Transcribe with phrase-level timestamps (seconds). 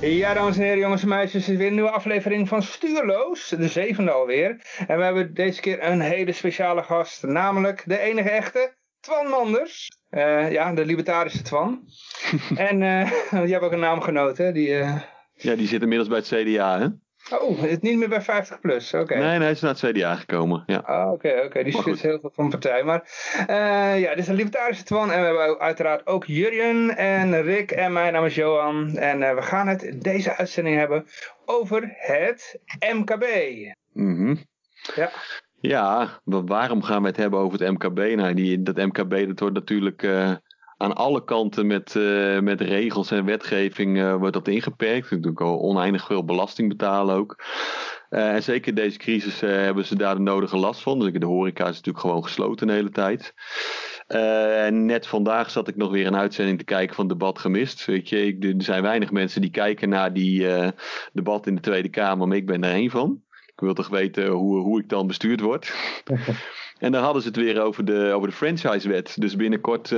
[0.00, 3.48] Ja, dames en heren, jongens en meisjes, het is weer een nieuwe aflevering van Stuurloos,
[3.48, 4.60] de zevende alweer.
[4.86, 9.88] En we hebben deze keer een hele speciale gast, namelijk de enige echte Twan Manders.
[10.10, 11.84] Uh, ja, de libertarische Twan.
[12.56, 15.00] en uh, je hebt ook een naamgenoot, Die, uh...
[15.34, 16.86] Ja, die zit inmiddels bij het CDA, hè?
[17.38, 19.14] Oh, het niet meer bij 50 plus, oké.
[19.14, 20.78] Nee, nee, hij is naar het CDA gekomen, ja.
[20.78, 22.82] Ah, oké, oké, die zit heel veel van partij.
[22.82, 23.02] Maar
[23.50, 27.70] uh, ja, dit is een libertarische Twan en we hebben uiteraard ook Jurjen en Rick
[27.70, 28.96] en mijn naam is Johan.
[28.96, 31.06] En uh, we gaan het in deze uitzending hebben
[31.44, 32.60] over het
[32.94, 33.24] MKB.
[33.92, 34.36] Mhm.
[34.94, 35.10] ja.
[35.60, 37.98] Ja, waarom gaan we het hebben over het MKB?
[38.16, 40.02] Nou, die, dat MKB dat wordt natuurlijk...
[40.02, 40.34] Uh,
[40.80, 45.10] aan alle kanten met, uh, met regels en wetgeving uh, wordt dat ingeperkt.
[45.10, 47.44] Natuurlijk al oneindig veel belasting betalen ook.
[48.10, 50.98] Uh, en zeker deze crisis hebben ze daar de nodige last van.
[50.98, 53.34] Dus de horeca is natuurlijk gewoon gesloten de hele tijd.
[54.06, 57.84] en net vandaag zat ik nog weer een uitzending te kijken van Debat Gemist.
[57.84, 60.46] Weet je, ik, er zijn weinig mensen die kijken naar die
[61.12, 63.22] debat in de Tweede Kamer, maar ik ben er één van.
[63.46, 65.72] Ik wil toch weten hoe, hoe ik dan bestuurd word.
[66.78, 69.20] en dan hadden ze het weer over de, over de franchisewet.
[69.20, 69.94] Dus binnenkort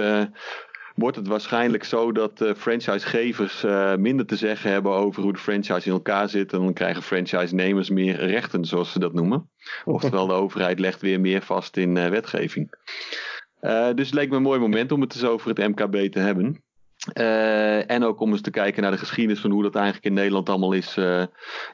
[0.94, 5.38] wordt het waarschijnlijk zo dat uh, franchisegevers uh, minder te zeggen hebben over hoe de
[5.38, 6.52] franchise in elkaar zit.
[6.52, 9.50] En dan krijgen franchise-nemers meer rechten, zoals ze dat noemen.
[9.84, 12.70] Oftewel, de overheid legt weer meer vast in uh, wetgeving.
[13.94, 16.62] dus het leek me een mooi moment om het eens over het MKB te hebben.
[17.86, 20.48] en ook om eens te kijken naar de geschiedenis van hoe dat eigenlijk in Nederland
[20.48, 20.98] allemaal is,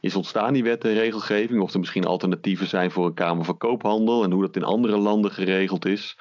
[0.00, 1.60] is ontstaan, die wet en regelgeving.
[1.60, 4.96] Of er misschien alternatieven zijn voor een Kamer van Koophandel en hoe dat in andere
[4.96, 6.16] landen geregeld is.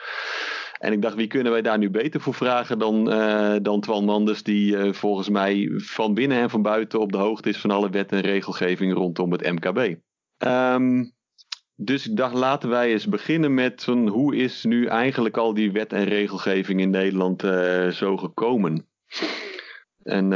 [0.78, 4.06] En ik dacht, wie kunnen wij daar nu beter voor vragen dan, uh, dan Twan
[4.06, 7.72] Manders, die uh, volgens mij van binnen en van buiten op de hoogte is van
[7.72, 9.96] alle wet en regelgeving rondom het MKB.
[10.38, 11.16] Um,
[11.76, 15.94] dus ik dacht, laten wij eens beginnen met hoe is nu eigenlijk al die wet
[15.94, 18.88] en regelgeving in Nederland uh, zo gekomen?
[20.04, 20.30] En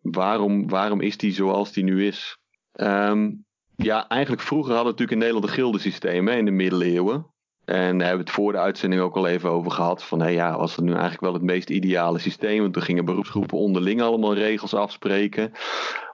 [0.00, 2.38] waarom, waarom is die zoals die nu is?
[2.80, 3.44] Um,
[3.76, 7.31] ja, eigenlijk vroeger hadden we natuurlijk in Nederland een gildensysteem hè, in de middeleeuwen.
[7.64, 10.04] En daar hebben we het voor de uitzending ook al even over gehad.
[10.04, 12.60] Van hey, ja, was dat nu eigenlijk wel het meest ideale systeem?
[12.60, 15.52] Want toen gingen beroepsgroepen onderling allemaal regels afspreken.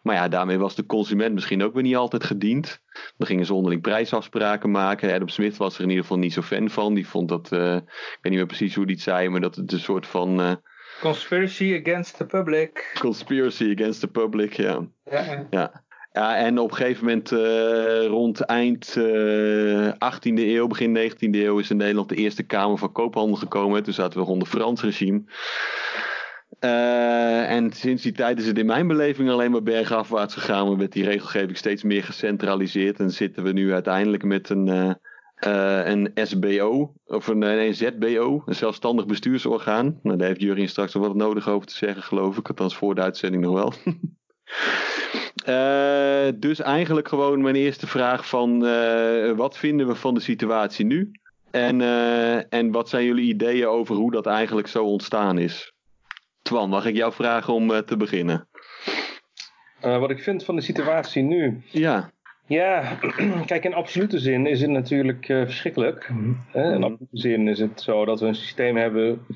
[0.02, 2.80] Maar ja, daarmee was de consument misschien ook weer niet altijd gediend.
[3.16, 5.14] Dan gingen ze onderling prijsafspraken maken.
[5.14, 6.94] Adam Smith was er in ieder geval niet zo fan van.
[6.94, 9.54] Die vond dat, uh, ik weet niet meer precies hoe die het zei, maar dat
[9.54, 10.40] het een soort van.
[10.40, 10.52] Uh,
[11.00, 12.96] Conspiracy against the public.
[13.00, 14.86] Conspiracy against the public, ja.
[15.04, 15.46] Ja.
[15.50, 15.84] ja.
[16.12, 21.58] Ja, en op een gegeven moment uh, rond eind uh, 18e eeuw, begin 19e eeuw
[21.58, 23.82] is in Nederland de Eerste Kamer van Koophandel gekomen.
[23.82, 25.22] Toen zaten we onder Frans regime.
[26.60, 30.68] Uh, en sinds die tijd is het in mijn beleving alleen maar bergafwaarts gegaan.
[30.68, 32.98] Maar met die regelgeving steeds meer gecentraliseerd.
[32.98, 34.96] En zitten we nu uiteindelijk met een,
[35.38, 39.98] een SBO, of een, een ZBO, een zelfstandig bestuursorgaan.
[40.02, 42.48] Nou, daar heeft Jurien straks nog wat nodig over te zeggen, geloof ik.
[42.48, 43.72] Althans voor de uitzending nog wel.
[45.46, 50.84] Uh, dus eigenlijk gewoon mijn eerste vraag van uh, wat vinden we van de situatie
[50.84, 51.10] nu?
[51.50, 55.72] En, uh, en wat zijn jullie ideeën over hoe dat eigenlijk zo ontstaan is?
[56.42, 58.48] Twan, mag ik jou vragen om te beginnen?
[59.80, 61.62] wat ik vind van de situatie nu?
[61.70, 62.10] Ja.
[62.48, 62.98] Ja,
[63.46, 66.08] kijk, in absolute zin is het natuurlijk uh, verschrikkelijk.
[66.08, 66.82] In mhm.
[66.82, 69.26] absolute zin is het zo dat we een systeem hebben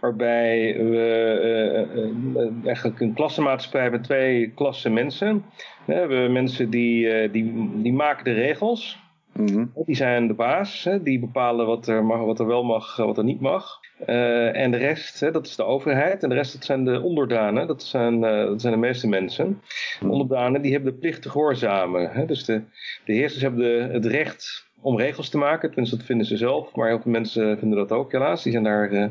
[0.00, 5.44] waarbij we uh, uh, eigenlijk een klassenmaatschappij hebben twee klassen mensen.
[5.84, 8.98] We hebben mensen die, die, die maken de regels.
[9.32, 9.64] Mhm.
[9.74, 13.24] Die zijn de baas, die bepalen wat er, mag, wat er wel mag, wat er
[13.24, 13.78] niet mag.
[14.06, 16.22] Uh, en de rest, hè, dat is de overheid.
[16.22, 17.66] En de rest, dat zijn de onderdanen.
[17.66, 19.60] Dat zijn, uh, dat zijn de meeste mensen.
[20.00, 22.10] De onderdanen, die hebben de plicht te gehoorzamen.
[22.10, 22.26] Hè.
[22.26, 22.62] Dus de,
[23.04, 25.68] de heersers hebben de, het recht om regels te maken.
[25.68, 26.74] Tenminste, dat vinden ze zelf.
[26.74, 28.42] Maar heel veel mensen vinden dat ook, helaas.
[28.42, 29.06] Die zijn daar uh,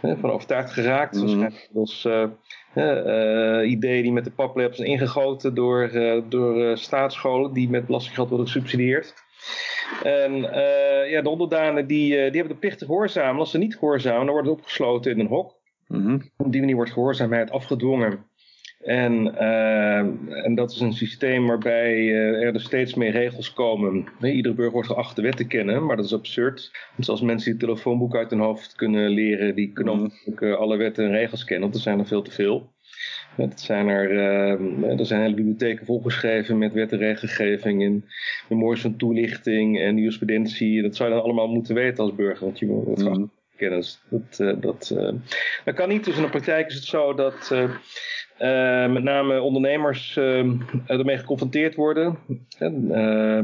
[0.00, 1.14] van overtuigd geraakt.
[1.14, 1.20] Mm.
[1.20, 2.08] Waarschijnlijk als
[3.64, 5.90] ideeën die met de paplepel zijn ingegoten door,
[6.28, 7.52] door staatsscholen.
[7.52, 9.14] Die met belastinggeld worden gesubsidieerd.
[10.02, 13.40] En uh, ja, de onderdanen die, uh, die hebben de plicht te gehoorzamen.
[13.40, 15.56] Als ze niet gehoorzamen, dan worden ze opgesloten in een hok.
[15.86, 16.22] Mm -hmm.
[16.36, 18.26] Op die manier wordt gehoorzaamheid afgedwongen.
[18.78, 24.06] En, uh, en dat is een systeem waarbij er dus steeds meer regels komen.
[24.22, 26.70] Iedere burger wordt geacht de wet te kennen, maar dat is absurd.
[26.96, 30.52] Want als mensen die het telefoonboek uit hun hoofd kunnen leren, die kunnen mm -hmm.
[30.52, 32.72] alle wetten en regels kennen, want er zijn er veel te veel.
[33.46, 38.04] Het zijn er, uh, er zijn hele bibliotheken volgeschreven met wet en regelgeving en
[38.48, 40.82] memories van toelichting en jurisprudentie.
[40.82, 43.30] Dat zou je dan allemaal moeten weten als burger, want je moet mm.
[43.56, 44.00] kennis.
[44.10, 45.12] Dat, uh, dat, uh,
[45.64, 46.04] dat kan niet.
[46.04, 47.50] Dus in de praktijk is het zo dat
[48.40, 50.44] uh, met name ondernemers uh,
[50.86, 52.18] ermee geconfronteerd worden.
[52.60, 53.40] Uh,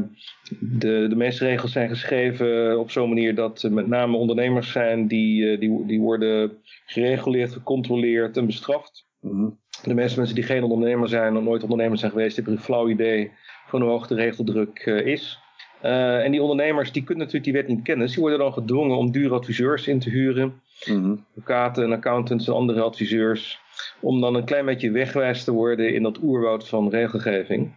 [0.59, 5.57] de, de meeste regels zijn geschreven op zo'n manier dat met name ondernemers zijn die,
[5.57, 9.04] die, die worden gereguleerd, gecontroleerd en bestraft.
[9.31, 12.59] Mm De meeste mensen die geen ondernemer zijn of nooit ondernemer zijn geweest, hebben een
[12.59, 13.31] flauw idee
[13.67, 15.39] van hoe hoog de regeldruk is.
[15.81, 18.05] en die ondernemers die kunnen natuurlijk die wet niet kennen.
[18.05, 20.61] Dus die worden dan gedwongen om dure adviseurs in te huren.
[20.85, 23.59] Mm Advocaten en accountants en andere adviseurs
[24.01, 27.75] om dan een klein beetje wegwijs te worden in dat oerwoud van regelgeving.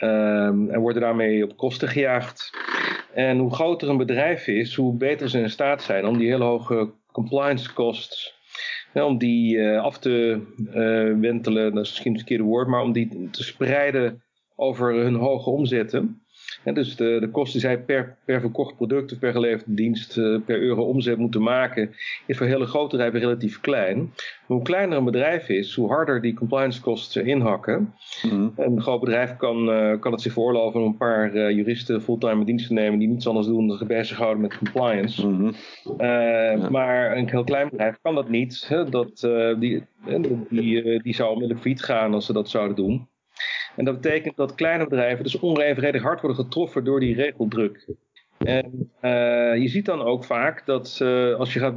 [0.00, 2.50] Um, en worden daarmee op kosten gejaagd.
[3.14, 6.44] En hoe groter een bedrijf is, hoe beter ze in staat zijn om die hele
[6.44, 8.40] hoge compliance costs,
[8.94, 12.92] om die uh, af te uh, wentelen, dat is misschien het verkeerde woord, maar om
[12.92, 14.22] die te spreiden
[14.56, 16.21] over hun hoge omzetten
[16.64, 20.40] dus de, de kosten die zij per, per verkocht product of per geleverde dienst uh,
[20.46, 21.90] per euro omzet moeten maken,
[22.26, 23.96] is voor hele grote bedrijven relatief klein.
[23.96, 27.94] Maar hoe kleiner een bedrijf is, hoe harder die compliance kosten inhakken.
[28.22, 32.02] Mm Een groot bedrijf kan, uh, kan het zich veroorloven om een paar uh, juristen
[32.02, 35.26] fulltime in dienst te nemen die niets anders doen dan zich bezighouden met compliance.
[35.26, 35.52] Mm -hmm.
[35.98, 36.68] ja.
[36.70, 38.64] Maar een heel klein bedrijf kan dat niet.
[38.68, 38.88] Hè?
[38.88, 39.28] Dat,
[39.58, 39.82] die,
[40.48, 43.08] die, die zou onmiddellijk failliet gaan als ze dat zouden doen.
[43.76, 47.86] En dat betekent dat kleine bedrijven dus onevenredig hard worden getroffen door die regeldruk.
[48.38, 51.74] En uh, je ziet dan ook vaak dat uh, als je gaat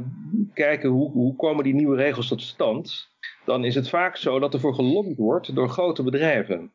[0.54, 3.08] kijken hoe, hoe komen die nieuwe regels tot stand,
[3.44, 6.70] dan is het vaak zo dat er voor gelobbyd wordt door grote bedrijven.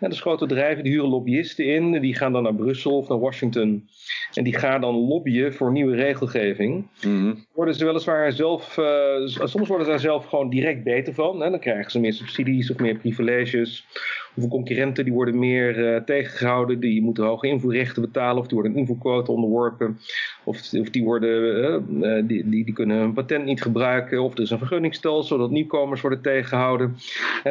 [0.00, 3.18] En dus grote bedrijven die huren lobbyisten in, die gaan dan naar Brussel of naar
[3.18, 3.88] Washington
[4.34, 6.88] en die gaan dan lobbyen voor nieuwe regelgeving.
[7.06, 11.40] Mm Worden ze weliswaar zelf, uh, soms worden ze daar zelf gewoon direct beter van.
[11.40, 11.50] Hè?
[11.50, 13.86] Dan krijgen ze meer subsidies of meer privileges.
[14.34, 18.72] Of concurrenten die worden meer uh, tegengehouden, die moeten hoge invoerrechten betalen of die worden
[18.72, 19.98] een invoerquota onderworpen.
[20.44, 24.42] Of, of die, worden, uh, die, die, die, kunnen hun patent niet gebruiken of er
[24.42, 26.96] is een vergunningsstelsel zodat nieuwkomers worden tegengehouden.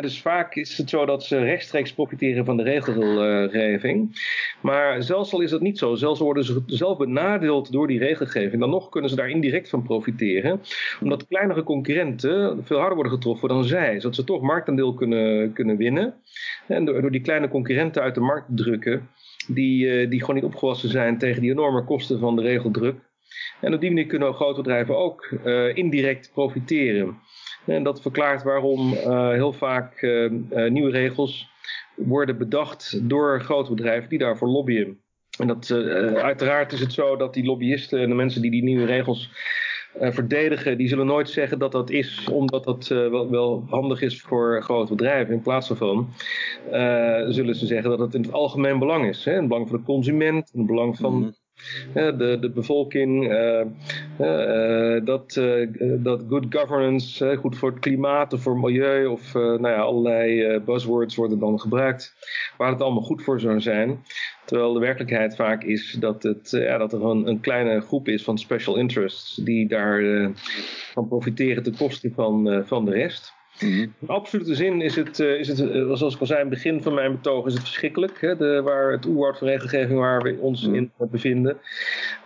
[0.01, 4.09] dus vaak is het zo dat ze rechtstreeks profiteren van de regelgeving.
[4.61, 8.61] Maar zelfs al is dat niet zo, zelfs worden ze zelf benadeeld door die regelgeving,
[8.61, 10.61] dan nog kunnen ze daar indirect van profiteren.
[11.01, 15.77] Omdat kleinere concurrenten veel harder worden getroffen dan zij, zodat ze toch marktaandeel kunnen, kunnen
[15.77, 16.13] winnen.
[16.71, 19.09] En door, die kleine concurrenten uit de markt te drukken,
[19.47, 22.95] die, uh, die gewoon niet opgewassen zijn tegen die enorme kosten van de regeldruk.
[23.61, 27.17] En op die manier kunnen grote bedrijven ook uh, indirect profiteren.
[27.65, 30.01] En dat verklaart waarom uh, heel vaak
[30.69, 31.49] nieuwe regels
[31.95, 34.99] worden bedacht door grote bedrijven die daarvoor lobbyen.
[35.39, 35.71] En dat,
[36.15, 39.29] uiteraard is het zo dat die lobbyisten en de mensen die die nieuwe regels
[39.99, 44.21] verdedigen, die zullen nooit zeggen dat dat is omdat dat uh, wel, wel, handig is
[44.21, 45.33] voor grote bedrijven.
[45.33, 46.09] In plaats daarvan
[46.71, 49.25] uh, zullen ze zeggen dat het in het algemeen belang is.
[49.25, 49.31] Hè?
[49.31, 51.33] In het belang van de consument, in het belang van mm
[51.93, 53.27] de, de bevolking.
[55.03, 55.41] dat,
[55.99, 60.59] dat good governance, goed voor het klimaat of voor het milieu of nou ja, allerlei
[60.59, 62.13] buzzwords worden dan gebruikt.
[62.57, 64.03] Waar het allemaal goed voor zou zijn.
[64.51, 68.07] Terwijl de werkelijkheid vaak is dat, het, eh, ja, dat er een, een kleine groep
[68.07, 70.29] is van special interests die daar uh,
[70.93, 73.33] van profiteren ten koste van, uh, van de rest.
[73.59, 76.81] Mm In absolute zin is het, is het zoals ik al zei in het begin
[76.81, 78.21] van mijn betoog, is het verschrikkelijk.
[78.21, 81.57] Hè, de, waar het oerwoud van regelgeving waar we ons mm in bevinden.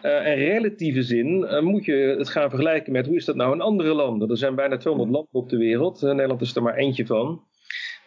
[0.04, 3.54] Uh, in relatieve zin uh, moet je het gaan vergelijken met hoe is dat nou
[3.54, 4.30] in andere landen.
[4.30, 6.02] Er zijn bijna 200 landen op de wereld.
[6.02, 7.42] Nederland is er maar eentje van.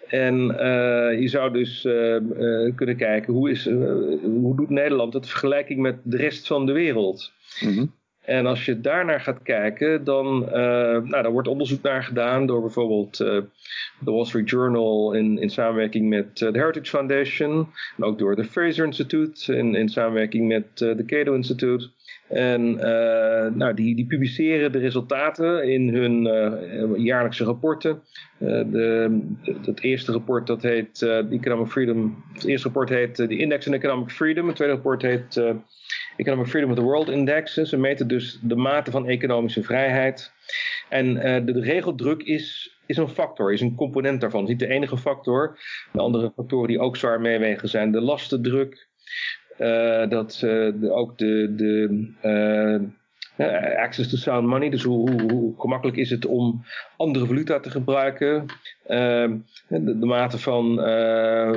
[0.09, 3.65] En uh, je zou dus uh, uh, kunnen kijken hoe, is,
[4.23, 7.33] hoe doet Nederland het vergelijking met de rest van de wereld.
[7.61, 7.97] Mm -hmm.
[8.25, 13.17] En als je daarnaar gaat kijken, dan nou, daar wordt onderzoek naar gedaan door bijvoorbeeld
[13.17, 13.47] de
[14.05, 17.69] Wall Street Journal in, in samenwerking met de Heritage Foundation.
[17.97, 21.91] En ook door de Fraser Institute in, in samenwerking met de Cato Institute.
[22.29, 28.03] En uh, nou, die, die publiceren de resultaten in hun uh, jaarlijkse rapporten.
[28.39, 29.21] Uh, de,
[29.65, 32.25] het eerste rapport dat heet Economic Freedom.
[32.33, 34.47] Het eerste rapport heet de Index in Economic Freedom.
[34.47, 35.43] Het tweede rapport heet
[36.17, 37.55] Economic Freedom of the World Index.
[37.55, 40.33] Ze meten dus de mate van economische vrijheid.
[40.89, 44.43] En de, de regeldruk is, is een factor, is een component daarvan.
[44.43, 45.59] Is niet de enige factor.
[45.93, 48.88] De andere factoren die ook zwaar meewegen zijn de lastendruk.
[49.59, 52.09] Uh, dat uh, ook de, de
[53.37, 56.65] uh, access to sound money, dus hoe, hoe, hoe, gemakkelijk is het om
[56.97, 58.47] andere valuta te gebruiken,
[58.87, 59.37] ehm,
[59.69, 60.77] de, de, mate van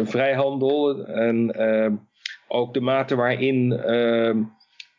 [0.08, 1.55] vrijhandel en
[2.48, 4.43] ook de mate waarin ehm,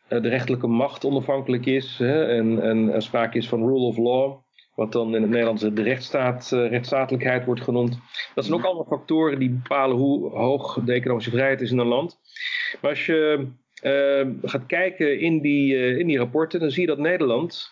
[0.07, 4.43] de rechterlijke macht onafhankelijk is hè, en, en sprake is van rule of law
[4.75, 7.99] wat dan in het Nederlands de rechtsstaat, rechtsstatelijkheid wordt genoemd.
[8.35, 11.87] Dat zijn ook allemaal factoren die bepalen hoe hoog de economische vrijheid is in een
[11.87, 12.19] land.
[12.81, 13.47] Maar als je
[13.83, 17.71] uh, gaat kijken in die, uh, in die rapporten, dan zie je dat Nederland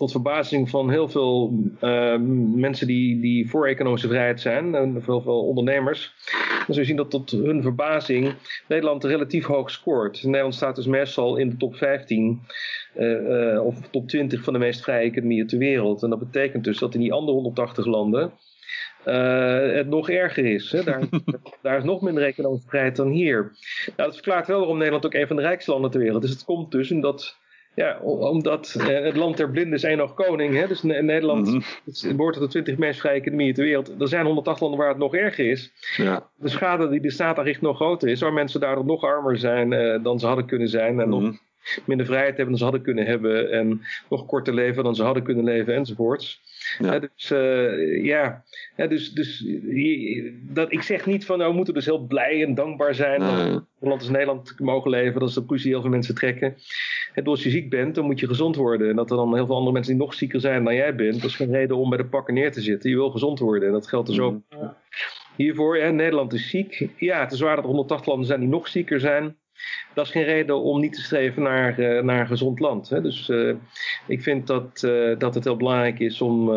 [0.00, 2.16] tot verbazing van heel veel uh,
[2.54, 6.14] mensen die, die voor economische vrijheid zijn, en veel, veel ondernemers,
[6.66, 8.34] dan zul zien dat tot hun verbazing
[8.68, 10.22] Nederland relatief hoog scoort.
[10.22, 12.40] Nederland staat dus meestal in de top 15
[12.96, 16.02] uh, uh, of top 20 van de meest vrije economieën ter wereld.
[16.02, 18.32] En dat betekent dus dat in die andere 180 landen
[19.06, 20.72] uh, het nog erger is.
[20.72, 20.82] Hè?
[20.82, 21.02] Daar,
[21.62, 23.40] daar, is nog minder economische vrijheid dan hier.
[23.96, 26.30] Nou, dat verklaart wel waarom Nederland ook een van de rijkste landen ter wereld is.
[26.30, 27.38] Het komt dus omdat,
[27.74, 30.54] ja, omdat uh, het land der blinden is één nog koning.
[30.54, 30.66] Hè?
[30.66, 32.16] Dus Nederland mm -hmm.
[32.16, 34.00] behoort tot de 20 meest vrije economieën ter wereld.
[34.00, 35.72] Er zijn 180 landen waar het nog erger is.
[35.96, 36.30] Ja.
[36.36, 38.20] De schade die de staat aanricht nog groter is.
[38.20, 41.00] Waar mensen daardoor nog armer zijn uh, dan ze hadden kunnen zijn.
[41.00, 41.22] En mm -hmm.
[41.22, 41.38] nog
[41.84, 43.50] minder vrijheid hebben dan ze hadden kunnen hebben.
[43.50, 46.40] En nog korter leven dan ze hadden kunnen leven enzovoorts.
[46.78, 46.98] Ja.
[46.98, 48.44] dus uh, ja,
[48.76, 49.44] ja, dus, dus
[50.42, 53.30] dat, ik zeg niet van nou we moeten dus heel blij en dankbaar zijn nee.
[53.30, 53.50] dat we
[53.80, 55.20] een land als Nederland mogen leven.
[55.20, 56.56] Dat is de conclusie die heel veel mensen trekken.
[57.14, 58.88] En als je ziek bent, dan moet je gezond worden.
[58.88, 61.14] En dat er dan heel veel andere mensen die nog zieker zijn dan jij bent,
[61.14, 62.90] dat is geen reden om bij de pakken neer te zitten.
[62.90, 63.68] Je wil gezond worden.
[63.68, 64.74] En dat geldt dus ook mm.
[65.36, 65.78] hiervoor.
[65.78, 66.88] Ja, Nederland is ziek.
[66.96, 69.36] Ja, het is waar dat er 180 landen zijn die nog zieker zijn
[69.94, 72.88] dat is geen reden om niet te streven naar, uh, naar een gezond land.
[72.88, 73.00] Hè.
[73.00, 73.54] Dus uh,
[74.06, 76.50] ik vind dat, uh, dat het heel belangrijk is om,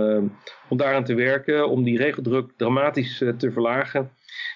[0.69, 4.11] om daaraan te werken, om die regeldruk dramatisch te verlagen.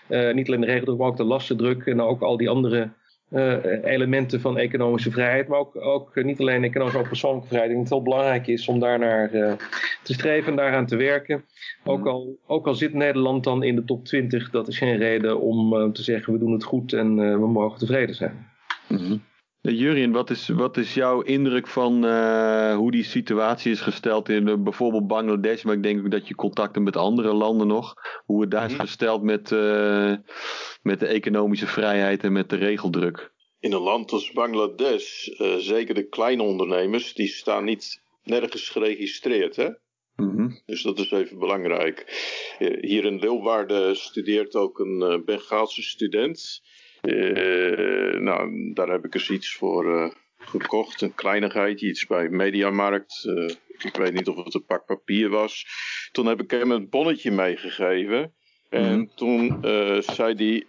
[0.08, 2.90] niet alleen de regeldruk, maar ook de lastendruk en ook al die andere
[3.84, 7.72] elementen van economische vrijheid, maar ook, ook niet alleen economische, ook persoonlijke vrijheid.
[7.72, 9.30] Ik denk dat het heel belangrijk is om daarnaar
[10.04, 11.46] te streven en daaraan te werken.
[11.88, 12.08] Ook Mhm.
[12.08, 15.94] al, ook al zit Nederland dan in de top 20, dat is geen reden om
[15.94, 18.48] te zeggen we doen het goed en we mogen tevreden zijn.
[18.88, 19.22] Mm
[19.62, 24.48] Jurien, wat is, wat is jouw indruk van uh, hoe die situatie is gesteld in
[24.48, 25.64] uh, bijvoorbeeld Bangladesh?
[25.64, 27.94] Maar ik denk ook dat je contacten met andere landen nog.
[28.26, 30.16] Hoe het daar is gesteld met, uh,
[30.82, 33.32] met de economische vrijheid en met de regeldruk.
[33.60, 35.28] In een land als Bangladesh,
[35.58, 39.56] zeker de kleine ondernemers, die staan niet nergens geregistreerd.
[39.56, 39.70] Hè?
[40.18, 40.62] Mm -hmm.
[40.66, 42.06] Dus dat is even belangrijk.
[42.82, 46.62] Hier in Leeuwarden studeert ook een Bengaalse student.
[47.02, 51.02] Uh, nou, daar heb ik eens iets voor uh, gekocht.
[51.02, 53.24] Een kleinigheidje, iets bij Mediamarkt.
[53.28, 55.66] Uh, ik weet niet of het een pak papier was.
[56.12, 58.34] Toen heb ik hem een bonnetje meegegeven.
[58.70, 59.12] En mm.
[59.16, 59.58] toen
[60.04, 60.66] zei hij,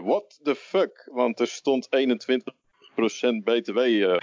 [0.00, 1.08] what the fuck?
[1.12, 1.90] Want er stond 21%
[3.44, 3.78] btw.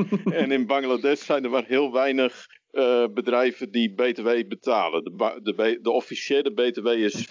[0.40, 5.04] en in Bangladesh zijn er maar heel weinig uh, bedrijven die BTW betalen.
[5.04, 7.30] De, de, de, officiële BTW is 15%,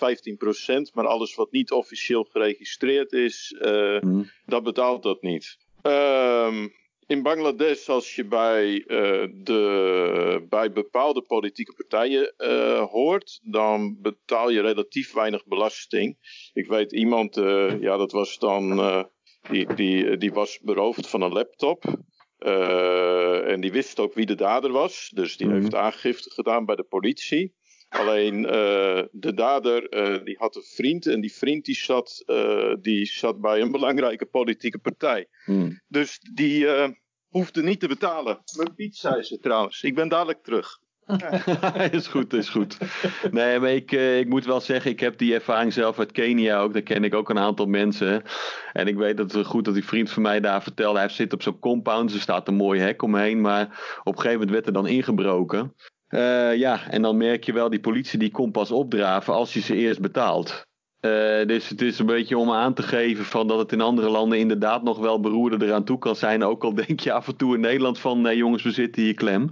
[0.94, 4.30] maar alles wat niet officieel geregistreerd is, uh, mm.
[4.46, 5.58] dat betaalt dat niet.
[5.82, 6.78] Um,
[7.08, 12.34] in Bangladesh, als je bij, uh, de, bij bepaalde politieke partijen
[12.90, 16.18] hoort, dan betaal je relatief weinig belasting.
[16.54, 17.36] Ik weet iemand,
[17.80, 18.78] ja, dat was dan,
[19.50, 21.84] die, die, die was beroofd van een laptop.
[22.40, 25.12] Uh, en die wist ook wie de dader was.
[25.14, 25.62] Dus die mm -hmm.
[25.62, 27.58] heeft aangifte gedaan bij de politie.
[27.90, 31.08] Alleen uh, de dader uh, die had een vriend.
[31.08, 32.24] En die vriend die zat,
[32.82, 35.28] die zat bij een belangrijke politieke partij.
[35.46, 35.82] Mm.
[35.88, 36.68] Dus die
[37.28, 38.42] hoefde niet te betalen.
[38.58, 39.84] Mijn Piet zei ze trouwens.
[39.84, 40.80] Ik ben dadelijk terug.
[41.92, 42.78] is goed, is goed.
[43.32, 46.60] Nee, maar ik, uh, ik moet wel zeggen, ik heb die ervaring zelf uit Kenia
[46.60, 46.74] ook.
[46.74, 48.24] Daar ken ik ook een aantal mensen.
[48.74, 51.00] En ik weet dat het goed dat die vriend van mij daar vertelde.
[51.00, 53.42] Hij zit op zo'n compound, er staat een mooi hek omheen.
[53.42, 53.64] Maar
[54.04, 55.74] op een gegeven moment werd er dan ingebroken.
[56.10, 59.62] Uh, ja, en dan merk je wel, die politie die komt pas opdraven als je
[59.62, 60.68] ze eerst betaalt.
[61.02, 64.10] Uh, dus het is een beetje om aan te geven van dat het in andere
[64.10, 66.44] landen inderdaad nog wel beroerder eraan toe kan zijn.
[66.44, 69.14] Ook al denk je af en toe in Nederland van nee jongens, we zitten hier
[69.14, 69.50] klem.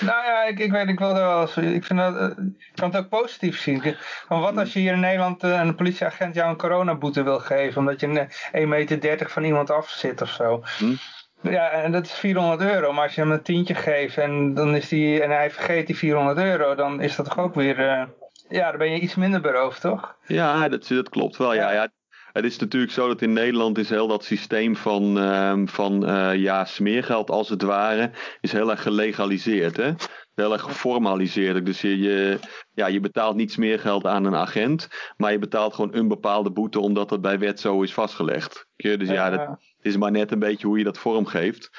[0.00, 2.90] Nou ja, ik, ik weet, ik wil er wel eens, ik vind dat, ik kan
[2.90, 3.96] het ook positief zien.
[4.26, 7.80] Van wat als je hier in Nederland uh, een politieagent jou een coronaboete wil geven,
[7.80, 10.62] omdat je 1,30 meter van iemand af zit of zo.
[10.78, 10.94] Hm?
[11.42, 14.74] Ja, en dat is 400 euro, maar als je hem een tientje geeft en, dan
[14.74, 18.02] is die, en hij vergeet die 400 euro, dan is dat toch ook weer, uh,
[18.48, 20.16] ja, dan ben je iets minder beroofd, toch?
[20.26, 21.72] Ja, dat, dat klopt wel, ja.
[21.72, 21.88] ja.
[22.32, 26.34] Het is natuurlijk zo dat in Nederland is heel dat systeem van, uh, van uh,
[26.34, 29.76] ja, smeergeld als het ware, is heel erg gelegaliseerd.
[29.76, 29.92] Hè?
[30.34, 31.66] Heel erg geformaliseerd.
[31.66, 32.38] Dus je, je,
[32.72, 36.80] ja, je betaalt niet smeergeld aan een agent, maar je betaalt gewoon een bepaalde boete
[36.80, 38.66] omdat dat bij wet zo is vastgelegd.
[38.76, 41.70] Dus ja, dat, het is maar net een beetje hoe je dat vormgeeft.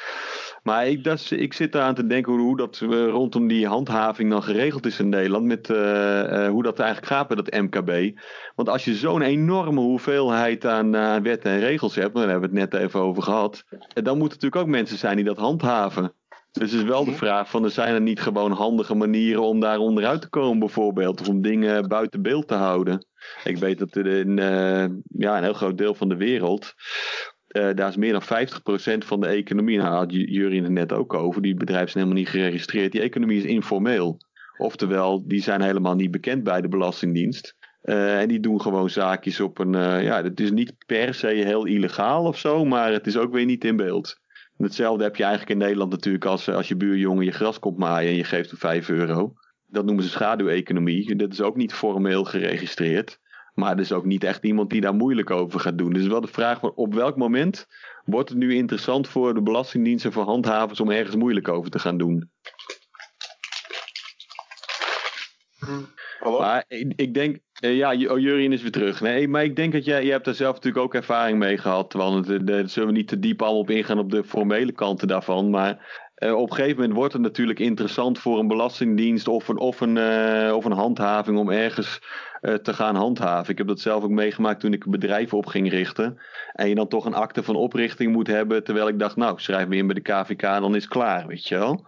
[0.63, 4.29] Maar ik, dat, ik zit eraan te denken hoe, hoe dat uh, rondom die handhaving
[4.29, 5.45] dan geregeld is in Nederland.
[5.45, 8.19] Met uh, uh, hoe dat eigenlijk gaat met dat MKB.
[8.55, 10.91] Want als je zo'n enorme hoeveelheid aan
[11.23, 12.15] wetten en regels hebt.
[12.15, 13.63] Daar hebben we het net even over gehad.
[13.93, 16.13] Dan moeten natuurlijk ook mensen zijn die dat handhaven.
[16.51, 19.59] Dus het is wel de vraag van er zijn er niet gewoon handige manieren om
[19.59, 21.21] daar onderuit te komen bijvoorbeeld.
[21.21, 23.05] Of om dingen buiten beeld te houden.
[23.43, 24.35] Ik weet dat er in
[25.17, 26.73] ja, een heel groot deel van de wereld
[27.49, 28.47] uh, daar is meer dan
[29.03, 32.23] 50% van de economie, nou had Jury het net ook over, die bedrijven zijn helemaal
[32.23, 32.91] niet geregistreerd.
[32.91, 34.17] Die economie is informeel.
[34.57, 37.55] Oftewel, die zijn helemaal niet bekend bij de Belastingdienst.
[37.83, 39.73] Uh, en die doen gewoon zaakjes op een.
[39.73, 43.33] Uh, ja, het is niet per se heel illegaal of zo, maar het is ook
[43.33, 44.19] weer niet in beeld.
[44.57, 47.77] En hetzelfde heb je eigenlijk in Nederland natuurlijk als, als je buurjongen je gras komt
[47.77, 49.33] maaien en je geeft hem 5 euro.
[49.67, 51.15] Dat noemen ze schaduweconomie.
[51.15, 53.19] Dat is ook niet formeel geregistreerd.
[53.59, 55.93] Maar er is ook niet echt iemand die daar moeilijk over gaat doen.
[55.93, 57.67] Dus wel de vraag: op welk moment
[58.05, 61.79] wordt het nu interessant voor de Belastingdienst en voor handhavers om ergens moeilijk over te
[61.79, 62.29] gaan doen?
[66.19, 66.39] Hallo?
[66.39, 69.01] Maar ik, ik denk, uh, ja, oh, Jurien is weer terug.
[69.01, 71.93] Nee, maar ik denk dat jij, jij hebt daar zelf natuurlijk ook ervaring mee gehad.
[71.93, 75.49] Want daar zullen we niet te diep allemaal op ingaan op de formele kanten daarvan.
[75.49, 79.57] Maar uh, op een gegeven moment wordt het natuurlijk interessant voor een belastingdienst of een,
[79.57, 81.99] of een, uh, of een handhaving om ergens
[82.41, 83.51] te gaan handhaven.
[83.51, 86.19] Ik heb dat zelf ook meegemaakt toen ik een bedrijf op ging richten.
[86.53, 88.63] En je dan toch een akte van oprichting moet hebben.
[88.63, 91.47] Terwijl ik dacht, nou, schrijf me in bij de KVK, dan is het klaar, weet
[91.47, 91.85] je wel.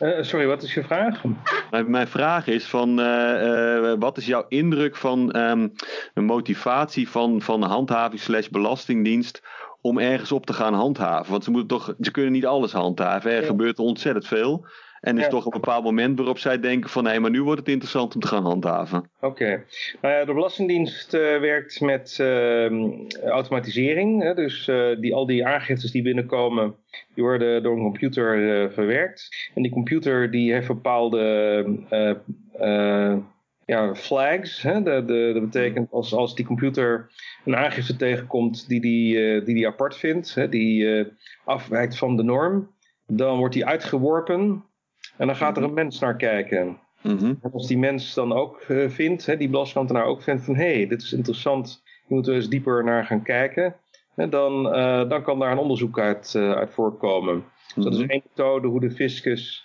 [0.00, 1.22] Uh, sorry, wat is je vraag?
[1.70, 5.72] Mijn, mijn vraag is van, uh, wat is jouw indruk van um,
[6.14, 9.42] de motivatie van, van handhaving slash belastingdienst
[9.80, 11.30] om ergens op te gaan handhaven?
[11.30, 13.46] Want ze, moeten toch, ze kunnen niet alles handhaven, er ja.
[13.46, 14.66] gebeurt ontzettend veel.
[15.00, 15.28] En is ja.
[15.30, 18.20] toch een bepaald moment waarop zij denken van nee, maar nu wordt het interessant om
[18.20, 18.98] te gaan handhaven.
[19.20, 19.26] Oké.
[19.26, 19.64] Okay.
[20.00, 24.22] Nou ja, de Belastingdienst uh, werkt met uh, automatisering.
[24.22, 24.34] Hè?
[24.34, 26.74] Dus uh, die, al die aangiftes die binnenkomen,
[27.14, 29.50] die worden door een computer verwerkt.
[29.54, 31.64] En die computer die heeft bepaalde
[33.64, 34.62] ja, flags.
[34.62, 34.82] Hè?
[34.82, 37.10] De, de, dat betekent als, als die computer
[37.44, 40.48] een aangifte tegenkomt die die, die, die apart vindt, hè?
[40.48, 41.06] die
[41.44, 42.70] afwijkt van de norm,
[43.06, 44.64] dan wordt die uitgeworpen
[45.16, 46.78] en dan gaat er een mens naar kijken.
[47.02, 47.38] Mm-hmm.
[47.42, 50.74] En als die mens dan ook uh, vindt, hè, die belastingambtenaar ook vindt van hé,
[50.74, 53.76] hey, dit is interessant, je moet er eens dieper naar gaan kijken.
[54.14, 57.34] Hè, dan, uh, dan kan daar een onderzoek uit, uh, uit voortkomen.
[57.34, 57.74] Mm-hmm.
[57.74, 59.64] Dus dat is één methode hoe de fiscus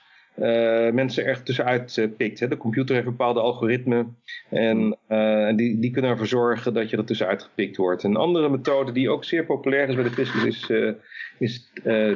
[0.94, 2.40] mensen er tussenuit pikt.
[2.40, 2.48] Hè.
[2.48, 4.18] De computer heeft bepaalde algoritmen
[4.50, 8.04] en, en die, die kunnen ervoor zorgen dat je er tussenuit gepikt wordt.
[8.04, 10.72] Een andere methode die ook zeer populair is bij de fiscus is,
[11.40, 11.72] is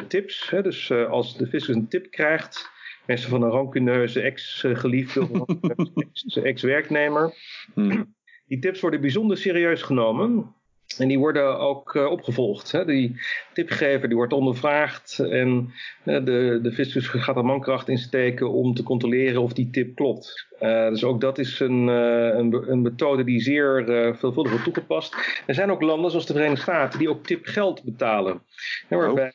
[0.07, 0.49] tips.
[0.49, 0.61] Hè.
[0.61, 2.69] Dus als de fiscus een tip krijgt
[3.07, 7.33] Mensen van een rancuneuze ex-geliefde of ex-werknemer.
[7.73, 8.15] Hmm.
[8.47, 10.55] Die tips worden bijzonder serieus genomen.
[10.99, 12.71] En die worden ook uh, opgevolgd.
[12.71, 12.85] Hè.
[12.85, 13.21] Die
[13.53, 18.73] tipgever die wordt ondervraagd en uh, de, de fiscus gaat er mankracht in steken om
[18.73, 20.47] te controleren of die tip klopt.
[20.61, 23.83] Uh, dus ook dat is een, een, een, methode die zeer
[24.17, 25.15] veelvuldig wordt toegepast.
[25.45, 28.41] Er zijn ook landen zoals de Verenigde Staten die ook tipgeld betalen.
[28.87, 29.33] Hè, waarbij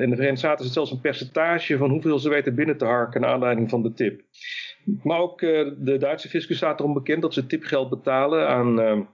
[0.00, 2.84] in de Verenigde Staten is het zelfs een percentage van hoeveel ze weten binnen te
[2.84, 4.20] harken naar aanleiding van de tip.
[5.02, 9.08] Maar ook de Duitse fiscus staat erom bekend dat ze tipgeld betalen aan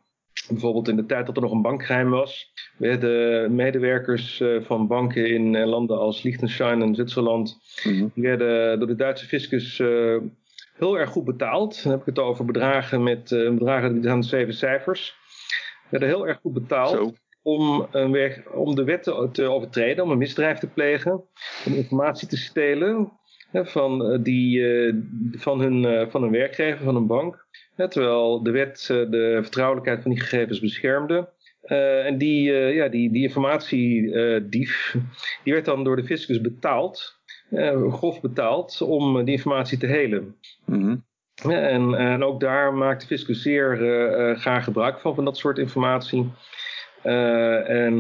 [0.49, 5.65] Bijvoorbeeld in de tijd dat er nog een bankgeheim was, werden medewerkers van banken in
[5.65, 8.11] landen als Liechtenstein en Zwitserland, mm-hmm.
[8.15, 10.17] werden door de Duitse fiscus uh,
[10.75, 11.83] heel erg goed betaald.
[11.83, 15.15] Dan heb ik het over bedragen met bedragen die aan zeven cijfers.
[15.91, 16.91] Werden heel erg goed betaald.
[16.91, 17.13] Zo.
[17.43, 21.13] Om, een weg, om de wet te, te overtreden, om een misdrijf te plegen,
[21.67, 23.13] om informatie te stelen
[23.53, 24.63] van, die,
[25.33, 27.46] van, hun, van hun werkgever, van een bank.
[27.77, 31.29] Terwijl de wet uh, de vertrouwelijkheid van die gegevens beschermde.
[31.65, 34.97] Uh, en die, uh, ja, die, die informatiedief,
[35.45, 37.21] die werd dan door de fiscus betaald,
[37.91, 40.37] grof betaald, om die informatie te helen.
[41.35, 43.77] Ja, en, en, ook daar maakt de fiscus zeer
[44.39, 46.31] graag gebruik van, van dat soort informatie.
[47.03, 47.95] en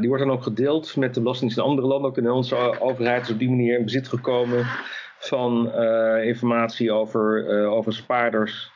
[0.00, 2.08] die wordt dan ook gedeeld met de Belastingdienst in andere landen.
[2.08, 4.66] Ook de Nederlandse overheid is op die manier in bezit gekomen
[5.18, 5.72] van
[6.22, 8.71] informatie over, over spaarders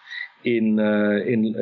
[0.47, 1.55] in, uh, in,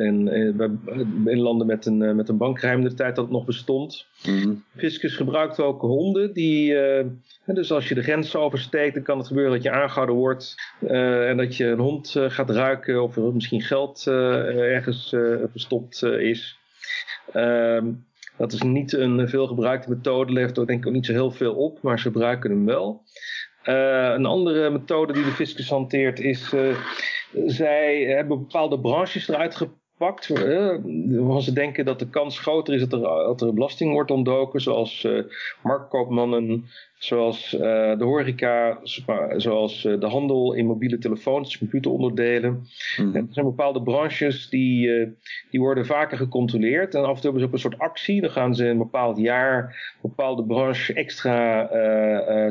[1.25, 4.05] in, landen met een, met een bankgeheim de tijd dat het nog bestond.
[4.27, 4.63] Mm-hmm.
[4.75, 7.05] Fiscus gebruikt ook honden die, uh,
[7.45, 11.29] dus als je de grens oversteekt, dan kan het gebeuren dat je aangehouden wordt uh,
[11.29, 15.09] en dat je een hond gaat ruiken of er misschien geld ergens
[15.51, 16.57] verstopt is.
[17.31, 17.91] Ehm,
[18.37, 21.53] dat is niet een veelgebruikte methode, levert er denk ik ook niet zo heel veel
[21.53, 23.01] op, maar ze gebruiken hem wel.
[23.63, 26.53] een andere methode die de fiscus hanteert is
[27.45, 29.83] zij hebben bepaalde branches eruit gepakt.
[29.97, 34.61] waarvan ze denken dat de kans groter is dat er, dat er belasting wordt ontdoken.
[34.61, 35.23] Zoals uh,
[35.63, 36.65] marktkoopmannen,
[36.97, 37.59] zoals uh,
[37.97, 38.79] de horeca,
[39.37, 42.67] zoals uh, de handel in mobiele telefoons, computeronderdelen.
[42.97, 43.15] Mm.
[43.15, 44.89] er zijn bepaalde branches die,
[45.51, 46.95] die worden vaker gecontroleerd.
[46.95, 48.21] En af en toe hebben ze ook een soort actie.
[48.21, 51.69] Dan gaan ze een bepaald jaar een bepaalde branche extra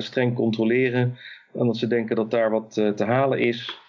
[0.01, 1.19] streng controleren.
[1.53, 3.83] Omdat ze denken dat daar wat te halen is.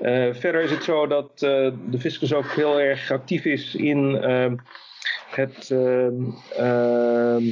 [0.00, 4.14] Uh, verder is het zo dat uh, de fiscus ook heel erg actief is in
[4.14, 4.52] uh,
[5.30, 7.44] het ehm, ehm,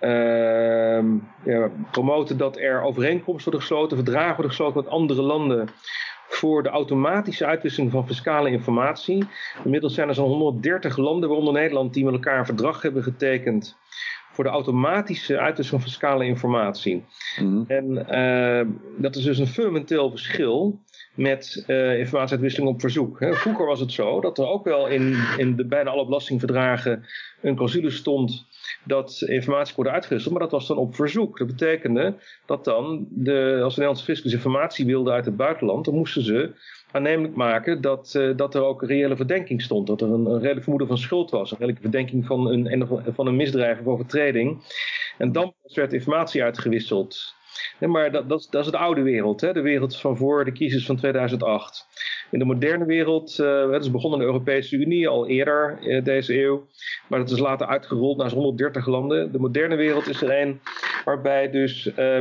[0.00, 5.68] ehm, ja, promoten dat er overeenkomsten worden gesloten, verdragen worden gesloten met andere landen
[6.28, 9.24] voor de automatische uitwisseling van fiscale informatie.
[9.64, 13.76] Inmiddels zijn er zo'n 130 landen, waaronder Nederland, die met elkaar een verdrag hebben getekend
[14.32, 17.04] voor de automatische uitwisseling van fiscale informatie.
[17.40, 17.62] Mhm.
[17.66, 20.80] En eh, dat is dus een fundamenteel verschil
[21.14, 23.20] met eh, informatieuitwisseling op verzoek.
[23.20, 23.34] Hè.
[23.34, 27.04] Vroeger was het zo dat er ook wel in, in de bijna alle belastingverdragen
[27.40, 28.46] een clausule stond
[28.84, 31.38] dat informatie worden uitgewisseld, maar dat was dan op verzoek.
[31.38, 32.14] Dat betekende
[32.46, 36.50] dat dan, de, als de Nederlandse fiscus informatie wilde uit het buitenland, dan moesten ze
[36.92, 39.86] aannemelijk maken dat, eh, dat er ook een reële verdenking stond.
[39.86, 41.50] Dat er een, een redelijk vermoeden van schuld was.
[41.50, 44.62] Een redelijke verdenking van een, van een misdrijf of overtreding.
[45.18, 47.34] En dan werd informatie uitgewisseld.
[47.78, 49.52] Maar dat, dat, is de oude wereld, hè?
[49.52, 51.86] de wereld van voor de crisis van 2008.
[52.30, 56.04] In de moderne wereld, uh, het is begonnen in de Europese Unie al eerder uh,
[56.04, 56.66] deze eeuw,
[57.08, 59.32] maar dat is later uitgerold naar 130 landen.
[59.32, 60.60] De moderne wereld is er een
[61.04, 62.18] waarbij dus uh,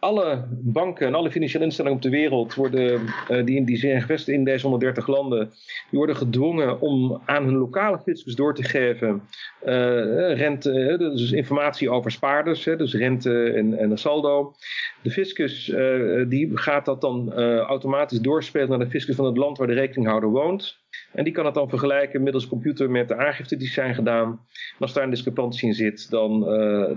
[0.00, 4.44] alle banken en alle financiële instellingen op de wereld worden, uh, die, die zijn in
[4.44, 5.52] deze 130 landen,
[5.90, 9.22] die worden gedwongen om aan hun lokale fiscus door te geven
[9.64, 14.54] uh, rente, dus informatie over spaarders, dus rente en, en saldo.
[15.02, 19.58] De fiscus uh, die gaat dat dan automatisch doorspelen naar de fiscus van het land
[19.58, 20.78] waar de rekeninghouder woont.
[21.12, 24.28] En die kan het dan vergelijken middels computer met de aangifte die zijn gedaan.
[24.28, 26.40] En als daar een discrepantie in zit, dan,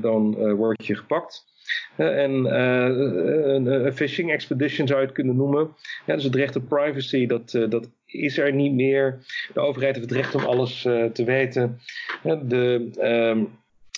[0.01, 1.52] dan word je gepakt.
[1.97, 5.75] En uh, een phishing expedition zou je het kunnen noemen.
[6.05, 9.19] Ja, dus het recht op privacy, dat, uh, dat is er niet meer.
[9.53, 11.79] De overheid heeft het recht om alles uh, te weten.
[12.23, 13.49] De, um,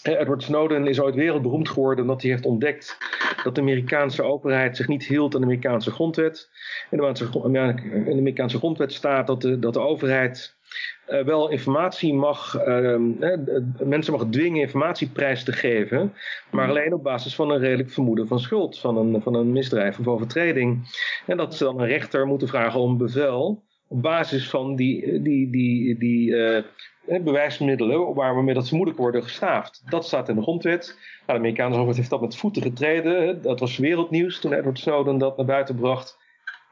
[0.04, 2.98] Edward Snowden is ooit wereldberoemd geworden omdat hij heeft ontdekt
[3.44, 6.50] dat de Amerikaanse overheid zich niet hield aan de Amerikaanse grondwet.
[6.92, 10.56] In de Amerikaanse grondwet staat dat de, dat de overheid
[11.08, 12.96] uh, wel informatie mag, uh,
[13.84, 16.14] mensen mag dwingen informatieprijs te geven,
[16.52, 20.00] maar alleen op basis van een redelijk vermoeden van schuld, van een, van een misdrijf
[20.00, 20.80] of overtreding.
[21.26, 25.50] En dat ze dan een rechter moeten vragen om bevel op basis van die, die,
[25.50, 26.64] die, die uh,
[27.24, 29.84] bewijsmiddelen waarmee dat vermoedelijk worden gestaafd.
[29.90, 30.86] Dat staat in de grondwet.
[30.86, 33.42] Nou, de Amerikaanse overheid heeft dat met voeten getreden.
[33.42, 36.18] Dat was wereldnieuws toen Edward Snowden dat naar buiten bracht.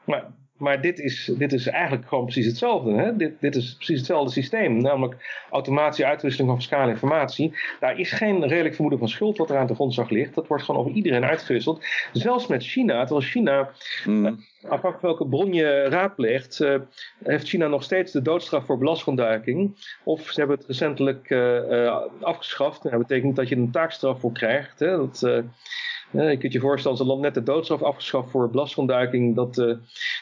[0.04, 2.92] Maar maar dit is, dit is eigenlijk gewoon precies hetzelfde.
[2.92, 3.16] Hè?
[3.16, 4.82] Dit, dit is precies hetzelfde systeem.
[4.82, 7.54] Namelijk automatische uitwisseling van fiscale informatie.
[7.80, 10.34] Daar is geen redelijk vermoeden van schuld wat er aan de grondslag ligt.
[10.34, 11.84] Dat wordt gewoon over iedereen uitgewisseld.
[12.12, 13.04] Zelfs met China.
[13.04, 13.70] Terwijl China,
[14.04, 14.44] mm.
[14.62, 16.80] afhankelijk welke bron je raadpleegt, uh,
[17.22, 19.76] heeft China nog steeds de doodstraf voor belastingontduiking.
[20.04, 22.82] Of ze hebben het recentelijk uh, afgeschaft.
[22.82, 24.78] Dat betekent dat je een taakstraf voor krijgt.
[24.78, 24.96] Hè?
[24.96, 25.44] Dat
[26.10, 29.58] ja, je kunt je voorstellen als een land net de doodstraf afgeschaft voor belastingontduiking, dat
[29.58, 29.66] uh,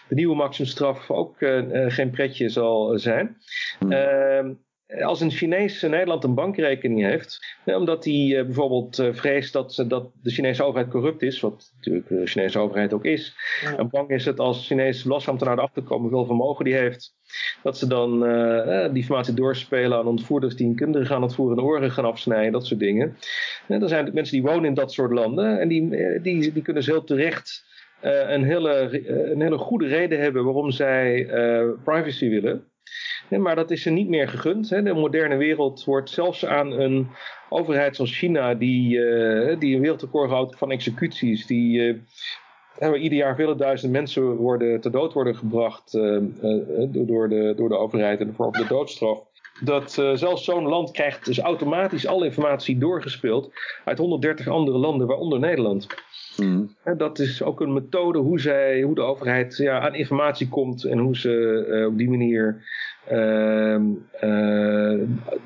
[0.09, 3.37] de nieuwe maximumstraf ook uh, geen pretje zal zijn.
[3.79, 4.61] Hmm.
[5.01, 10.31] Als een Chinees in Nederland een bankrekening heeft, omdat hij bijvoorbeeld vreest dat, dat de
[10.31, 13.77] Chinese overheid corrupt is, wat natuurlijk de Chinese overheid ook is, ja.
[13.77, 17.15] en bang is het als Chinese belastingambtenaar erachter komen hoeveel vermogen die heeft,
[17.63, 21.65] dat ze dan uh, die informatie doorspelen aan ontvoerders die hun kinderen gaan ontvoeren en
[21.65, 23.17] oren gaan afsnijden, dat soort dingen.
[23.69, 26.83] En er zijn mensen die wonen in dat soort landen en die, die, die kunnen
[26.83, 27.65] ze heel terecht
[28.05, 29.01] uh, een, hele,
[29.33, 32.72] een hele goede reden hebben waarom zij uh, privacy willen.
[33.41, 34.69] Maar dat is er niet meer gegund.
[34.69, 37.09] De moderne wereld wordt zelfs aan een
[37.49, 42.03] overheid zoals China, die, uh, die een wereldrecord houdt van executies, die
[42.79, 46.19] waar ieder jaar vele duizend mensen worden, te dood worden gebracht uh,
[46.89, 49.19] door, de, door de overheid vorm van de doodstraf.
[49.61, 53.53] Dat zelfs zo'n land krijgt dus automatisch alle informatie doorgespeeld
[53.85, 55.87] uit 130 andere landen, waaronder Nederland.
[56.37, 56.77] Mm.
[56.97, 60.99] Dat is ook een methode hoe, zij, hoe de overheid ja, aan informatie komt en
[60.99, 62.65] hoe ze op die manier
[63.13, 63.79] uh,
[64.25, 65.01] uh,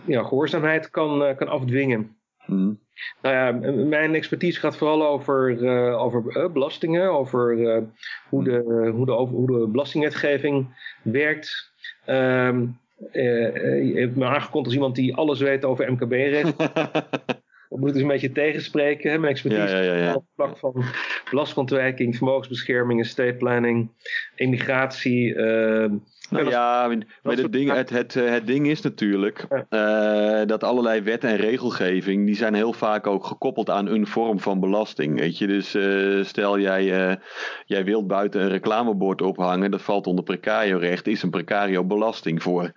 [0.07, 2.17] ja, gehoorzaamheid kan, kan afdwingen.
[2.47, 2.79] Mm.
[3.23, 5.61] Nou ja, mijn expertise gaat vooral over,
[5.97, 7.57] over belastingen, over
[8.29, 10.67] hoe, de, hoe, de, hoe de belastingwetgeving
[11.03, 11.73] werkt.
[12.07, 12.79] Um,
[13.13, 16.57] je hebt me aangekondigd als iemand die alles weet over MKB-recht.
[17.69, 19.11] Dat moet ik dus een beetje tegenspreken.
[19.11, 19.19] Hè?
[19.19, 20.85] Mijn expertise ja, ja, ja, op het vlak van
[21.31, 23.91] belastingontwijking, vermogensbescherming, estate planning,
[24.35, 25.35] immigratie.
[25.35, 25.91] Uh,
[26.31, 26.89] nou ja,
[27.23, 32.27] maar het ding, het, het, het ding is natuurlijk uh, dat allerlei wet en regelgeving,
[32.27, 35.19] die zijn heel vaak ook gekoppeld aan een vorm van belasting.
[35.19, 37.15] Weet je, dus uh, stel jij, uh,
[37.67, 42.43] jij wilt buiten een reclamebord ophangen, dat valt onder precario recht, is een precario belasting
[42.43, 42.73] voor.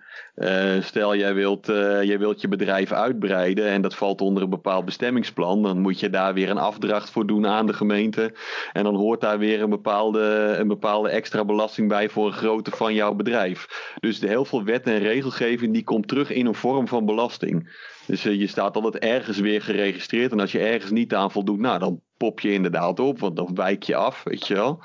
[0.80, 1.66] stel jij wilt,
[2.02, 6.10] jij wilt je bedrijf uitbreiden en dat valt onder een bepaald bestemmingsplan, dan moet je
[6.10, 8.32] daar weer een afdracht voor doen aan de gemeente.
[8.72, 12.70] En dan hoort daar weer een bepaalde, een bepaalde extra belasting bij voor een grootte
[12.70, 13.38] van jouw bedrijf.
[13.40, 13.94] Bedrijf.
[14.00, 17.78] Dus de heel veel wet en regelgeving die komt terug in een vorm van belasting.
[18.06, 20.32] Dus je staat altijd ergens weer geregistreerd.
[20.32, 23.54] En als je ergens niet aan voldoet, nou dan pop je inderdaad op, want dan
[23.54, 24.82] wijk je af, weet je wel.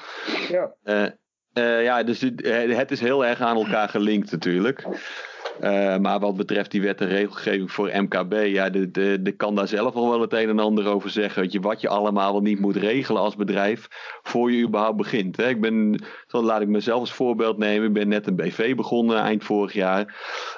[0.49, 0.75] Ja.
[1.81, 4.85] ja, dus het is heel erg aan elkaar gelinkt natuurlijk.
[5.61, 9.55] Uh, maar wat betreft die wet en regelgeving voor MKB, ja, de, de, de kan
[9.55, 11.41] daar zelf al wel het een en ander over zeggen.
[11.41, 13.87] Weet je, wat je allemaal wel niet moet regelen als bedrijf
[14.23, 15.37] voor je überhaupt begint.
[15.37, 15.47] Hè.
[15.47, 17.87] Ik ben, laat ik mezelf als voorbeeld nemen.
[17.87, 20.15] Ik ben net een BV begonnen eind vorig jaar.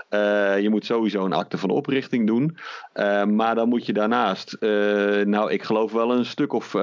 [0.10, 2.58] Uh, je moet sowieso een akte van oprichting doen.
[2.93, 4.58] Uh, maar dan moet je daarnaast,
[5.26, 6.76] nou ik geloof wel een stuk of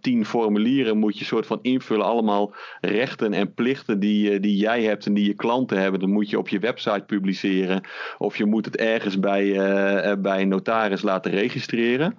[0.00, 2.06] tien formulieren moet je soort van invullen.
[2.06, 6.00] Allemaal rechten en plichten die, die jij hebt en die je klanten hebben.
[6.00, 7.80] Dan moet je op je website publiceren.
[8.18, 9.52] Of je moet het ergens bij,
[10.18, 12.18] bij een notaris laten registreren.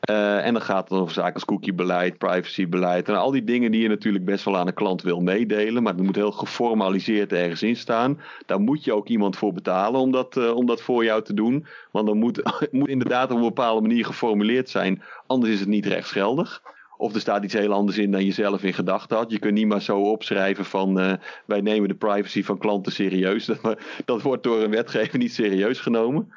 [0.00, 3.88] En dan gaat het over zaken als cookiebeleid, privacybeleid en al die dingen die je
[3.88, 5.82] natuurlijk best wel aan een klant wil meedelen.
[5.82, 8.20] Maar dat moet heel geformaliseerd ergens in staan.
[8.46, 11.34] Daar moet je ook iemand voor betalen om dat, uh, om dat voor jou te
[11.34, 11.66] doen.
[11.90, 15.02] Want dan moet, moet inderdaad op een bepaalde manier geformuleerd zijn.
[15.26, 16.62] Anders is het niet rechtsgeldig.
[16.96, 19.30] Of er staat iets heel anders in dan je zelf in gedachten had.
[19.30, 21.12] Je kunt niet maar zo opschrijven van uh,
[21.46, 23.44] wij nemen de privacy van klanten serieus.
[23.62, 26.32] Dat, dat wordt door een wetgever niet serieus genomen.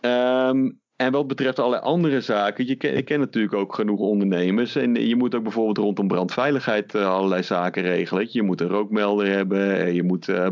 [0.00, 4.76] Um, en wat betreft allerlei andere zaken, je ken, ik ken natuurlijk ook genoeg ondernemers.
[4.76, 8.26] En je moet ook bijvoorbeeld rondom brandveiligheid uh, allerlei zaken regelen.
[8.30, 10.46] Je moet een rookmelder hebben, je moet uh,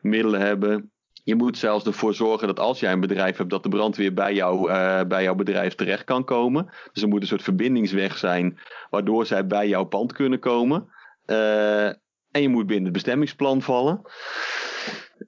[0.00, 0.90] brandblusmiddelen hebben.
[1.24, 4.34] Je moet zelfs ervoor zorgen dat als jij een bedrijf hebt, dat de brandweer bij,
[4.34, 6.70] jou, uh, bij jouw bedrijf terecht kan komen.
[6.92, 8.58] Dus er moet een soort verbindingsweg zijn,
[8.90, 10.88] waardoor zij bij jouw pand kunnen komen.
[11.26, 11.86] Uh,
[12.30, 14.00] en je moet binnen het bestemmingsplan vallen.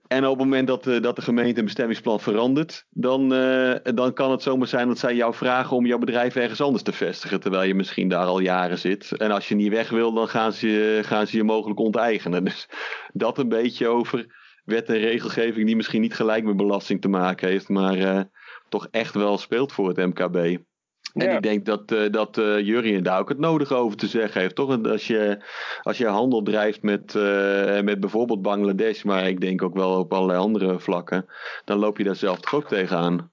[0.07, 3.29] En op het moment dat, uh, dat de gemeente een bestemmingsplan verandert, dan,
[3.83, 6.93] dan kan het zomaar zijn dat zij jou vragen om jouw bedrijf ergens anders te
[6.93, 9.13] vestigen, terwijl je misschien daar al jaren zit.
[9.17, 12.45] En als je niet weg wil, dan gaan ze, gaan ze je mogelijk onteigenen.
[12.53, 12.69] Dus
[13.13, 14.27] dat een beetje over
[14.64, 18.20] wet en regelgeving die misschien niet gelijk met belasting te maken heeft, maar uh,
[18.68, 20.37] toch echt wel speelt voor het MKB.
[21.12, 21.37] En ja.
[21.37, 24.55] ik denk dat, uh, dat uh, Jurien daar ook het nodige over te zeggen heeft.
[24.55, 24.83] Toch?
[24.85, 25.44] Als je,
[25.83, 27.14] als je handel drijft met,
[27.85, 31.27] met bijvoorbeeld Bangladesh, maar ik denk ook wel op allerlei andere vlakken,
[31.64, 33.33] dan loop je daar zelf toch ook tegenaan.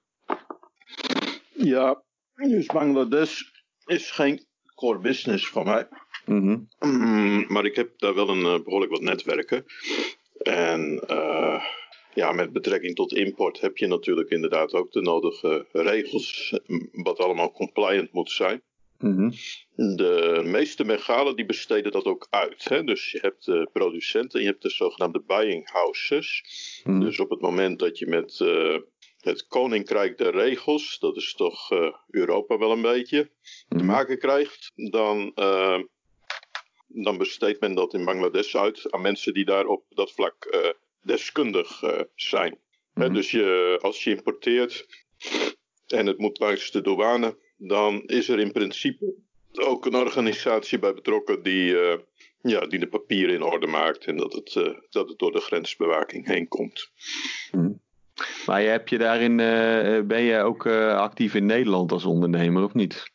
[1.52, 2.02] Ja,
[2.34, 3.42] dus Bangladesh
[3.84, 5.88] is geen core business van mij.
[6.26, 6.68] Mm -hmm.
[6.78, 9.64] mm, maar ik heb daar wel een behoorlijk wat netwerken.
[10.42, 11.64] En uh,
[12.14, 16.58] ja, met betrekking tot import heb je natuurlijk inderdaad ook de nodige regels,
[16.92, 18.62] wat allemaal compliant moet zijn.
[18.98, 19.32] Mm -hmm.
[19.96, 22.68] De meeste megalen die besteden dat ook uit.
[22.68, 22.84] Hè?
[22.84, 26.42] Dus je hebt de producenten en je hebt de zogenaamde buying houses.
[26.84, 27.00] Mhm.
[27.00, 28.78] Dus op het moment dat je met uh,
[29.20, 33.30] het koninkrijk der regels, dat is toch uh, Europa wel een beetje,
[33.68, 33.78] Mhm.
[33.78, 35.32] te maken krijgt, dan
[36.92, 40.70] dan besteedt men dat in Bangladesh uit aan mensen die daar op dat vlak uh,
[41.02, 42.58] deskundig uh, zijn.
[42.94, 43.06] Mhm.
[43.06, 44.86] He, dus je, als je importeert
[45.86, 49.14] en het moet langs de douane, dan is er in principe
[49.52, 51.94] ook een organisatie bij betrokken die, uh,
[52.42, 54.52] ja, die de papieren in orde maakt en dat het,
[54.90, 56.90] dat het door de grensbewaking heen komt.
[57.52, 57.72] Mhm.
[58.46, 59.36] Maar heb je daarin,
[60.06, 63.10] ben je ook actief in Nederland als ondernemer of niet?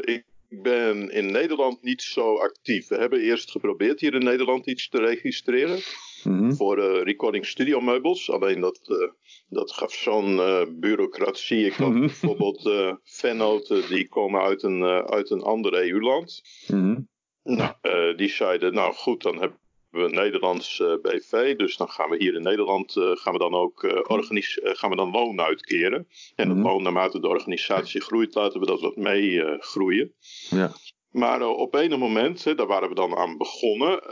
[0.00, 2.88] ik ben in Nederland niet zo actief.
[2.88, 5.78] We hebben eerst geprobeerd hier in Nederland iets te registreren.
[6.24, 6.54] Mm -hmm.
[6.54, 8.30] Voor uh, recording studio meubels.
[8.30, 9.10] Alleen dat, uh,
[9.48, 11.64] dat gaf zo'n uh, bureaucratie.
[11.66, 12.00] Ik had Mhm.
[12.00, 12.70] bijvoorbeeld
[13.04, 16.42] vennoten die komen uit een, uit een ander EU-land.
[16.66, 17.08] Mm -hmm.
[17.56, 19.58] nou, die zeiden, nou goed, dan een
[19.90, 21.56] Nederlands BV.
[21.56, 24.02] Dus dan gaan we hier in Nederland gaan we dan ook
[24.62, 26.08] gaan we dan loon uitkeren.
[26.36, 30.14] En het loon naarmate de organisatie groeit, laten we dat wat mee groeien.
[30.50, 30.72] Ja.
[31.10, 34.02] Maar op een moment, hè, daar waren we dan aan begonnen,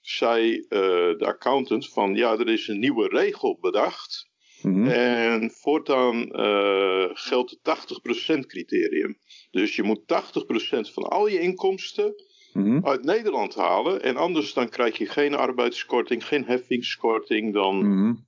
[0.00, 4.30] zei de accountant van ja, er is een nieuwe regel bedacht.
[4.62, 4.74] Mhm.
[4.74, 4.90] Mm -hmm.
[4.90, 9.18] En voortaan uh, geldt het 80% criterium.
[9.50, 12.14] Dus je moet 80% van al je inkomsten
[12.52, 12.86] mm -hmm.
[12.86, 14.02] uit Nederland halen.
[14.02, 17.52] En anders dan krijg je geen arbeidskorting, geen heffingskorting.
[17.52, 18.26] Dan, mm -hmm.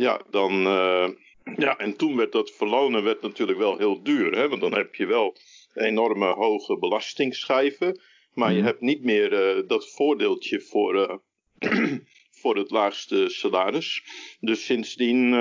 [0.00, 1.08] ja, dan, uh,
[1.56, 4.36] ja, en toen werd dat verlonen werd natuurlijk wel heel duur.
[4.36, 4.48] Hè?
[4.48, 5.36] Want dan heb je wel
[5.74, 8.00] enorme hoge belastingschijven.
[8.32, 8.58] Maar Mhm.
[8.58, 11.20] je hebt niet meer uh, dat voordeeltje voor,
[11.60, 11.92] uh,
[12.40, 14.04] voor het laagste salaris.
[14.40, 15.32] Dus sindsdien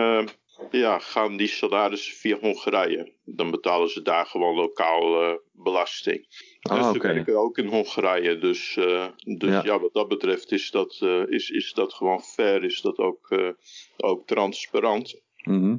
[0.71, 3.13] ja, gaan die salarissen via Hongarije.
[3.25, 6.25] Dan betalen ze daar gewoon lokaal uh, belasting.
[6.61, 7.13] Ah, dus ze oké.
[7.13, 8.37] werken ook in Hongarije.
[8.37, 9.63] Dus, uh, dus Ja.
[9.63, 9.79] ja.
[9.79, 12.63] wat dat betreft is dat, uh, is, is dat gewoon fair.
[12.63, 13.53] Is dat ook,
[13.97, 15.21] ook transparant.
[15.43, 15.77] Mhm.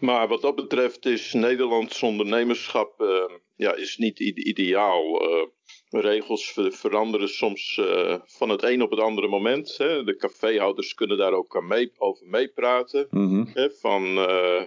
[0.00, 3.04] Maar wat dat betreft is Nederlands ondernemerschap
[3.56, 5.20] ja, is niet ide- ideaal.
[5.88, 7.80] Regels veranderen soms
[8.24, 9.74] van het een op het andere moment.
[9.76, 10.04] Hè.
[10.04, 13.06] De caféhouders kunnen daar ook mee, over meepraten.
[13.10, 13.68] Mhm.
[13.80, 14.14] Van,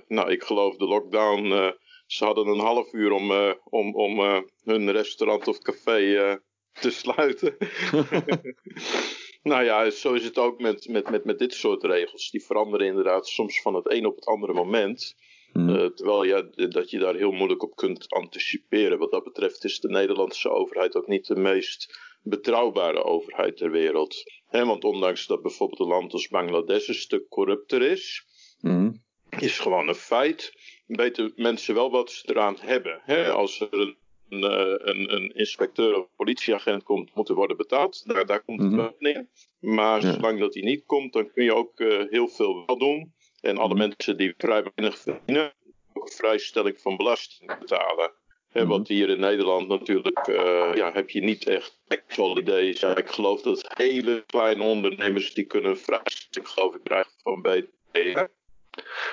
[0.08, 1.74] nou, ik geloof de lockdown.
[2.08, 3.32] ze hadden een half uur om,
[3.70, 4.20] om, om
[4.64, 6.40] hun restaurant of café
[6.80, 7.58] te sluiten.
[9.52, 12.30] nou ja, zo is het ook met, met, met, met dit soort regels.
[12.32, 15.16] Die veranderen inderdaad soms van het een op het andere moment.
[15.54, 15.70] Mhm.
[15.70, 18.98] Uh, terwijl ja, dat je daar heel moeilijk op kunt anticiperen.
[18.98, 24.16] Wat dat betreft is de Nederlandse overheid ook niet de meest betrouwbare overheid ter wereld.
[24.48, 28.26] He, want ondanks dat bijvoorbeeld een land als Bangladesh een stuk corrupter is,
[28.62, 28.92] Mhm.
[29.40, 30.54] is gewoon een feit.
[30.88, 33.00] Weten mensen wel wat ze eraan hebben.
[33.04, 33.96] He, als er een,
[34.30, 38.04] een, een, een inspecteur of politieagent komt, moet er worden betaald.
[38.06, 38.80] Daar, daar komt het Mhm.
[38.80, 39.28] wel neer.
[39.60, 40.12] Maar Ja.
[40.14, 43.14] zolang dat hij niet komt, dan kun je ook eh, heel veel wel doen.
[43.42, 45.54] En alle mensen die vrij weinig verdienen,
[45.94, 48.12] ook een vrijstelling van belasting betalen.
[48.50, 48.70] Hè, Mhm.
[48.70, 52.80] Wat hier in Nederland natuurlijk, eh, ja, heb je niet echt tax holidays.
[52.80, 58.20] Ja, ik geloof dat hele kleine ondernemers, die kunnen vrijstelling, geloof ik, krijgen van BTW.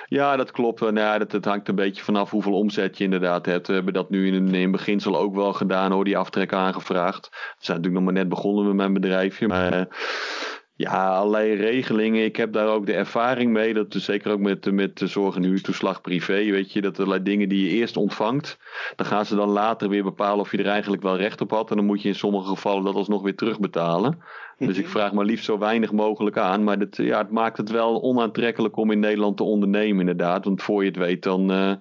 [0.06, 0.80] Ja, dat klopt.
[0.80, 3.66] Nou, ja, dat, het hangt een beetje vanaf hoeveel omzet je inderdaad hebt.
[3.66, 7.28] We hebben dat nu in, in beginsel ook wel gedaan hoor, die aftrek aangevraagd.
[7.30, 9.46] We zijn natuurlijk nog maar net begonnen met mijn bedrijfje.
[9.46, 9.86] Maar eh,
[10.76, 12.24] ja, allerlei regelingen.
[12.24, 13.74] Ik heb daar ook de ervaring mee.
[13.74, 16.50] Dat is zeker ook met, met de zorg en huurtoeslag privé.
[16.50, 18.58] Weet je, dat allerlei dingen die je eerst ontvangt.
[18.96, 21.70] Dan gaan ze dan later weer bepalen of je er eigenlijk wel recht op had.
[21.70, 24.18] En dan moet je in sommige gevallen dat alsnog weer terugbetalen.
[24.58, 26.64] Dus ik vraag maar liefst zo weinig mogelijk aan.
[26.64, 30.44] Maar dat, ja, het maakt het wel onaantrekkelijk om in Nederland te ondernemen, inderdaad.
[30.44, 31.72] Want voor je het weet, dan, eh,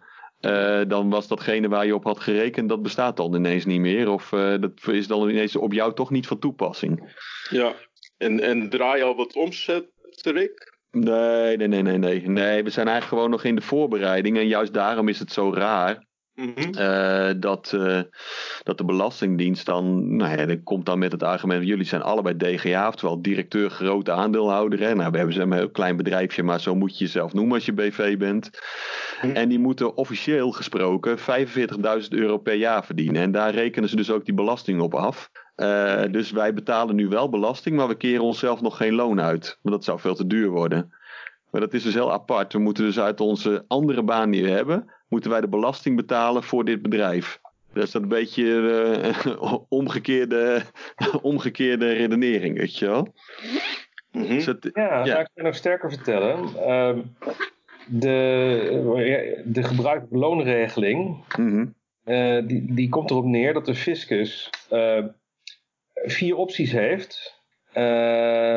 [0.80, 4.10] eh, dan was datgene waar je op had gerekend, dat bestaat dan ineens niet meer.
[4.10, 7.14] Of eh, dat is dan ineens op jou toch niet van toepassing.
[7.50, 7.74] Ja,
[8.18, 9.86] en, en draai je al wat omzet,
[10.22, 10.74] Rick?
[10.92, 12.28] Nee, nee, nee, nee, nee.
[12.28, 14.38] Nee, we zijn eigenlijk gewoon nog in de voorbereiding.
[14.38, 16.04] En juist daarom is het zo raar.
[16.36, 16.74] Mhm.
[16.74, 18.02] eh, dat, eh,
[18.64, 22.38] dat de Belastingdienst dan, nou ja, dat komt dan met het argument, jullie zijn allebei
[22.38, 24.80] DGA, oftewel directeur grote aandeelhouder.
[24.80, 24.96] Hè?
[24.96, 27.74] Nou, we hebben een heel klein bedrijfje, maar zo moet je jezelf noemen als je
[27.74, 28.50] BV bent.
[29.22, 29.30] Hm.
[29.30, 33.22] En die moeten officieel gesproken 45.000 euro per jaar verdienen.
[33.22, 35.30] En daar rekenen ze dus ook die belasting op af.
[35.56, 39.60] Eh, dus wij betalen nu wel belasting, maar we keren onszelf nog geen loon uit.
[39.62, 40.94] Want dat zou veel te duur worden.
[41.52, 42.54] Maar dat is dus heel apart.
[42.54, 46.44] We moeten dus uit onze andere baan die we hebben, moeten wij de belasting betalen
[46.44, 47.40] voor dit bedrijf.
[47.74, 48.70] Dat is dat een beetje
[49.26, 49.36] eh,
[49.70, 50.62] omgekeerde,
[51.22, 53.14] omgekeerde redenering, weet je wel.
[54.12, 54.28] Mhm.
[54.28, 55.04] Dus het- Ja, Ja.
[55.06, 56.40] nou, ik kan nog sterker vertellen.
[56.66, 57.00] Ehm,
[57.88, 61.66] de, de gebruikelijke loonregeling, mhm,
[62.04, 65.04] eh, die, die komt erop neer dat de fiscus eh,
[66.04, 67.44] vier opties heeft
[67.76, 67.84] eh,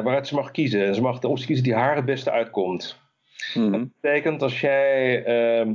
[0.05, 0.87] waaruit ze mag kiezen.
[0.87, 2.99] En ze mag de optie kiezen die haar het beste uitkomt.
[3.55, 5.73] mhm, Dat betekent als jij ehm,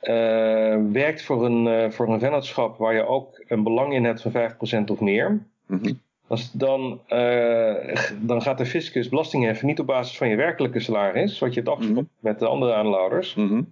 [0.00, 4.22] eh, werkt voor een, eh, voor een vennootschap waar je ook een belang in hebt
[4.22, 5.92] van 5% of meer, mhm,
[6.26, 7.00] als dan,
[8.20, 11.60] dan gaat de fiscus belasting heffen niet op basis van je werkelijke salaris, wat je
[11.60, 13.62] hebt afgesproken met de andere aanhouders, mhm,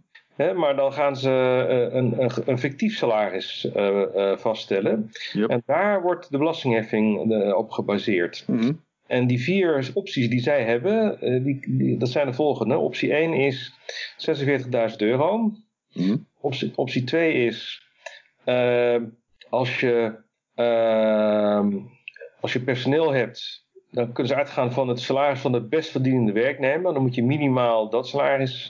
[0.42, 1.30] hè, maar dan gaan ze
[1.68, 5.10] eh, een, een, een fictief salaris eh, eh, vaststellen.
[5.32, 5.48] Yep.
[5.48, 8.44] En daar wordt de belastingheffing op gebaseerd.
[8.46, 8.72] mhm,
[9.06, 12.76] En die vier opties die zij hebben, die, die, dat zijn de volgende.
[12.76, 13.72] Optie 1 is
[14.90, 15.52] 46.000 euro.
[15.92, 17.80] mhm, Optie, optie 2 is
[19.52, 20.18] als, je,
[20.54, 21.66] eh,
[22.40, 26.32] als je personeel hebt, dan kunnen ze uitgaan van het salaris van de best verdienende
[26.32, 26.92] werknemer.
[26.92, 28.66] Dan moet je minimaal dat salaris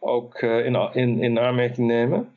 [0.00, 2.28] ook eh, in, in, in aanmerking nemen.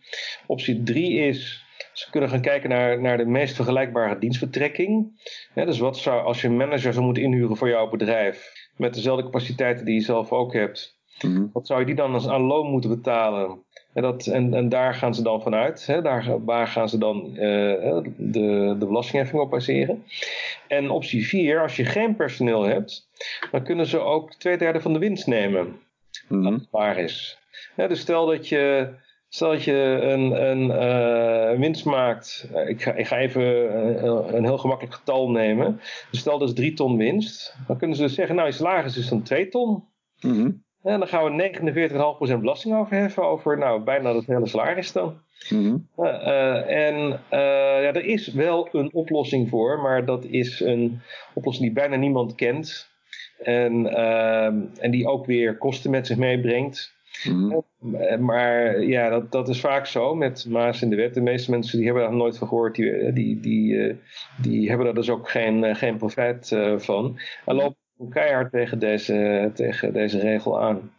[0.46, 5.22] Optie 3 is, ze kunnen gaan kijken naar, naar de meest vergelijkbare dienstvertrekking.
[5.54, 9.24] Dus wat zou, als je een manager zou moeten inhuren voor jouw bedrijf, met dezelfde
[9.24, 12.70] capaciteiten die je zelf ook hebt, mhm, wat zou je die dan als aan loon
[12.72, 13.64] moeten betalen?
[13.94, 15.86] En, dat, en, en daar gaan ze dan vanuit.
[15.86, 16.02] Hè?
[16.02, 20.04] Daar, waar gaan ze dan eh, de, de belastingheffing op baseren?
[20.68, 23.08] En optie 4, als je geen personeel hebt,
[23.52, 25.80] dan kunnen ze ook twee derde van de winst nemen.
[26.28, 27.38] mhm, Waar is.
[27.76, 28.88] Dus stel dat je,
[29.30, 32.48] stel dat je een, een eh, winst maakt.
[32.54, 33.44] Eh, Ik ga, ik ga even
[34.06, 35.80] een, een heel gemakkelijk getal nemen.
[36.12, 37.56] Dus stel dat is 3 ton winst.
[37.68, 39.84] Dan kunnen ze dus zeggen, nou je salaris is dan 2 ton.
[40.22, 40.52] mhm,
[40.84, 41.52] En dan gaan we
[42.34, 45.18] 49,5% belasting overheffen over nou, bijna het hele salaris dan.
[45.50, 45.76] mhm.
[45.98, 47.40] Eh, eh, en eh,
[47.84, 51.02] ja, er is wel een oplossing voor, maar dat is een
[51.34, 52.88] oplossing die bijna niemand kent.
[53.44, 53.88] En,
[54.80, 56.94] en die ook weer kosten met zich meebrengt.
[57.24, 57.60] Mhm.
[57.94, 61.14] Eh, Maar ja, dat, dat is vaak zo met Maas in de wet.
[61.14, 63.96] De meeste mensen die hebben daar nooit van gehoord, die, die, die, eh,
[64.42, 67.20] die hebben daar dus ook geen, eh, geen profijt eh, van.
[67.46, 67.78] En lopen
[68.10, 70.92] keihard tegen deze, tegen deze regel aan.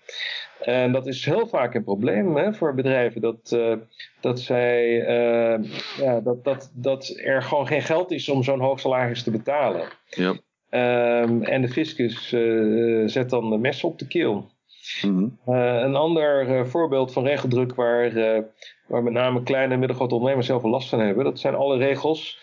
[0.60, 3.20] En dat is heel vaak een probleem hè, voor bedrijven.
[3.20, 3.76] Dat, uh,
[4.20, 8.80] dat, zij, uh, ja, dat, dat, dat er gewoon geen geld is om zo'n hoog
[8.80, 9.88] salaris te betalen.
[10.08, 10.28] Ja.
[11.22, 14.50] Um, en de fiscus uh, zet dan de mes op de keel.
[15.02, 15.54] Mm -hmm.
[15.84, 18.12] een ander voorbeeld van regeldruk waar,
[18.86, 22.38] waar met name kleine en middelgrote ondernemers zelf last van hebben, dat zijn alle regels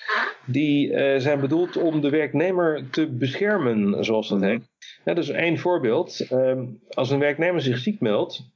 [0.45, 4.61] die zijn bedoeld om de werknemer te beschermen, zoals dat heet.
[5.05, 6.31] Ja, dus één voorbeeld.
[6.31, 8.49] Um, als een werknemer zich ziek meldt,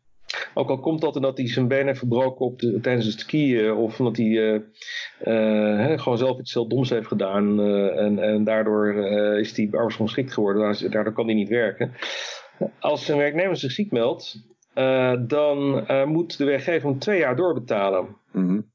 [0.53, 3.73] ook al komt dat omdat hij zijn been heeft verbroken op de, tijdens het skiën
[3.73, 4.59] of omdat hij uh,
[5.23, 8.93] uh, gewoon zelf iets heel doms heeft gedaan uh, en, en daardoor
[9.39, 11.93] is hij arbeidsongeschikt geworden, daardoor kan hij niet werken.
[12.79, 14.43] Als een werknemer zich ziek meldt,
[15.27, 18.07] dan moet de werkgever hem twee jaar doorbetalen.
[18.31, 18.69] Mm -hmm.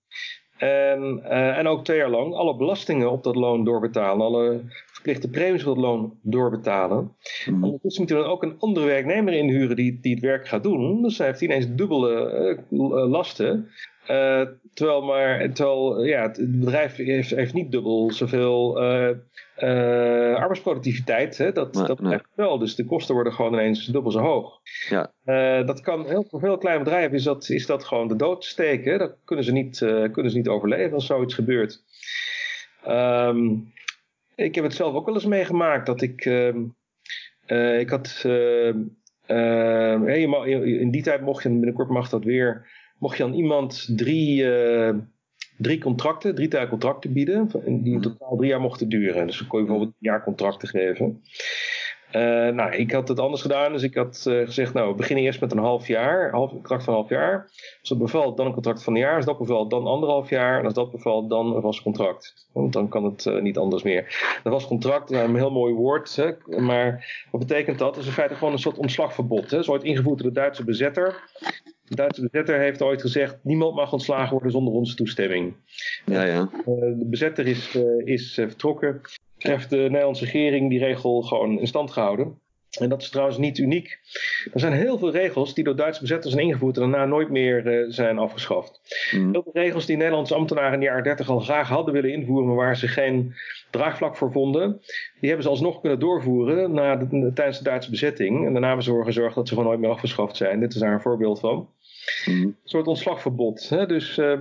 [0.57, 1.25] En,
[1.57, 5.73] en ook twee jaar lang alle belastingen op dat loon doorbetalen, alle verplichte premies voor
[5.73, 7.13] het loon doorbetalen.
[7.47, 7.65] Mm.
[7.65, 11.03] Ondertussen moet hij dan ook een andere werknemer inhuren die, die het werk gaat doen.
[11.03, 13.69] Dus hij heeft ineens dubbele uh, lasten.
[14.11, 14.43] Uh,
[14.75, 19.11] terwijl, maar, terwijl ja, het bedrijf heeft, heeft niet dubbel zoveel uh,
[20.35, 21.39] arbeidsproductiviteit.
[21.39, 21.53] Hè?
[21.53, 22.19] Dat, nee, dat nee.
[22.35, 22.59] wel.
[22.59, 24.61] Dus de kosten worden gewoon ineens dubbel zo hoog.
[24.89, 25.13] Ja.
[25.63, 28.99] dat kan heel, voor veel kleine bedrijven is dat, is dat gewoon de dood steken.
[28.99, 29.79] Dat kunnen ze niet,
[30.13, 31.83] kunnen ze niet overleven als zoiets gebeurt.
[32.89, 33.73] Um,
[34.37, 36.25] ik heb het zelf ook wel eens meegemaakt dat ik.
[36.25, 38.23] Uh, ik had.
[38.27, 38.75] Uh,
[40.67, 42.69] in die tijd mocht je, binnenkort mag dat weer.
[42.99, 44.45] Mocht je aan iemand drie,
[45.59, 47.51] drie contracten, drie jaar contracten bieden.
[47.83, 49.27] Die in totaal drie jaar mochten duren.
[49.27, 51.23] Dus dan kon je bijvoorbeeld een jaar contracten geven.
[52.13, 55.25] Uh, nou, ik had het anders gedaan, dus ik had uh, gezegd, nou, we beginnen
[55.25, 57.51] eerst met een half jaar, half, een contract van een half jaar.
[57.81, 59.17] Als dat bevalt, dan een contract van een jaar.
[59.17, 60.59] Als dat bevalt, dan anderhalf jaar.
[60.59, 62.49] En als dat bevalt, dan een vast contract.
[62.53, 64.39] Want dan kan het uh, niet anders meer.
[64.45, 67.95] Een vast contract, nou, een heel mooi woord, hè, maar wat betekent dat?
[67.95, 69.43] Dat is in feite gewoon een soort ontslagverbod.
[69.43, 69.49] Hè.
[69.51, 71.23] Dat is ooit ingevoerd door de Duitse bezetter.
[71.89, 75.55] De Duitse bezetter heeft ooit gezegd, niemand mag ontslagen worden zonder onze toestemming.
[76.05, 76.51] Ja, ja.
[76.65, 79.01] de bezetter is, is vertrokken
[79.39, 82.39] heeft de Nederlandse regering die regel gewoon in stand gehouden.
[82.79, 83.99] En dat is trouwens niet uniek.
[84.53, 87.67] Er zijn heel veel regels die door Duitse bezetters zijn ingevoerd en daarna nooit meer
[87.67, 88.81] uh, zijn afgeschaft.
[89.13, 89.33] Mm.
[89.33, 92.47] Heel veel regels die Nederlandse ambtenaren in de jaren 30 al graag hadden willen invoeren,
[92.47, 93.35] maar waar ze geen
[93.71, 94.81] draagvlak voor vonden,
[95.21, 98.47] die hebben ze alsnog kunnen doorvoeren na de, tijdens de Duitse bezetting.
[98.47, 100.61] En daarna hebben ze ervoor gezorgd dat ze gewoon nooit meer afgeschaft zijn.
[100.61, 101.69] Dit is daar een voorbeeld van.
[102.27, 102.43] Mm.
[102.43, 103.69] Een soort ontslagverbod.
[103.69, 103.87] Hè?
[103.87, 104.33] Dus uh,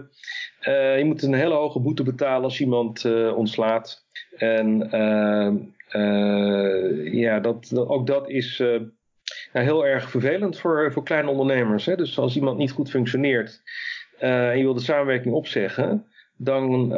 [0.62, 3.06] uh, je moet een hele hoge boete betalen als iemand
[3.36, 4.04] ontslaat.
[4.38, 4.90] En
[7.12, 8.64] ja, dat, ook dat is
[9.52, 11.86] heel erg vervelend voor, voor kleine ondernemers.
[11.86, 11.96] Hè?
[11.96, 13.62] Dus als iemand niet goed functioneert
[14.18, 16.06] en je wil de samenwerking opzeggen,
[16.38, 16.90] dan,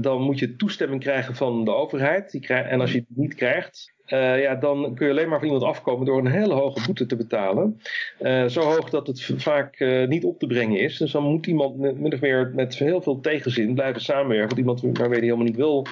[0.00, 2.30] dan moet je toestemming krijgen van de overheid.
[2.30, 5.38] Die krijg, en als je het niet krijgt, uh, ja, dan kun je alleen maar
[5.38, 7.80] van iemand afkomen door een hele hoge boete te betalen.
[8.20, 10.98] Uh, zo hoog dat het vaak uh, niet op te brengen is.
[10.98, 14.46] Dus dan moet iemand min of meer met heel veel tegenzin blijven samenwerken.
[14.46, 15.86] Want iemand waarmee hij helemaal niet wil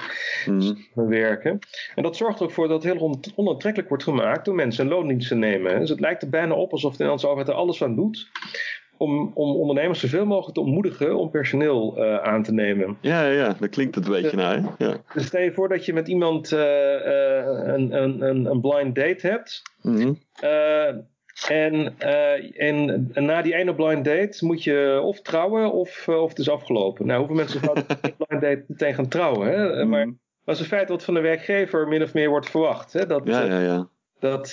[0.47, 0.76] mm.
[0.95, 1.59] werken.
[1.95, 4.85] En dat zorgt er ook voor dat het heel on onaantrekkelijk wordt gemaakt door mensen
[4.85, 5.81] een loondienst te nemen.
[5.81, 8.31] Dus het lijkt er bijna op alsof de Nederlandse overheid er alles aan doet
[8.99, 12.99] om, om ondernemers zoveel mogelijk te ontmoedigen om personeel uh, aan te nemen.
[13.01, 14.57] Ja, ja, dat klinkt het een beetje naar.
[14.57, 14.84] Hè?
[14.84, 14.96] Ja.
[15.14, 17.92] Dus stel je voor dat je met iemand uh, uh, een,
[18.22, 19.62] een, een blind date hebt.
[19.82, 20.18] Mm -hmm.
[21.49, 21.99] en,
[22.57, 26.51] en, en, na die ene blind date moet je of trouwen of, of het is
[26.51, 27.07] afgelopen.
[27.07, 27.84] Nou, hoeveel mensen een
[28.26, 29.49] blind date meteen gaan trouwen?
[29.49, 29.66] Hè?
[29.66, 29.88] Mhm.
[29.88, 30.07] Maar
[30.44, 32.92] dat is een feit wat van de werkgever min of meer wordt verwacht.
[32.92, 33.07] Hè?
[33.07, 33.88] Dat, ja, ja, ja.
[34.20, 34.51] Dat,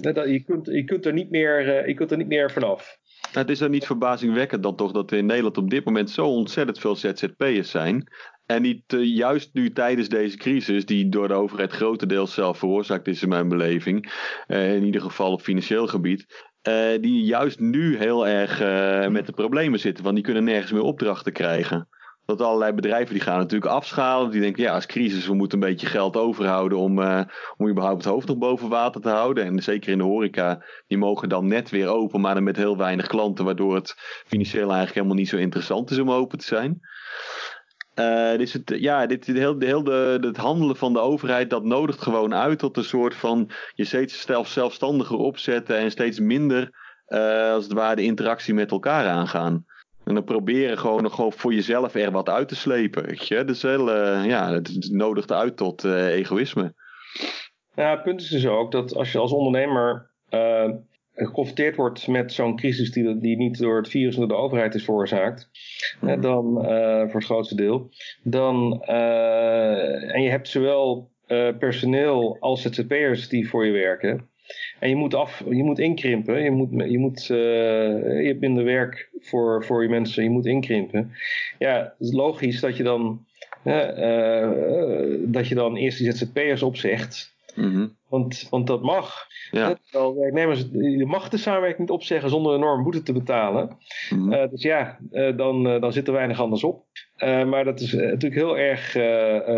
[0.00, 2.98] dat, je, kunt, je, kunt er niet meer, je kunt er niet meer vanaf.
[3.32, 6.26] Het is dan niet verbazingwekkend dan toch dat er in Nederland op dit moment zo
[6.26, 8.08] ontzettend veel ZZP'ers zijn.
[8.46, 13.08] En die te, juist nu tijdens deze crisis, die door de overheid grotendeels zelf veroorzaakt
[13.08, 14.12] is in mijn beleving,
[14.46, 18.58] uh, in ieder geval op financieel gebied, uh, die juist nu heel erg
[19.10, 21.88] met de problemen zitten, want die kunnen nergens meer opdrachten krijgen.
[22.28, 24.30] Dat allerlei bedrijven die gaan natuurlijk afschalen.
[24.30, 27.20] Die denken, ja, als crisis, we moeten een beetje geld overhouden om, uh,
[27.56, 29.44] om überhaupt het hoofd nog boven water te houden.
[29.44, 32.76] En zeker in de horeca, die mogen dan net weer open, maar dan met heel
[32.76, 33.94] weinig klanten, waardoor het
[34.26, 36.80] financieel eigenlijk helemaal niet zo interessant is om open te zijn.
[37.94, 42.02] Uh, dus het, ja, dit, heel, heel de, het handelen van de overheid, dat nodigt
[42.02, 46.70] gewoon uit tot een soort van je steeds zelfstandiger opzetten en steeds minder,
[47.08, 49.64] uh, als het ware, de interactie met elkaar aangaan.
[50.08, 53.06] En dan proberen gewoon nog gewoon voor jezelf er wat uit te slepen.
[53.06, 53.44] Weet je?
[53.44, 56.74] Dus heel, uh, ja, het nodigt uit tot uh, egoïsme.
[57.74, 60.68] Ja, het punt is dus ook dat als je als ondernemer uh,
[61.14, 64.84] geconfronteerd wordt met zo'n crisis die, die niet door het virus, door de overheid is
[64.84, 65.50] veroorzaakt,
[66.00, 66.20] Mhm.
[66.20, 66.54] dan,
[67.10, 67.90] voor het grootste deel,
[68.22, 71.10] dan, en je hebt zowel
[71.58, 74.28] personeel als ZZP'ers die voor je werken,
[74.78, 76.42] En je moet, af, je moet inkrimpen.
[76.42, 77.38] Je, moet, je, moet, uh,
[78.20, 80.22] je hebt minder werk voor, voor je mensen.
[80.22, 81.12] Je moet inkrimpen.
[81.58, 83.24] Ja, het is logisch dat je dan,
[83.64, 84.48] uh,
[85.18, 87.36] dat je dan eerst die ZZP'ers opzegt.
[87.54, 89.26] Mm want, want dat mag.
[89.50, 89.78] Ja.
[89.90, 93.76] Terwijl werknemers, je mag de samenwerking niet opzeggen zonder een enorm boete te betalen.
[94.10, 94.32] Mhm.
[94.32, 94.98] Uh, dus ja,
[95.36, 96.84] dan, dan zit er weinig anders op.
[97.20, 98.90] maar dat is natuurlijk heel erg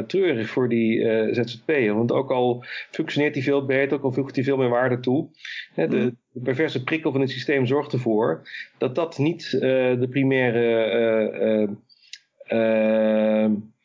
[0.07, 1.05] treurig voor die
[1.35, 1.95] ZZP'er.
[1.95, 5.29] Want ook al functioneert die veel beter, ook al voegt hij veel meer waarde toe.
[5.75, 6.11] de, Mhm.
[6.33, 8.49] de perverse prikkel van het systeem zorgt ervoor
[8.79, 11.69] dat dat niet de primaire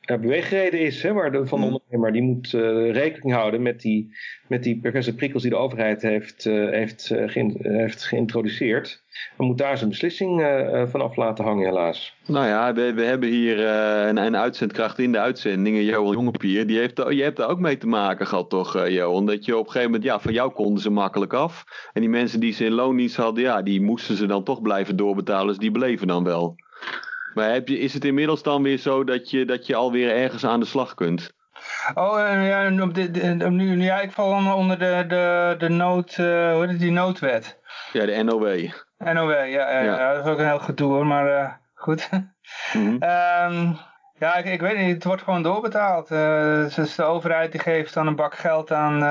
[0.06, 1.72] ja, beweegreden is hè, waar de, van de Mm.
[1.74, 2.12] ondernemer.
[2.12, 4.16] Die moet uh, rekening houden met die,
[4.48, 9.04] met die perverse prikkels die de overheid heeft, uh, heeft, uh, geïn, heeft geïntroduceerd.
[9.38, 10.42] Dan moet daar zijn beslissing
[10.86, 12.16] van af laten hangen, helaas.
[12.28, 16.68] Nou ja, we, we hebben hier een, een uitzendkracht in de uitzendingen, Johan Jongepier.
[16.68, 19.26] Die heeft, je hebt er ook mee te maken gehad, toch, Johan?
[19.26, 21.64] Dat je op een gegeven moment, ja, van jou konden ze makkelijk af.
[21.94, 24.96] En die mensen die ze in loondienst hadden, ja, die moesten ze dan toch blijven
[24.96, 25.48] doorbetalen.
[25.48, 26.56] Dus die bleven dan wel.
[27.36, 30.46] Maar heb je, is het inmiddels dan weer zo dat je, dat je alweer ergens
[30.46, 31.34] aan de slag kunt?
[31.94, 36.62] Oh, uh, ja, de, nu, ja, ik val onder de, de, de nood, uh, hoe
[36.62, 37.60] heet het, die noodwet.
[37.92, 38.70] Ja, de NOW.
[38.98, 42.10] NOW, ja, ja, dat is ook een heel gedoe hoor, maar uh, goed.
[42.12, 42.30] Mm
[42.72, 42.94] -hmm.
[42.94, 43.78] um,
[44.20, 46.08] ja, ik, ik, weet niet, het wordt gewoon doorbetaald.
[46.76, 49.04] dus de overheid die geeft dan een bak geld aan,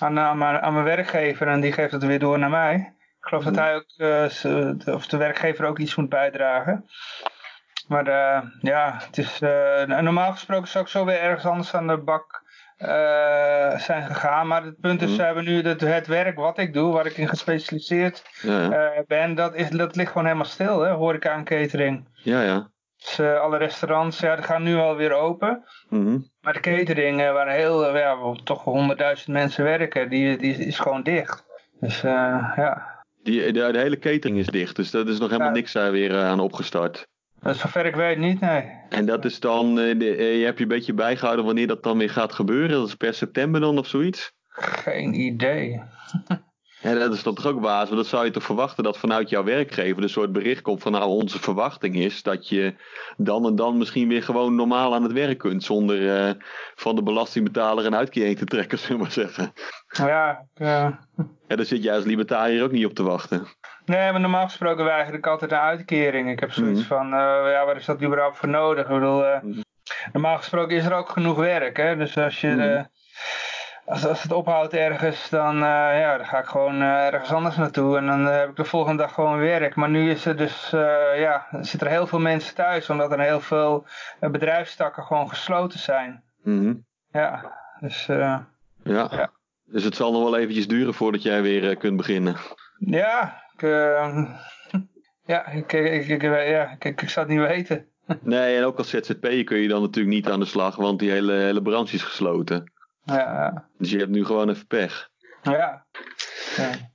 [0.00, 2.94] aan, aan, mijn, aan mijn werkgever en die geeft het weer door naar mij.
[3.22, 3.52] Ik geloof Mhm.
[3.54, 6.84] dat hij ook, of de werkgever ook iets moet bijdragen.
[7.88, 11.86] Maar uh, ja, het is, uh, normaal gesproken zou ik zo weer ergens anders aan
[11.86, 12.40] de bak
[13.80, 14.46] zijn gegaan.
[14.46, 15.16] Maar het punt is, Mhm.
[15.18, 19.34] we hebben nu dat het werk wat ik doe, waar ik in gespecialiseerd Ja, ben,
[19.34, 22.08] dat, is, dat ligt gewoon helemaal stil, hè, horeca en catering.
[22.14, 22.40] ja.
[22.42, 22.70] ja.
[22.96, 25.64] Dus alle restaurants, ja, die gaan nu wel weer open.
[25.88, 26.18] Mhm.
[26.40, 31.44] Maar de catering, waar heel, ja, toch honderdduizend mensen werken, die, die is gewoon dicht.
[31.80, 32.91] Dus ja.
[33.22, 36.16] Die, de, de, hele catering is dicht, dus dat is nog helemaal niks daar weer
[36.16, 37.06] aan opgestart.
[37.40, 38.64] Dat is zover ik weet niet, nee.
[38.88, 41.82] En dat is dan, eh, de, eh, je hebt je een beetje bijgehouden wanneer dat
[41.82, 42.70] dan weer gaat gebeuren?
[42.70, 44.32] Dat is per september dan of zoiets?
[44.48, 45.82] Geen idee.
[46.82, 47.88] Ja, dat is toch ook basis.
[47.88, 50.92] Want dat zou je toch verwachten dat vanuit jouw werkgever een soort bericht komt van
[50.92, 52.74] nou onze verwachting is dat je
[53.16, 56.30] dan en dan misschien weer gewoon normaal aan het werk kunt zonder uh,
[56.74, 59.52] van de belastingbetaler een uitkering te trekken, zullen we maar zeggen.
[59.98, 60.68] Nou ja, uh...
[61.48, 63.46] ja, daar zit jij als libertariër ook niet op te wachten.
[63.84, 66.30] Nee, maar normaal gesproken wij eigenlijk altijd een uitkering.
[66.30, 66.88] Ik heb zoiets Mhm.
[66.88, 67.20] van, uh,
[67.52, 68.84] ja, waar is dat überhaupt voor nodig?
[68.84, 69.60] Ik bedoel, uh, Mhm.
[70.12, 71.96] normaal gesproken is er ook genoeg werk, hè.
[71.96, 72.82] Dus als je, Mhm.
[73.84, 75.62] Als, als het ophoudt ergens, dan, uh,
[76.00, 77.96] ja, dan ga ik gewoon uh, ergens anders naartoe.
[77.96, 79.74] En dan uh, heb ik de volgende dag gewoon werk.
[79.74, 80.70] Maar nu is er dus,
[81.16, 83.86] ja, zitten er heel veel mensen thuis, omdat er heel veel
[84.20, 86.22] bedrijfstakken gewoon gesloten zijn.
[86.42, 86.74] Mhm.
[87.10, 88.06] Ja, dus...
[88.06, 88.46] Ja.
[88.84, 89.30] Ja.
[89.64, 92.36] dus het zal nog wel eventjes duren voordat jij weer kunt beginnen.
[92.78, 93.60] Ja, ik,
[95.32, 97.86] ja, ik, ik, ik, ja, ik, ik, zou het niet weten.
[98.22, 101.10] Nee, en ook als ZZP'er kun je dan natuurlijk niet aan de slag, want die
[101.10, 102.72] hele, hele branche is gesloten.
[103.04, 105.10] Ja, Dus je hebt nu gewoon even pech.
[105.42, 105.86] ja.
[106.56, 106.90] ja.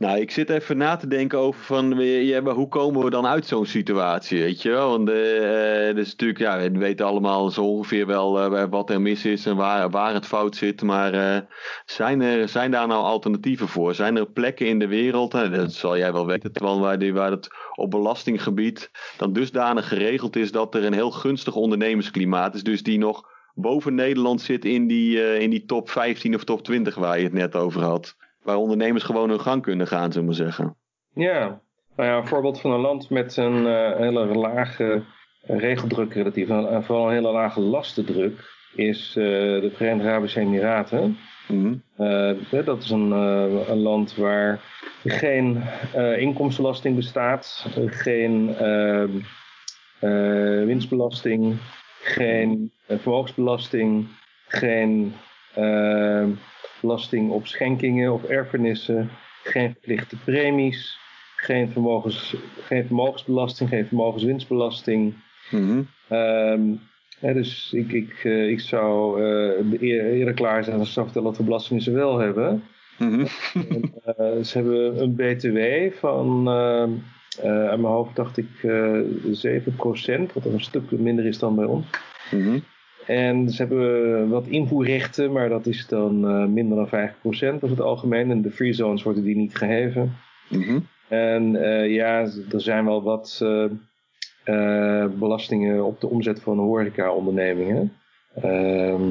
[0.00, 3.26] Nou, ik zit even na te denken over van, ja, maar hoe komen we dan
[3.26, 4.90] uit zo'n situatie, weet je wel?
[4.90, 9.24] Want uh, dus natuurlijk, ja, we weten allemaal zo ongeveer wel uh, wat er mis
[9.24, 10.82] is en waar, waar het fout zit.
[10.82, 11.40] Maar uh,
[11.84, 13.94] zijn, er, zijn daar nou alternatieven voor?
[13.94, 17.48] Zijn er plekken in de wereld, dat zal jij wel weten, waar, die, waar het
[17.74, 22.62] op belastinggebied dan dusdanig geregeld is dat er een heel gunstig ondernemersklimaat is.
[22.62, 26.94] Dus die nog boven Nederland zit in die, in die top 15 of top 20
[26.94, 30.34] waar je het net over had waar ondernemers gewoon hun gang kunnen gaan, zullen we
[30.34, 30.76] zeggen.
[31.14, 31.60] Ja,
[31.96, 35.02] nou ja, een voorbeeld van een land met een uh, hele lage
[35.42, 39.24] regeldruk relatief, en vooral een hele lage lastendruk, is uh,
[39.60, 41.18] de Verenigde Arabische Emiraten.
[41.48, 42.06] Mm -hmm.
[42.52, 44.60] uh, dat is een, een, land waar
[45.04, 45.62] geen
[46.18, 48.56] inkomstenbelasting bestaat, geen
[50.66, 51.56] winstbelasting,
[52.02, 54.06] geen vermogensbelasting,
[54.48, 55.14] geen
[56.80, 59.10] belasting op schenkingen of erfenissen,
[59.42, 60.98] geen verplichte premies,
[61.36, 65.14] geen, vermogens, geen vermogensbelasting, geen vermogenswinstbelasting.
[65.50, 66.16] Mm -hmm.
[66.18, 66.80] um,
[67.20, 71.28] ja, dus ik, ik, uh, ik zou uh, eerder klaar zijn als ik zou vertellen
[71.28, 72.62] wat voor belastingen ze wel hebben.
[72.98, 73.26] Mm -hmm.
[73.68, 76.48] en, uh, ze hebben een BTW van,
[77.42, 81.86] aan mijn hoofd dacht ik, 7%, wat een stuk minder is dan bij ons.
[82.30, 82.62] Mm -hmm.
[83.06, 87.80] En ze hebben wat invoerrechten, maar dat is dan uh, minder dan 5% over het
[87.80, 88.30] algemeen.
[88.30, 90.16] En de free zones worden die niet geheven.
[90.48, 90.86] Mm -hmm.
[91.08, 92.20] En uh, ja,
[92.50, 93.40] er zijn wel wat
[94.44, 97.92] uh, belastingen op de omzet van horeca-ondernemingen.
[98.34, 99.10] Ehm,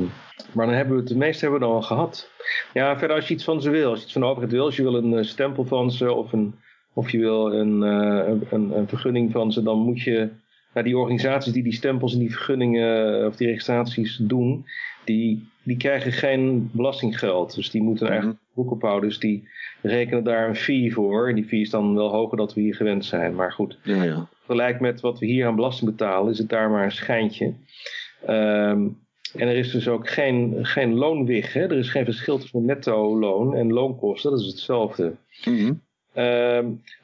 [0.52, 2.32] maar dan hebben we het, meeste hebben we dan al gehad.
[2.74, 4.66] Ja, verder als je iets van ze wil, als je iets van de overheid wil,
[4.66, 6.56] als je wil een eh, stempel van ze of, een,
[6.94, 10.30] of je wil een, eh, een, een vergunning van ze, dan moet je
[10.74, 14.66] naar die organisaties die die stempels en die vergunningen of die registraties doen,
[15.06, 17.56] die, die krijgen geen belastinggeld.
[17.56, 19.10] Dus die moeten eigenlijk boek ophouden.
[19.10, 19.48] Dus die
[19.82, 21.30] rekenen daar een fee voor.
[21.30, 23.36] En die fee is dan wel hoger dan we hier gewend zijn.
[23.36, 24.28] Maar goed, Ja, ja.
[24.46, 27.54] vergelijk met wat we hier aan belasting betalen, is het daar maar een schijntje.
[28.26, 28.88] Ehm,
[29.36, 31.54] en er is dus ook geen, geen loonwig.
[31.54, 31.62] Hè?
[31.62, 34.32] Er is geen verschil tussen netto loon en loonkosten.
[34.32, 35.16] Dat is hetzelfde.
[35.46, 35.56] Mhm.
[35.58, 35.74] Ehm,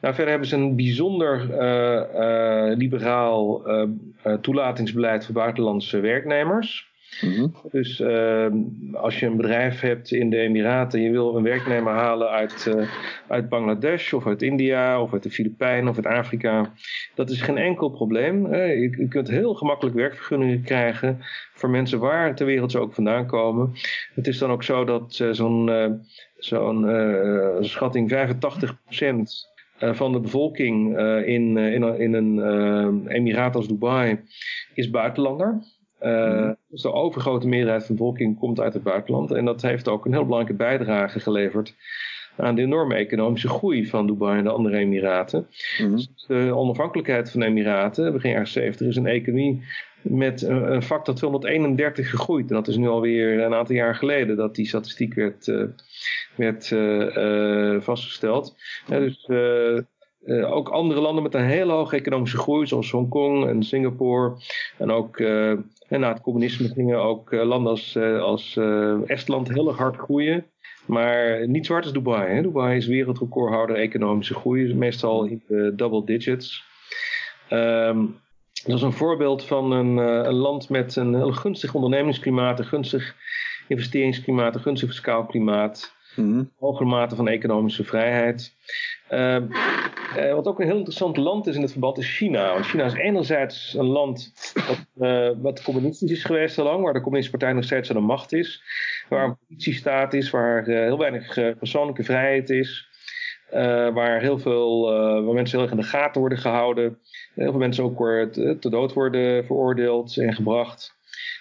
[0.02, 6.94] nou, verder hebben ze een bijzonder eh, eh, liberaal eh, toelatingsbeleid voor buitenlandse werknemers.
[7.22, 7.48] Mhm.
[7.72, 8.54] Dus ehm,
[8.94, 12.68] als je een bedrijf hebt in de Emiraten en je wil een werknemer halen uit,
[12.68, 12.88] eh,
[13.28, 16.72] uit Bangladesh of uit India of uit de Filipijnen of uit Afrika,
[17.16, 18.56] dat is geen enkel probleem.
[18.56, 21.18] Je, kunt heel gemakkelijk werkvergunningen krijgen
[21.54, 23.72] voor mensen waar ter wereld ze ook vandaan komen.
[24.16, 25.90] Het is dan ook zo dat eh, zo'n eh,
[26.38, 26.88] zo'n
[27.60, 32.40] schatting 85% eh, van de bevolking in, in, een- in een
[33.08, 34.20] eh, emiraat als Dubai
[34.74, 35.60] is buitenlander.
[36.06, 36.54] Eh, Mhm.
[36.70, 39.32] Dus de overgrote meerderheid van de bevolking komt uit het buitenland.
[39.32, 41.74] En dat heeft ook een heel belangrijke bijdrage geleverd
[42.38, 45.48] aan de enorme economische groei van Dubai en de andere Emiraten.
[45.82, 45.98] Mhm.
[46.28, 49.64] De onafhankelijkheid van de Emiraten, begin jaren 70, is een economie
[50.02, 52.50] met een factor 231 gegroeid.
[52.50, 55.64] En dat is nu alweer een aantal jaar geleden dat die statistiek werd, eh,
[56.36, 57.16] werd eh,
[57.76, 58.56] eh, vastgesteld.
[58.88, 63.48] Ja, dus eh, eh, ook andere landen met een hele hoge economische groei, zoals Hongkong
[63.48, 64.36] en Singapore.
[64.78, 65.54] En ook eh,
[65.88, 69.78] en na het communisme gingen ook eh, landen als, eh, als eh, Estland heel erg
[69.78, 70.46] hard groeien.
[70.86, 72.34] Maar niet zwart als Dubai.
[72.34, 72.42] Hè?
[72.42, 76.64] Dubai is wereldrecordhouder economische groei, meestal in de double digits.
[77.50, 78.06] Ehm,
[78.66, 83.16] dat is een voorbeeld van een, een land met een heel gunstig ondernemingsklimaat, een gunstig
[83.68, 86.44] investeringsklimaat, een gunstig fiscaal klimaat, Mhm.
[86.60, 88.56] hogere mate van economische vrijheid.
[89.08, 89.44] Ehm,
[90.18, 92.54] eh, wat ook een heel interessant land is in het verband is China.
[92.54, 96.94] Want China is enerzijds een land wat, eh, wat communistisch is geweest al lang, waar
[96.94, 98.64] de communistische partij nog steeds aan de macht is,
[99.10, 102.94] waar een politiestaat is, waar eh, heel weinig persoonlijke vrijheid is.
[103.94, 104.82] waar heel veel,
[105.26, 107.00] waar mensen heel erg in de gaten worden gehouden.
[107.36, 107.98] Heel veel mensen ook
[108.32, 110.96] te, te dood worden veroordeeld en gebracht.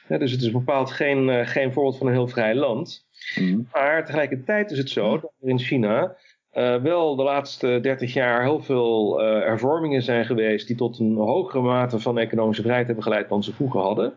[0.09, 3.07] Dus het is bepaald geen, geen voorbeeld van een heel vrij land.
[3.35, 3.61] Mhm.
[3.73, 6.17] Maar tegelijkertijd is het zo dat er in China
[6.55, 11.17] eh, wel de laatste 30 jaar heel veel eh, hervormingen zijn geweest die tot een
[11.17, 14.13] hogere mate van economische vrijheid hebben geleid dan ze vroeger hadden.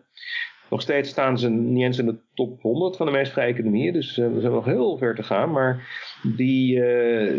[0.69, 3.93] Nog steeds staan ze niet eens in de top 100 van de meest vrije economieën,
[3.93, 5.51] dus eh, we zijn nog heel ver te gaan.
[5.51, 5.87] Maar
[6.35, 6.73] die,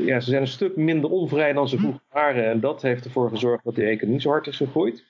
[0.05, 3.31] ja, ze zijn een stuk minder onvrij dan ze vroeger waren en dat heeft ervoor
[3.31, 5.05] gezorgd dat die economie zo hard is gegroeid.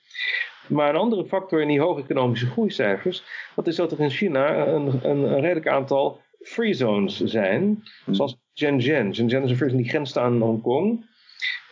[0.67, 3.23] Maar een andere factor in die hoge economische groeicijfers,
[3.55, 7.83] dat is dat er in China een, een, een redelijk aantal free zones zijn.
[8.11, 9.15] Zoals Shenzhen.
[9.15, 11.05] Shenzhen is een zone die grenst aan Hongkong.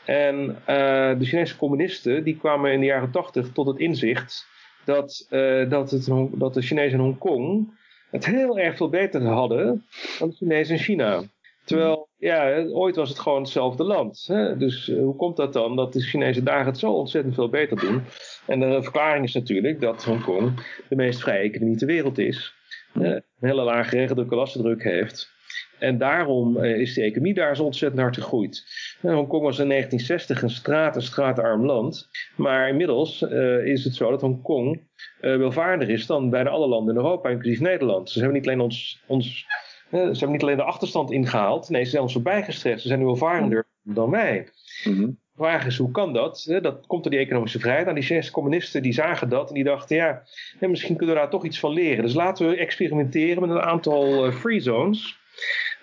[0.06, 4.48] En eh, de Chinese communisten die kwamen in de jaren tachtig tot het inzicht
[4.86, 7.78] dat, eh, dat, het, dat de Chinezen in Hongkong
[8.12, 9.86] het heel erg veel beter hadden
[10.20, 11.24] dan de Chinezen in China.
[11.66, 14.24] Terwijl, ja, ooit was het gewoon hetzelfde land.
[14.28, 14.58] Hè?
[14.58, 17.80] Dus eh, hoe komt dat dan dat de Chinezen daar het zo ontzettend veel beter
[17.80, 18.02] doen?
[18.46, 22.54] En de verklaring is natuurlijk dat Hongkong de meest vrije economie ter wereld is.
[22.94, 25.36] Een hele lage regeldruk en lastendruk heeft.
[25.80, 28.66] En daarom eh, is de economie daar zo ontzettend hard gegroeid.
[29.02, 32.10] Eh, Hongkong was in 1960 een straat- en straatarm land.
[32.36, 34.82] Maar inmiddels eh, is het zo dat Hongkong
[35.22, 38.10] eh welvaarder is dan bijna alle landen in Europa, inclusief Nederland.
[38.10, 39.46] Ze hebben niet alleen, ons, ons,
[39.92, 41.70] ze hebben niet alleen de achterstand ingehaald.
[41.70, 42.82] Nee, ze zijn ons voorbij gestreefd.
[42.82, 44.48] Ze zijn nu welvarender dan wij.
[44.84, 45.06] Mhm.
[45.06, 46.58] De vraag is, hoe kan dat?
[46.62, 47.86] Dat komt door die economische vrijheid.
[47.86, 50.24] Nou, die Chinese communisten die zagen dat en die dachten, ja,
[50.60, 52.04] misschien kunnen we daar toch iets van leren.
[52.04, 55.18] Dus laten we experimenteren met een aantal free zones.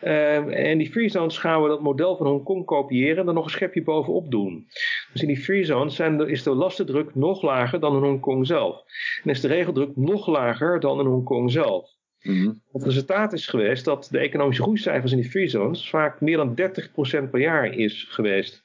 [0.04, 3.44] Eh, en die free zones gaan we dat model van Hongkong kopiëren en er nog
[3.44, 4.66] een schepje bovenop doen.
[5.12, 8.46] Dus in die free zones zijn de, is de lastendruk nog lager dan in Hongkong
[8.46, 8.82] zelf.
[9.22, 11.90] En is de regeldruk nog lager dan in Hongkong zelf.
[12.22, 12.52] Mhm.
[12.72, 16.54] Het resultaat is geweest dat de economische groeicijfers in die free zones vaak meer dan
[16.54, 18.64] 30% per jaar is geweest.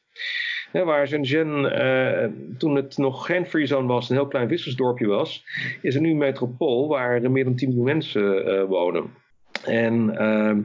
[0.71, 5.43] Waar Shenzhen, eh, toen het nog geen free zone was, een heel klein vissersdorpje was,
[5.81, 9.13] is er nu een metropool waar er meer dan 10 miljoen mensen eh, wonen.
[9.65, 10.61] En ehm,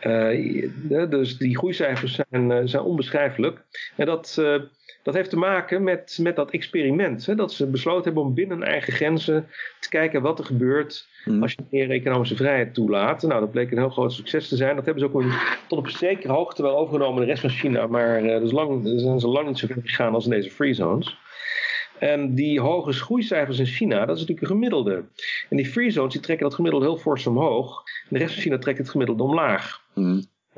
[0.00, 3.60] eh, dus die groeicijfers zijn, eh, zijn onbeschrijfelijk.
[3.96, 4.54] En dat, eh,
[5.02, 7.26] dat heeft te maken met, met dat experiment.
[7.26, 9.46] Hè, dat ze besloten hebben om binnen eigen grenzen
[9.80, 11.42] te kijken wat er gebeurt Mhm.
[11.42, 13.22] als je meer economische vrijheid toelaat.
[13.22, 14.76] Nou, dat bleek een heel groot succes te zijn.
[14.76, 15.32] Dat hebben ze ook een,
[15.66, 17.86] tot op een zekere hoogte wel overgenomen in de rest van China.
[17.86, 20.30] Maar eh, dat is lang, daar zijn ze lang niet zo ver gegaan als in
[20.30, 21.16] deze free zones.
[21.98, 25.04] En die hoge groeicijfers in China, dat is natuurlijk een gemiddelde.
[25.48, 27.82] En die free zones die trekken dat gemiddelde heel fors omhoog.
[28.02, 29.82] En de rest van China trekt het gemiddelde omlaag.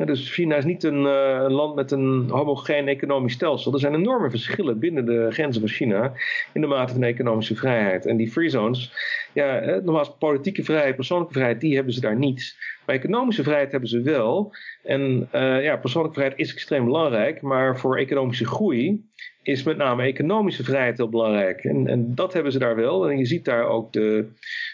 [0.01, 3.73] Ja, dus China is niet een, eh, een land met een homogeen economisch stelsel.
[3.73, 6.13] Er zijn enorme verschillen binnen de grenzen van China
[6.53, 8.07] in de mate van economische vrijheid.
[8.07, 8.93] En die free zones,
[9.33, 12.57] ja, eh, nogmaals, politieke vrijheid, persoonlijke vrijheid, die hebben ze daar niet.
[12.87, 14.53] Maar economische vrijheid hebben ze wel.
[14.83, 19.09] En eh, ja, persoonlijke vrijheid is extreem belangrijk, maar voor economische groei
[19.43, 21.65] is met name economische vrijheid heel belangrijk.
[21.65, 23.11] En, en dat hebben ze daar wel.
[23.11, 24.29] En je ziet daar ook de,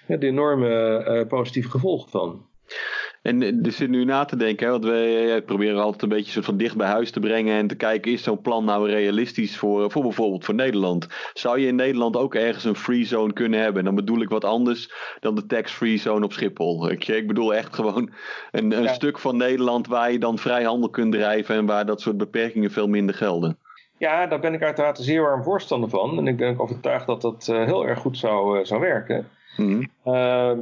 [0.06, 2.46] de enorme eh, positieve gevolgen van.
[3.22, 6.32] En er zit nu na te denken, hè, want wij eh, proberen altijd een beetje
[6.32, 9.56] soort van dicht bij huis te brengen en te kijken, is zo'n plan nou realistisch
[9.56, 11.06] voor, voor bijvoorbeeld voor Nederland?
[11.32, 13.78] Zou je in Nederland ook ergens een free zone kunnen hebben?
[13.78, 16.90] En dan bedoel ik wat anders dan de tax-free zone op Schiphol.
[16.90, 18.10] Ik, ik bedoel echt gewoon
[18.52, 18.92] een, een Ja.
[18.92, 22.70] stuk van Nederland waar je dan vrij handel kunt drijven en waar dat soort beperkingen
[22.70, 23.58] veel minder gelden.
[23.98, 26.18] Ja, daar ben ik uiteraard een zeer warm voorstander van.
[26.18, 29.28] En ik ben ook overtuigd dat dat eh, heel erg goed zou, eh, zou werken.
[29.56, 29.82] Mhm.
[30.06, 30.52] Uh,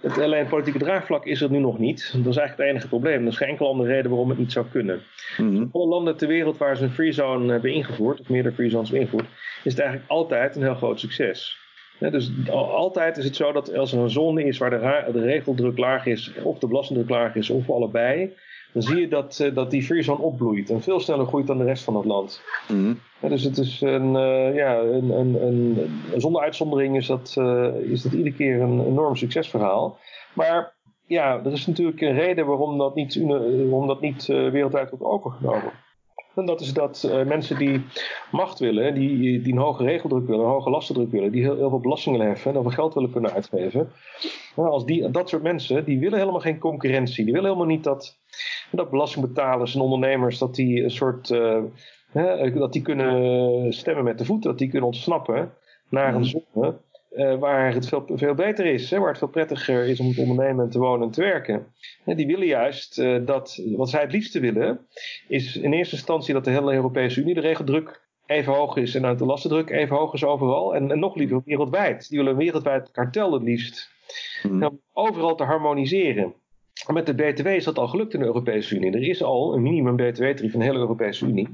[0.00, 2.00] het, alleen het politieke draagvlak is er nu nog niet.
[2.16, 3.22] Dat is eigenlijk het enige probleem.
[3.22, 5.02] Er is geen enkele andere reden waarom het niet zou kunnen.
[5.36, 5.64] Mhm.
[5.72, 8.90] Alle landen ter wereld waar ze een free zone hebben ingevoerd, of meerdere free zones
[8.90, 9.30] hebben ingevoerd,
[9.64, 11.58] is het eigenlijk altijd een heel groot succes.
[11.98, 15.10] Ja, dus al- altijd is het zo dat als er een zone is waar de,
[15.12, 18.34] de regeldruk laag is, of de belastingdruk laag is, of allebei,
[18.72, 21.58] dan zie je dat, eh, dat die free zone opbloeit en veel sneller groeit dan
[21.58, 22.42] de rest van het land.
[22.68, 22.94] Mhm.
[23.20, 27.74] Ja, dus het is een, eh, ja, een, een, een, zonder uitzondering is dat, eh,
[27.74, 29.98] is dat iedere keer een enorm succesverhaal.
[30.34, 30.74] Maar
[31.06, 35.72] ja, er is natuurlijk een reden waarom dat niet, waarom dat niet wereldwijd wordt overgenomen.
[36.34, 37.84] En dat is dat mensen die
[38.30, 41.68] macht willen, die, die een hoge regeldruk willen, een hoge lastendruk willen, die heel, heel
[41.68, 43.92] veel belasting willen heffen en heel veel geld willen kunnen uitgeven.
[44.54, 47.24] Als die, dat soort mensen, die willen helemaal geen concurrentie.
[47.24, 48.18] Die willen helemaal niet dat,
[48.70, 51.30] dat belastingbetalers en ondernemers, dat die een soort...
[51.30, 51.62] eh,
[52.12, 55.52] Hè, dat die kunnen stemmen met de voeten, dat die kunnen ontsnappen
[55.88, 56.78] naar een zone
[57.10, 60.20] eh, waar het veel, veel beter is, hè, waar het veel prettiger is om te
[60.20, 61.66] ondernemen en te wonen en te werken.
[62.04, 64.86] Die willen juist eh, dat, wat zij het liefste willen,
[65.28, 69.16] is in eerste instantie dat de hele Europese Unie de regeldruk even hoog is en
[69.16, 70.74] de lastendruk even hoog is overal.
[70.74, 72.08] En, en nog liever wereldwijd.
[72.08, 73.90] Die willen een wereldwijd kartel het liefst.
[74.42, 74.68] Mhm.
[74.92, 76.34] Overal te harmoniseren.
[76.86, 78.92] Met de BTW is dat al gelukt in de Europese Unie.
[78.92, 81.48] Er is al een minimum BTW-tarief in de hele Europese Unie.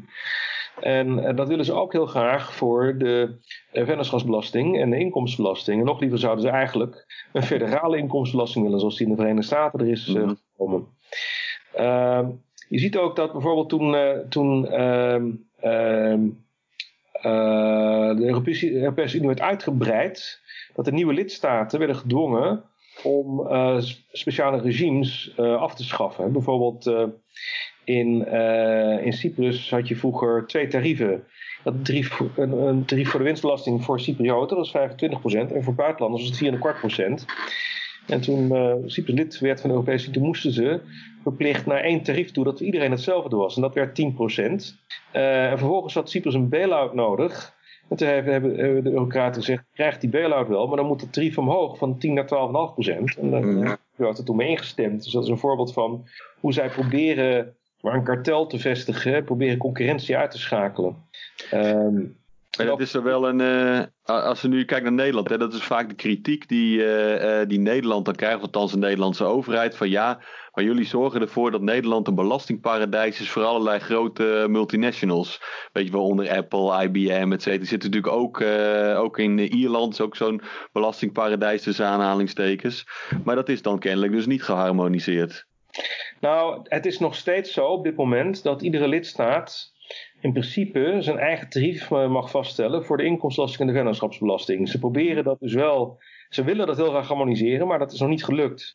[0.80, 3.36] En eh, dat willen ze ook heel graag voor de
[3.72, 5.80] eh, vennootschapsbelasting en de inkomstenbelasting.
[5.80, 9.46] En nog liever zouden ze eigenlijk een federale inkomstenbelasting willen, zoals die in de Verenigde
[9.46, 10.34] Staten er is eh, Mhm.
[10.52, 10.86] gekomen.
[11.74, 12.28] Ehm,
[12.68, 13.96] je ziet ook dat bijvoorbeeld toen,
[14.28, 16.20] toen ehm, ehm,
[17.12, 20.40] eh, de Europese, de Europese Unie werd uitgebreid,
[20.74, 22.62] dat de nieuwe lidstaten werden gedwongen
[23.03, 23.78] om eh,
[24.12, 26.32] speciale regimes eh, af te schaffen.
[26.32, 27.05] Bijvoorbeeld eh,
[27.84, 28.26] in,
[29.03, 31.24] in Cyprus had je vroeger twee tarieven.
[31.64, 34.90] Had een tarief, een, tarief voor de winstbelasting voor Cyprioten, dat was
[35.49, 37.24] 25%, en voor buitenlanders was het 4,25%.
[38.07, 38.49] En toen
[38.86, 40.80] Cyprus lid werd van de Europese Unie, toen moesten ze
[41.26, 43.57] verplicht naar één tarief toe dat iedereen hetzelfde was.
[43.57, 44.05] En dat werd 10%.
[45.12, 47.55] Eh, en vervolgens had Cyprus een bail-out nodig.
[47.89, 51.39] En toen hebben, de Eurocraten gezegd, krijgt die bail-out wel, maar dan moet het tarief
[51.39, 53.18] omhoog van 10 naar 12,5%.
[53.18, 53.57] En daar Mhm.
[53.59, 55.03] hebben de er toen mee ingestemd.
[55.05, 56.09] Dus dat is een voorbeeld van
[56.41, 60.97] hoe zij proberen maar een kartel te vestigen, proberen concurrentie uit te schakelen.
[61.51, 62.03] Ehm,
[62.57, 63.40] En dat is er wel een.
[63.40, 67.40] eh, als we nu kijken naar Nederland, hè, dat is vaak de kritiek die, eh,
[67.40, 69.76] eh, die Nederland dan krijgt, althans de Nederlandse overheid.
[69.76, 70.20] Van ja,
[70.52, 75.40] maar jullie zorgen ervoor dat Nederland een belastingparadijs is voor allerlei grote multinationals.
[75.72, 77.59] Weet je, waaronder Apple, IBM, et cetera.
[77.59, 78.42] Die zitten natuurlijk ook,
[79.04, 80.42] ook in Ierland, is ook zo'n
[80.72, 82.86] belastingparadijs tussen aanhalingstekens.
[83.24, 85.46] Maar dat is dan kennelijk dus niet geharmoniseerd.
[86.20, 89.72] Nou, het is nog steeds zo op dit moment dat iedere lidstaat
[90.20, 94.68] in principe zijn eigen tarief mag vaststellen voor de inkomstenbelasting en de vennootschapsbelasting.
[94.68, 95.98] Ze proberen dat dus wel,
[96.28, 98.74] ze willen dat heel graag harmoniseren, maar dat is nog niet gelukt.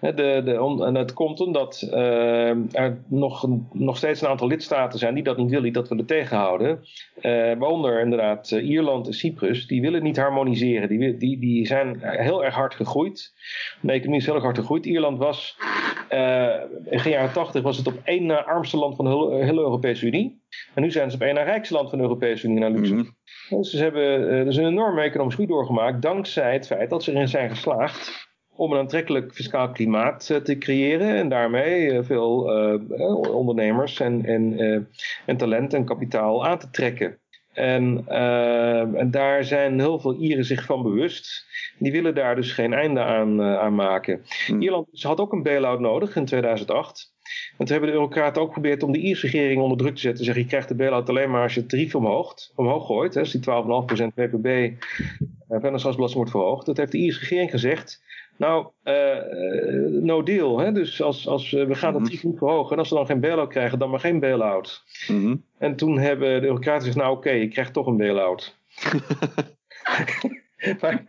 [0.00, 0.12] De,
[0.44, 5.22] de, en het komt omdat eh, er nog, nog steeds een aantal lidstaten zijn die
[5.22, 6.84] dat niet willen, die dat willen tegenhouden.
[7.14, 10.88] Eh, waaronder inderdaad eh, Ierland en Cyprus, die willen niet harmoniseren.
[10.88, 13.32] Die, die, die zijn heel erg hard gegroeid.
[13.80, 14.86] De economie is heel erg hard gegroeid.
[14.86, 15.56] Ierland was
[16.14, 19.44] eh, in de jaren 80 was het op één na armste land van de hele,
[19.44, 20.42] hele Europese Unie.
[20.74, 23.10] En nu zijn ze op één na rijkste land van de Europese Unie naar Luxemburg.
[23.48, 23.56] Mhm.
[23.56, 26.02] Dus ze hebben dus een enorme economische groei doorgemaakt.
[26.02, 30.58] Dankzij het feit dat ze erin zijn geslaagd om een aantrekkelijk fiscaal klimaat eh, te
[30.58, 31.16] creëren.
[31.16, 32.42] En daarmee veel
[33.32, 34.58] ondernemers en, en,
[35.26, 37.18] en talent en kapitaal aan te trekken.
[37.54, 41.46] En, eh, en daar zijn heel veel Ieren zich van bewust.
[41.78, 44.22] Die willen daar dus geen einde aan, eh, aan maken.
[44.46, 44.62] Hmm.
[44.62, 47.12] Ierland had ook een bail-out nodig in 2008.
[47.24, 50.24] En toen hebben de Eurocraten ook geprobeerd om de Ierse regering onder druk te zetten.
[50.24, 53.14] Zeggen, je krijgt de bail-out alleen maar als je het tarief omhoog, omhoog gooit.
[53.14, 56.66] Hè, als die 12,5% ppb uh, vennootschapsbelasting wordt verhoogd.
[56.66, 58.02] Dat heeft de Ierse regering gezegd.
[58.36, 60.58] Nou, uh, no deal.
[60.58, 60.72] Hè?
[60.72, 62.72] Dus als, als we gaan dat tarief niet verhogen.
[62.72, 64.84] En als we dan geen bail-out krijgen, dan maar geen bail-out.
[65.08, 65.36] Mhm.
[65.58, 68.56] En toen hebben de Eurocraten gezegd, nou oké, je krijgt toch een bail-out.
[70.80, 71.04] maar,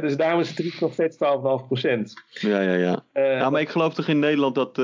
[0.00, 1.18] dus daarom is het tarief nog steeds 12,5%.
[2.28, 3.04] Ja, ja, ja.
[3.14, 4.78] Uh, ja, maar ik geloof toch in Nederland dat,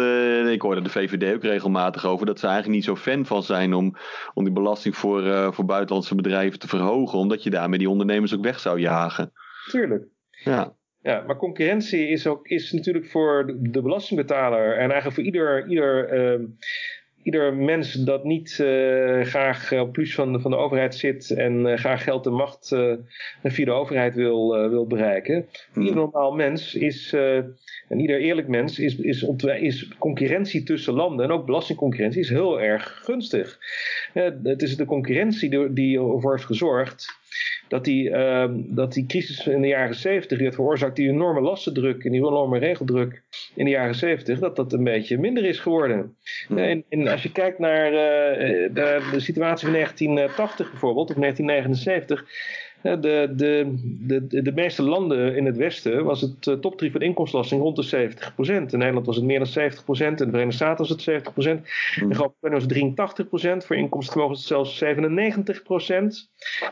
[0.52, 3.74] ik hoorde de VVD ook regelmatig over, dat ze eigenlijk niet zo fan van zijn
[3.74, 3.96] om,
[4.34, 8.42] om die belasting voor, voor buitenlandse bedrijven te verhogen, omdat je daarmee die ondernemers ook
[8.42, 9.32] weg zou jagen.
[9.70, 10.04] Tuurlijk.
[10.30, 10.74] Ja.
[11.04, 16.12] Ja, maar concurrentie is, ook, is natuurlijk voor de, belastingbetaler en eigenlijk voor ieder, ieder,
[16.38, 16.46] uh,
[17.22, 21.76] ieder mens dat niet uh, graag op plus van, van de overheid zit en uh,
[21.76, 22.68] graag geld en macht
[23.42, 25.46] via de overheid wil, wil bereiken.
[25.72, 27.12] Voor ieder normaal mens is,
[27.88, 29.26] en ieder eerlijk mens is, is,
[29.60, 33.58] is concurrentie tussen landen en ook belastingconcurrentie is heel erg gunstig.
[34.42, 37.22] het is de concurrentie die, die ervoor heeft gezorgd
[37.68, 41.40] dat die, uh, dat die crisis in de jaren 70 die had veroorzaakt, die enorme
[41.40, 43.22] lastendruk en die enorme regeldruk
[43.54, 46.16] in de jaren 70, dat dat een beetje minder is geworden.
[46.46, 46.58] Hmm.
[46.58, 47.98] En, en, als je kijkt naar uh,
[48.74, 52.24] de, de, situatie van 1980 bijvoorbeeld, of 1979.
[52.84, 53.74] De, de,
[54.06, 58.10] de, de meeste landen in het Westen was het uh, toptarief van inkomstenbelasting rond de
[58.10, 58.44] 70%.
[58.44, 61.62] In Nederland was het meer dan 70%, in de Verenigde Staten was het 70%,
[62.00, 64.84] in Groot-Brittannië was het 83%, voor inkomstenvermogen was het zelfs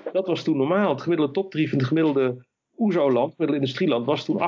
[0.03, 0.13] 97%.
[0.13, 0.91] Dat was toen normaal.
[0.91, 2.47] Het gemiddelde toptarief in het gemiddelde
[2.77, 4.43] OESO-land, het gemiddelde industrieland, was toen 68%.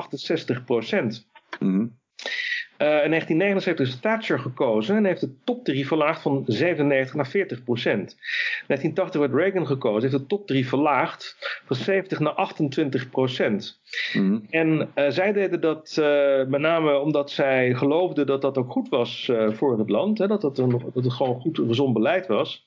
[1.59, 1.81] Mm.
[1.81, 7.63] Uh, in 1979 is Thatcher gekozen en heeft het toptarief verlaagd van 97 naar 40
[7.63, 8.11] procent.
[8.11, 13.79] In 1980 werd Reagan gekozen, heeft het toptarief verlaagd van 70 naar 28 procent.
[14.13, 14.45] Mm.
[14.49, 16.05] En uh, zij deden dat uh,
[16.45, 20.41] met name omdat zij geloofden dat dat ook goed was voor het land, hè, dat,
[20.41, 22.65] dat, nog, dat het gewoon goed gezond beleid was.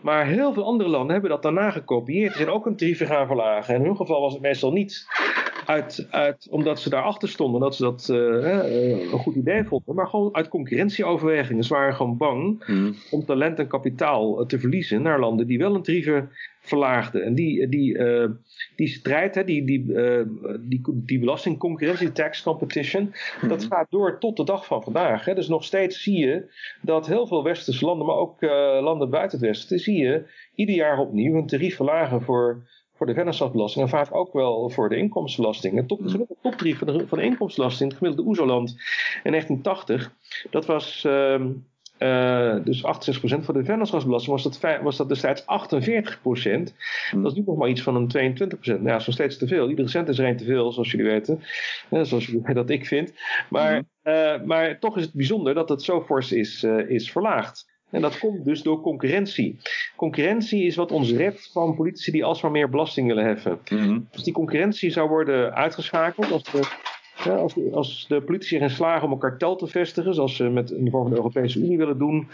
[0.00, 2.32] Maar heel veel andere landen hebben dat daarna gekopieerd.
[2.32, 3.74] Ze zijn ook hun tarieven gaan verlagen.
[3.74, 5.06] En in hun geval was het meestal niet
[5.66, 10.06] uit, uit, omdat ze daarachter stonden, dat ze dat uh, een goed idee vonden, maar
[10.06, 11.64] gewoon uit concurrentieoverwegingen.
[11.64, 12.94] Ze waren gewoon bang Mm.
[13.10, 17.24] om talent en kapitaal te verliezen naar landen die wel een tarieven verlaagden.
[17.24, 18.28] En die, die, uh,
[18.76, 20.22] die strijd, hè, die, die, uh,
[20.60, 23.12] die, die belastingconcurrentie, tax competition,
[23.42, 23.48] Mm.
[23.48, 25.24] dat gaat door tot de dag van vandaag.
[25.24, 25.34] Hè.
[25.34, 26.46] Dus nog steeds zie je
[26.82, 28.40] dat heel veel westerse landen, maar ook
[28.80, 32.62] landen buiten het westen, zie je ieder jaar opnieuw een tarief verlagen voor
[33.04, 35.76] voor de vennootschapsbelasting en vaak ook wel voor de inkomstenbelasting.
[35.76, 38.70] Het top, de toptarief van de, van de inkomstenbelasting, het gemiddelde OESO-land
[39.22, 40.12] in 1980,
[40.50, 41.40] dat was uh,
[41.98, 43.44] uh, dus 68%.
[43.44, 45.44] Voor de vennootschapsbelasting was dat, was dat destijds 48%.
[47.12, 48.10] Dat is nu nog maar iets van een 22%.
[48.14, 49.68] Nou, ja, dat is nog steeds te veel.
[49.68, 51.42] Iedere cent is er één te veel, zoals jullie weten.
[51.90, 53.12] Ja, zoals jullie, dat ik vind.
[53.50, 57.72] Maar, uh, maar toch is het bijzonder dat het zo fors is, is verlaagd.
[57.94, 59.58] En dat komt dus door concurrentie.
[59.96, 63.58] Concurrentie is wat ons redt van politici die alsmaar meer belasting willen heffen.
[63.70, 64.08] Mm.
[64.12, 66.60] Als die concurrentie zou worden uitgeschakeld, als de,
[67.24, 70.48] ja, als, de, als de politici erin slagen om een kartel te vestigen, zoals ze
[70.48, 72.28] met in de vorm van de Europese Unie willen doen,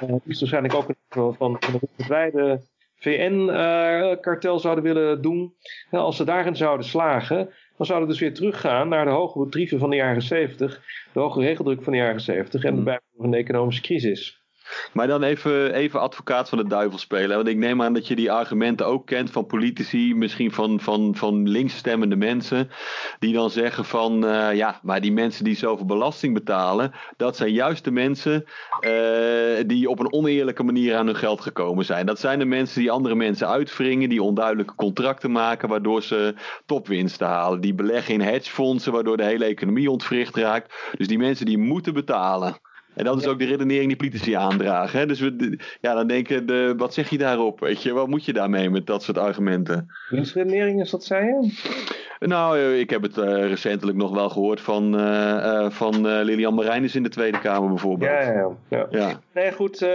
[0.00, 2.60] dan uh, is waarschijnlijk ook van, van, van een wereldwijde
[2.98, 5.54] VN-kartel uh, zouden willen doen.
[5.90, 9.78] Als ze daarin zouden slagen, dan zouden we dus weer teruggaan naar de hoge tarieven
[9.78, 13.82] van de jaren 70, de hoge regeldruk van de jaren 70 en de bijbehorende economische
[13.82, 14.44] crisis.
[14.92, 17.36] Maar dan even, even advocaat van de duivel spelen.
[17.36, 21.14] Want ik neem aan dat je die argumenten ook kent van politici, misschien van, van,
[21.16, 22.70] van linksstemmende mensen.
[23.18, 27.52] Die dan zeggen van uh, ja, maar die mensen die zoveel belasting betalen, dat zijn
[27.52, 28.44] juist de mensen
[28.80, 28.90] uh,
[29.66, 32.06] die op een oneerlijke manier aan hun geld gekomen zijn.
[32.06, 36.34] Dat zijn de mensen die andere mensen uitwringen, die onduidelijke contracten maken, waardoor ze
[36.66, 37.60] topwinsten halen.
[37.60, 40.74] Die beleggen in hedgefondsen, waardoor de hele economie ontwricht raakt.
[40.96, 42.56] Dus die mensen die moeten betalen.
[42.96, 43.30] En dat is ja.
[43.30, 44.98] ook de redenering die politici aandragen.
[44.98, 45.06] Hè?
[45.06, 47.60] Dus we, ja, dan denken, de, wat zeg je daarop?
[47.60, 49.88] Weet je, wat moet je daarmee met dat soort argumenten?
[50.08, 51.50] Wiens redenering is dat, zei je?
[52.18, 56.94] Nou, ik heb het uh, recentelijk nog wel gehoord van, uh, uh, van Lilian Marijnis
[56.94, 58.10] in de Tweede Kamer bijvoorbeeld.
[58.10, 58.86] Ja, ja, ja.
[58.90, 59.20] ja.
[59.34, 59.86] Nee, goed.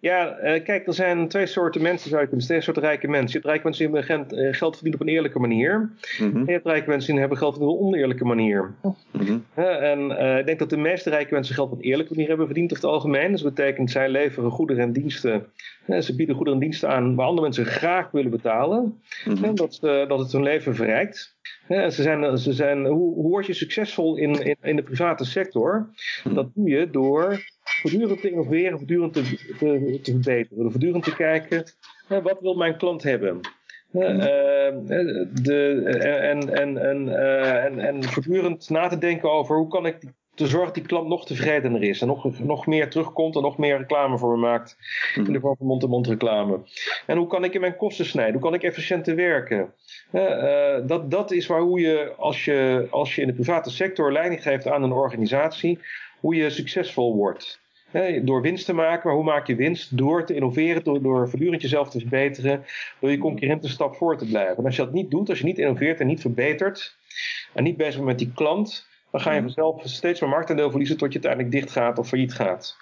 [0.00, 0.24] ja,
[0.64, 2.64] kijk, er zijn twee soorten mensen, zou je kunnen zeggen.
[2.64, 3.28] Twee soorten rijke mensen.
[3.28, 5.78] Je hebt rijke mensen die hebben geld verdienen op een eerlijke manier.
[6.18, 6.36] Mm -hmm.
[6.36, 8.74] En je hebt rijke mensen die hebben geld verdiend op een oneerlijke manier.
[8.82, 9.44] Mm -hmm.
[9.54, 12.70] en ik denk dat de meeste rijke mensen geld op een eerlijke manier hebben verdiend
[12.72, 13.30] over het algemeen.
[13.30, 15.46] Dus dat betekent, zij leveren goederen en diensten.
[15.86, 18.82] Ze bieden goederen en diensten aan waar andere mensen graag willen betalen.
[19.24, 19.44] Mm -hmm.
[19.44, 21.36] En dat, dat het hun leven verrijkt.
[21.68, 25.24] Ja, ze zijn, ze zijn, hoe, hoe word je succesvol in, in, in de private
[25.24, 25.90] sector?
[26.24, 27.40] Dat doe je door
[27.80, 29.22] voortdurend te innoveren, voortdurend te,
[29.58, 31.64] te, te verbeteren, voortdurend te kijken,
[32.08, 33.40] hè, wat wil mijn klant hebben?
[33.92, 34.02] Uh,
[35.42, 35.82] de,
[36.20, 40.10] en, en, en, uh, en, en voortdurend na te denken over hoe kan ik die
[40.36, 42.00] te zorgen dat die klant nog tevredener is.
[42.00, 44.76] En nog, nog meer terugkomt en nog meer reclame voor me maakt.
[45.14, 46.60] In de vorm van mond-to-mond reclame.
[47.06, 48.32] En hoe kan ik in mijn kosten snijden?
[48.32, 49.72] Hoe kan ik efficiënter werken?
[50.12, 54.12] Uh, dat, dat is waar hoe je als, je, als je in de private sector
[54.12, 55.78] leiding geeft aan een organisatie,
[56.20, 57.60] hoe je succesvol wordt.
[58.22, 59.96] door winst te maken, maar hoe maak je winst?
[59.96, 62.64] Door te innoveren, door, door voortdurend jezelf te verbeteren,
[63.00, 64.56] door je concurrenten stap voor te blijven.
[64.56, 66.96] En als je dat niet doet, als je niet innoveert en niet verbetert,
[67.54, 69.52] en niet bezig bent met die klant, dan ga je mhm.
[69.52, 72.76] vanzelf steeds meer marktendeel verliezen tot je uiteindelijk dicht gaat of failliet gaat.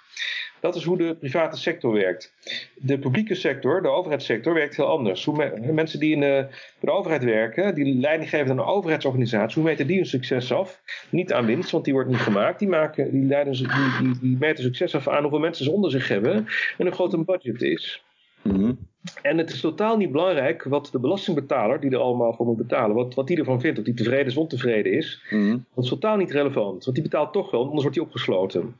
[0.59, 2.33] Dat is hoe de private sector werkt.
[2.75, 5.25] De publieke sector, de overheidssector, werkt heel anders.
[5.25, 6.47] Hoe mensen die in de,
[6.79, 10.81] de, overheid werken, die leiding geven aan een overheidsorganisatie, hoe meten die hun succes af?
[11.09, 12.59] Niet aan winst, want die wordt niet gemaakt.
[12.59, 13.67] Die, maken, die, leiden, die,
[14.01, 16.35] die, die meten succes af aan hoeveel mensen ze onder zich hebben
[16.77, 18.03] en hoe groot een budget is.
[18.41, 18.77] Mm
[19.21, 22.95] en het is totaal niet belangrijk wat de belastingbetaler, die er allemaal voor moet betalen,
[22.95, 25.23] wat, wat die ervan vindt, of die tevreden is, ontevreden is.
[25.29, 28.75] Mm Dat is totaal niet relevant, want die betaalt toch wel, anders wordt hij opgesloten.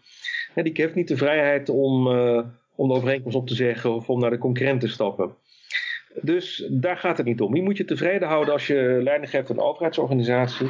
[0.54, 2.42] En die heeft niet de vrijheid om, uh,
[2.76, 5.36] om de overeenkomst op te zeggen of om naar de concurrent te stappen.
[6.22, 7.56] Dus daar gaat het niet om.
[7.56, 10.68] Je moet je tevreden houden als je leiding geeft aan een overheidsorganisatie.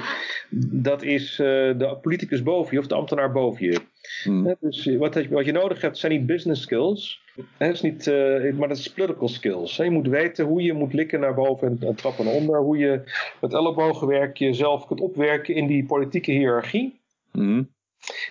[0.72, 1.47] Dat is uh,
[1.78, 3.82] de politicus boven je of de ambtenaar boven je.
[4.26, 4.55] Hmm.
[4.59, 7.21] Dus wat, wat, je nodig hebt zijn niet business skills,
[7.57, 9.78] hè, is niet, uh, maar dat is political skills.
[9.78, 9.84] Hè.
[9.84, 12.59] Je moet weten hoe je moet likken naar boven en, trappen naar onder.
[12.59, 13.01] Hoe je
[13.41, 16.99] met ellebogenwerk jezelf kunt opwerken in die politieke hiërarchie.
[17.32, 17.73] Hmm.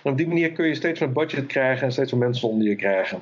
[0.03, 2.69] En op die manier kun je steeds meer budget krijgen en steeds meer mensen onder
[2.69, 3.21] je krijgen.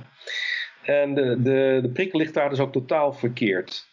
[0.83, 3.91] En de, de, de prikkel ligt daar dus ook totaal verkeerd.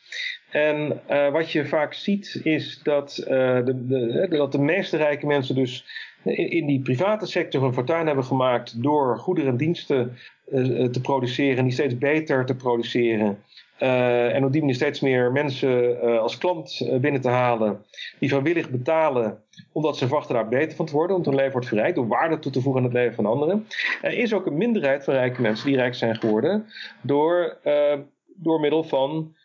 [0.49, 3.27] En uh, wat je vaak ziet is dat, uh,
[3.65, 5.85] de, de, dat de meeste rijke mensen dus
[6.23, 10.17] in die private sector een fortuin hebben gemaakt door goederen en diensten
[10.47, 13.43] uh, te produceren en die steeds beter te produceren.
[13.79, 17.85] Uh, en op die manier steeds meer mensen als klant binnen te halen
[18.19, 21.67] die vrijwillig betalen omdat ze verwachten daar beter van te worden, omdat hun leven wordt
[21.67, 23.67] verrijkt door waarde toe te voegen aan het leven van anderen.
[24.01, 26.65] Er is ook een minderheid van rijke mensen die rijk zijn geworden
[27.01, 27.57] door,
[28.35, 29.35] door middel van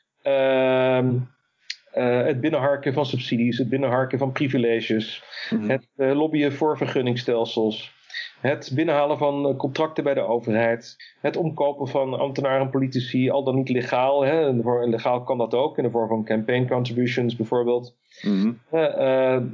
[1.95, 5.71] ehm, het binnenharken van subsidies, het binnenharken van privileges, mhm.
[5.71, 7.93] het lobbyen voor vergunningstelsels.
[8.41, 10.97] Het binnenhalen van eh, contracten bij de overheid.
[11.21, 14.25] Het omkopen van ambtenaren en politici, al dan niet legaal.
[14.25, 14.51] Hè.
[14.87, 17.97] Legaal kan dat ook, in de vorm van campaign contributions bijvoorbeeld.
[18.23, 18.59] Mm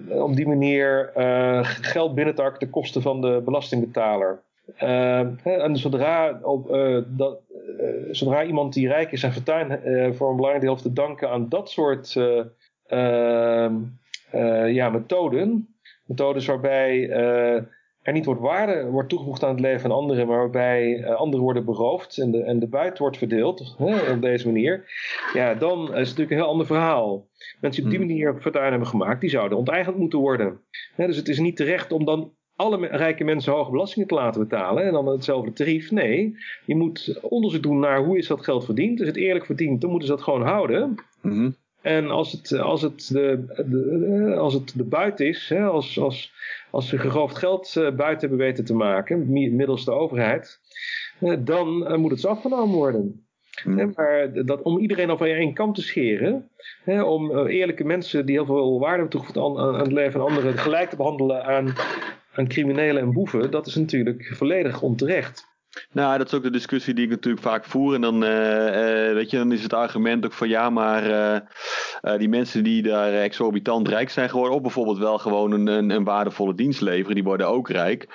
[0.08, 1.10] op die manier
[1.80, 4.42] geld binnen te hakken ten koste van de belastingbetaler.
[4.76, 6.68] En zodra, op,
[7.06, 7.40] dat,
[8.10, 9.68] zodra iemand die rijk is en fortuin
[10.14, 12.16] voor een belangrijk deel te danken aan dat soort
[12.86, 13.74] ehm,
[14.66, 17.08] ja, methoden, methodes waarbij
[18.02, 21.44] er niet wordt waarde wordt toegevoegd aan het leven van anderen, maar waarbij uh, anderen
[21.44, 24.84] worden beroofd en de, en de buit wordt verdeeld hè, op deze manier,
[25.32, 27.28] ja, dan is het natuurlijk een heel ander verhaal.
[27.60, 28.24] Mensen die op die hmm.
[28.24, 30.60] manier fortuin hebben gemaakt, die zouden onteigend moeten worden.
[30.96, 34.84] dus het is niet terecht om dan alle rijke mensen hoge belastingen te laten betalen
[34.84, 35.90] en dan hetzelfde tarief.
[35.90, 39.00] Nee, je moet onderzoek doen naar hoe is dat geld verdiend.
[39.00, 40.94] Is het eerlijk verdiend, dan moeten ze dat gewoon houden.
[41.22, 45.98] Mm En als het, als het, de, de, als het de buit is, hè, als,
[45.98, 46.32] als
[46.70, 50.60] als ze geroofd geld uh, buiten hebben weten te maken, middels de overheid,
[51.20, 53.24] uh, dan uh, moet het afgenomen worden.
[53.62, 53.92] Hmm.
[53.94, 56.48] maar dat, om iedereen over één kant te scheren,
[56.84, 60.28] hè, om eerlijke mensen die heel veel waarde hebben toegevoegd aan, aan, het leven van
[60.28, 61.74] anderen gelijk te behandelen aan,
[62.40, 65.48] aan criminelen en boeven, dat is natuurlijk volledig onterecht.
[65.92, 67.94] Nou, dat is ook de discussie die ik natuurlijk vaak voer.
[67.94, 72.18] En dan, uh, uh, weet je, dan is het argument ook van ja, maar uh,
[72.18, 76.54] die mensen die daar exorbitant rijk zijn geworden, of bijvoorbeeld wel gewoon een, een waardevolle
[76.54, 78.08] dienst leveren, die worden ook rijk.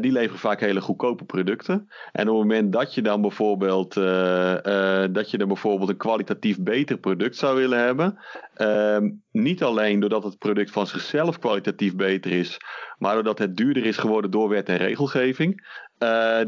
[0.00, 1.88] Die leveren vaak hele goedkope producten.
[2.12, 3.94] En op het moment dat je dan bijvoorbeeld,
[5.14, 8.18] dat je dan bijvoorbeeld een kwalitatief beter product zou willen hebben,
[8.54, 12.56] ehm, niet alleen doordat het product van zichzelf kwalitatief beter is,
[12.98, 15.82] maar doordat het duurder is geworden door wet en regelgeving,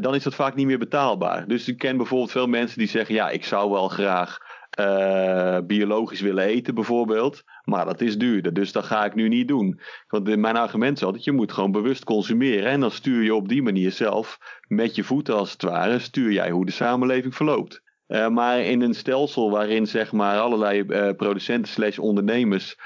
[0.01, 1.47] dan is dat vaak niet meer betaalbaar.
[1.47, 4.37] Dus ik ken bijvoorbeeld veel mensen die zeggen: ja, ik zou wel graag
[4.79, 7.43] uh, biologisch willen eten, bijvoorbeeld.
[7.63, 9.79] Maar dat is duurder, dus dat ga ik nu niet doen.
[10.07, 12.69] Want mijn argument is altijd: je moet gewoon bewust consumeren.
[12.69, 16.31] En dan stuur je op die manier zelf, met je voeten als het ware, stuur
[16.31, 17.81] jij hoe de samenleving verloopt.
[18.07, 22.77] Uh, maar in een stelsel waarin zeg maar allerlei uh, producenten slash ondernemers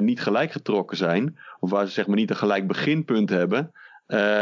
[0.00, 3.72] niet gelijk getrokken zijn, of waar ze zeg maar niet een gelijk beginpunt hebben,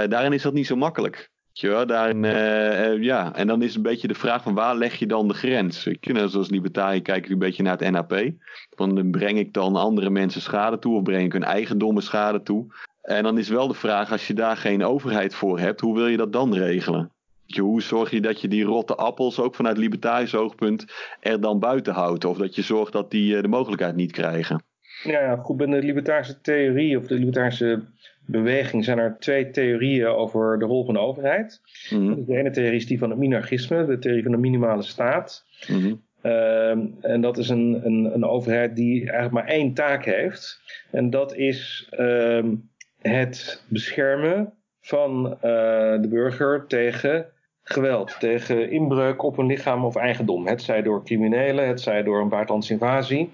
[0.08, 1.30] daarin is dat niet zo makkelijk.
[1.58, 5.06] Ja, daarin, uh, ja, en dan is een beetje de vraag van waar leg je
[5.06, 5.86] dan de grens?
[5.86, 8.30] Ik, nou, zoals libertariër kijk ik een beetje naar het NAP.
[8.70, 12.66] Van breng ik dan andere mensen schade toe of breng ik hun eigendommen schade toe?
[13.02, 16.06] En dan is wel de vraag, als je daar geen overheid voor hebt, hoe wil
[16.06, 17.10] je dat dan regelen?
[17.44, 20.84] Je, hoe zorg je dat je die rotte appels ook vanuit libertarisch oogpunt
[21.20, 22.24] er dan buiten houdt?
[22.24, 24.62] Of dat je zorgt dat die de mogelijkheid niet krijgen?
[25.02, 27.84] Ja, goed, binnen de libertarische theorie of de libertarische
[28.26, 31.60] beweging zijn er twee theorieën over de rol van de overheid.
[31.90, 32.24] Mhm.
[32.24, 35.44] De ene theorie is die van het minarchisme, de theorie van de minimale staat.
[35.68, 35.94] Mhm.
[36.22, 40.60] Ehm, en dat is een, een, een overheid die eigenlijk maar één taak heeft.
[40.90, 42.54] En dat is ehm,
[42.98, 47.26] het beschermen van eh, de burger tegen
[47.68, 50.46] geweld, tegen inbreuk op een lichaam of eigendom.
[50.46, 53.32] Het zij door criminelen, het zij door een buitenlandse invasie.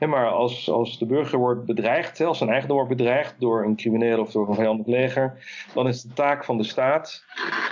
[0.00, 4.20] Maar als, als de burger wordt bedreigd, als zijn eigendom wordt bedreigd door een crimineel
[4.20, 7.24] of door een vijandig leger, dan is het de taak van de staat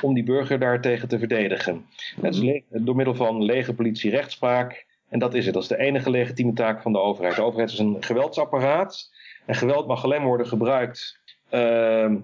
[0.03, 1.87] om die burger daartegen te verdedigen.
[2.21, 4.87] Het is door middel van leger, politie, rechtspraak.
[5.09, 5.55] En dat is het.
[5.55, 7.37] Dat is de enige legitieme taak van de overheid.
[7.37, 9.11] De overheid is een geweldsapparaat.
[9.47, 12.17] En geweld mag alleen worden gebruikt ehm,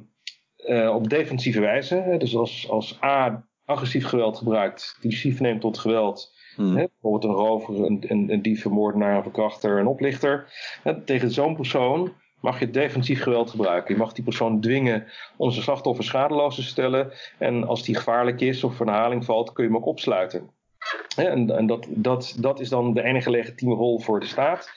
[0.57, 2.14] eh, op defensieve wijze.
[2.18, 6.34] Dus als, als A agressief geweld gebruikt, initiatief neemt tot geweld.
[6.56, 6.76] Mhm.
[6.76, 10.52] Hè, bijvoorbeeld een rover, een, een, een dief, een moordenaar, een verkrachter, een oplichter.
[10.82, 13.94] Hè, tegen zo'n persoon mag je defensief geweld gebruiken.
[13.94, 15.06] Je mag die persoon dwingen
[15.36, 17.12] om zijn slachtoffer schadeloos te stellen.
[17.38, 20.50] En als die gevaarlijk is of voor een haling valt, kun je hem ook opsluiten.
[21.16, 24.70] En en dat, dat, dat is dan de enige legitieme rol voor de staat.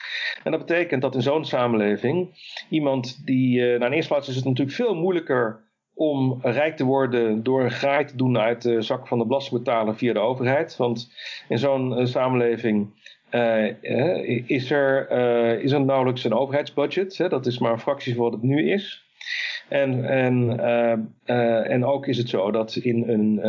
[0.43, 2.29] En dat betekent dat in zo'n samenleving
[2.69, 3.61] iemand die.
[3.61, 5.68] eh, nou, in eerste plaats is het natuurlijk veel moeilijker
[6.00, 9.95] om rijk te worden door een graai te doen uit de zak van de belastingbetaler
[9.95, 10.78] via de overheid.
[10.78, 11.12] Want
[11.47, 12.89] in zo'n eh, samenleving
[13.30, 15.12] eh, eh, is, er,
[15.62, 17.18] is er nauwelijks een overheidsbudget.
[17.18, 17.30] Hè?
[17.30, 19.04] Dat is maar een fractie van wat het nu is.
[19.68, 20.60] En, en,
[21.66, 23.41] en ook is het zo dat in, een,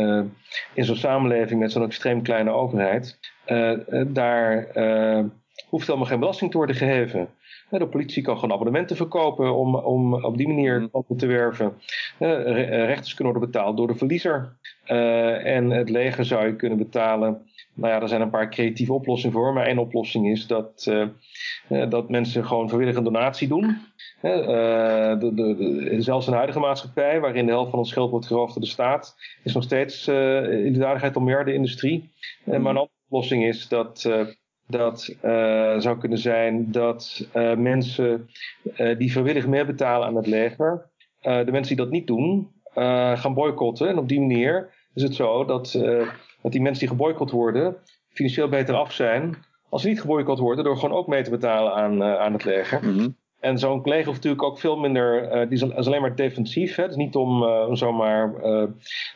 [0.73, 3.19] in zo'n samenleving met zo'n extreem kleine overheid,
[4.07, 4.67] daar
[5.69, 7.29] hoeft helemaal geen belasting te worden geheven.
[7.79, 10.89] De politie kan gewoon abonnementen verkopen om, om op die manier Mhm.
[10.89, 11.73] klanten te werven.
[12.19, 14.55] Eh, re- Rechters kunnen worden betaald door de verliezer.
[14.85, 17.41] Eh, en het leger zou je kunnen betalen.
[17.73, 19.53] Nou ja, er zijn een paar creatieve oplossingen voor.
[19.53, 20.87] Maar één oplossing is dat,
[21.69, 23.77] eh, dat mensen gewoon vrijwillig een donatie doen.
[24.21, 28.25] De, de, de- zelfs in de huidige maatschappij, waarin de helft van ons geld wordt
[28.25, 30.13] geroofd door de staat, is nog steeds in
[30.73, 32.09] de duidelijkheid om meer de industrie.
[32.43, 34.09] Maar een andere oplossing is dat.
[34.71, 38.29] Dat eh, zou kunnen zijn dat eh, mensen
[38.75, 40.89] eh, die vrijwillig meebetalen aan het leger,
[41.21, 42.51] de mensen die dat niet doen,
[43.15, 43.87] gaan boycotten.
[43.87, 45.71] En op die manier is het zo dat,
[46.41, 47.75] dat die mensen die geboycott worden,
[48.09, 49.35] financieel beter af zijn.
[49.69, 52.85] Als ze niet geboycott worden, door gewoon ook mee te betalen aan, aan het leger.
[52.85, 53.09] Mhm.
[53.41, 56.15] En zo'n leger hoeft natuurlijk ook veel minder, eh, die is, al- is alleen maar
[56.15, 56.75] defensief.
[56.75, 58.67] Het is niet om, om zomaar eh,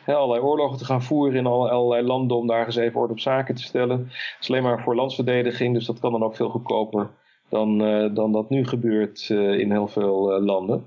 [0.06, 3.20] allerlei oorlogen te gaan voeren in al- allerlei landen om daar eens even orde op
[3.20, 3.98] zaken te stellen.
[3.98, 7.10] Het is alleen maar voor landsverdediging, dus dat kan dan ook veel goedkoper
[7.48, 10.86] dan, eh, dan dat nu gebeurt eh, in heel veel eh, landen.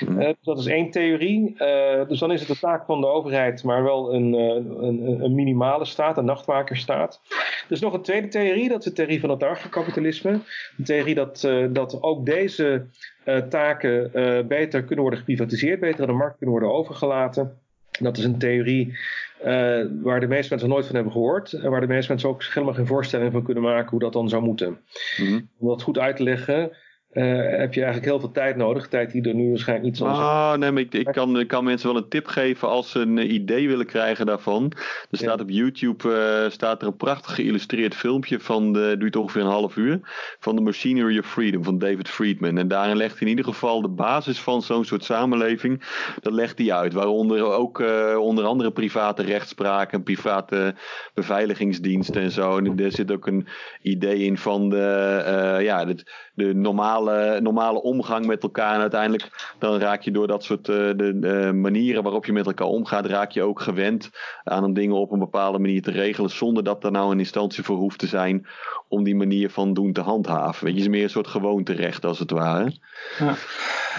[0.00, 0.20] Mhm.
[0.20, 1.54] Eh, dus dat is één theorie.
[2.08, 5.84] Dus dan is het de taak van de overheid, maar wel een, een, een minimale
[5.84, 7.20] staat, een nachtwakerstaat.
[7.28, 10.30] Er is nog een tweede theorie, dat is de theorie van het anarchokapitalisme.
[10.30, 12.86] Een theorie dat, dat ook deze
[13.48, 14.10] taken
[14.48, 17.58] beter kunnen worden geprivatiseerd, beter aan de markt kunnen worden overgelaten.
[18.00, 18.98] Dat is een theorie
[19.42, 21.52] eh, waar de meeste mensen nooit van hebben gehoord.
[21.52, 24.28] En waar de meeste mensen ook helemaal geen voorstelling van kunnen maken hoe dat dan
[24.28, 24.78] zou moeten.
[25.16, 25.40] Mhm.
[25.58, 26.70] Om dat goed uit te leggen,
[27.10, 27.24] eh,
[27.58, 28.88] heb je eigenlijk heel veel tijd nodig.
[28.88, 30.26] Tijd die er nu waarschijnlijk niet zal zijn.
[30.28, 32.98] Ah, nee, maar ik, ik, kan, ik kan mensen wel een tip geven als ze
[32.98, 34.72] een idee willen krijgen daarvan.
[35.10, 35.42] Er staat Ja.
[35.42, 39.76] op YouTube eh, staat er een prachtig geïllustreerd filmpje van, de, duurt ongeveer een half
[39.76, 40.00] uur,
[40.38, 42.58] van The Machinery of Freedom van David Friedman.
[42.58, 45.82] En daarin legt hij in ieder geval de basis van zo'n soort samenleving,
[46.20, 46.92] dat legt hij uit.
[46.92, 50.74] Waaronder ook eh, onder andere private rechtspraak en private
[51.14, 52.56] beveiligingsdiensten en zo.
[52.58, 53.46] En er zit ook een
[53.82, 56.04] idee in van de, ja, de,
[56.40, 58.74] de normale, normale omgang met elkaar.
[58.74, 62.46] En uiteindelijk dan raak je door dat soort eh, de, de manieren waarop je met
[62.46, 64.10] elkaar omgaat, raak je ook gewend
[64.44, 66.30] aan om dingen op een bepaalde manier te regelen.
[66.30, 68.46] Zonder dat er nou een instantie voor hoeft te zijn
[68.88, 70.64] om die manier van doen te handhaven.
[70.64, 72.72] Weet je, het is meer een soort gewoonterecht als het ware.
[73.18, 73.34] Ja.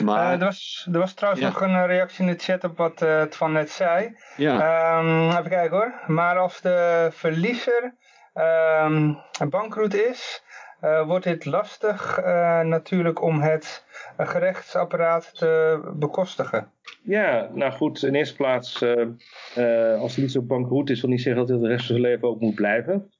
[0.03, 1.49] Maar Eh, er, was, er was trouwens Ja.
[1.49, 4.15] nog een eh, reactie in de chat op wat het van net zei.
[4.37, 4.59] ja,
[4.99, 5.93] Ehm, even kijken hoor.
[6.07, 7.95] Maar als de verliezer
[8.33, 9.13] ehm,
[9.49, 10.43] bankroet is,
[10.81, 13.85] wordt het lastig eh, natuurlijk om het
[14.17, 16.71] eh, gerechtsapparaat te bekostigen.
[17.03, 19.01] Ja, nou goed, in eerste plaats, eh,
[19.55, 21.95] eh, als hij niet zo bankroet is, wil niet zeggen dat hij de rest van
[21.95, 23.11] zijn leven ook moet blijven.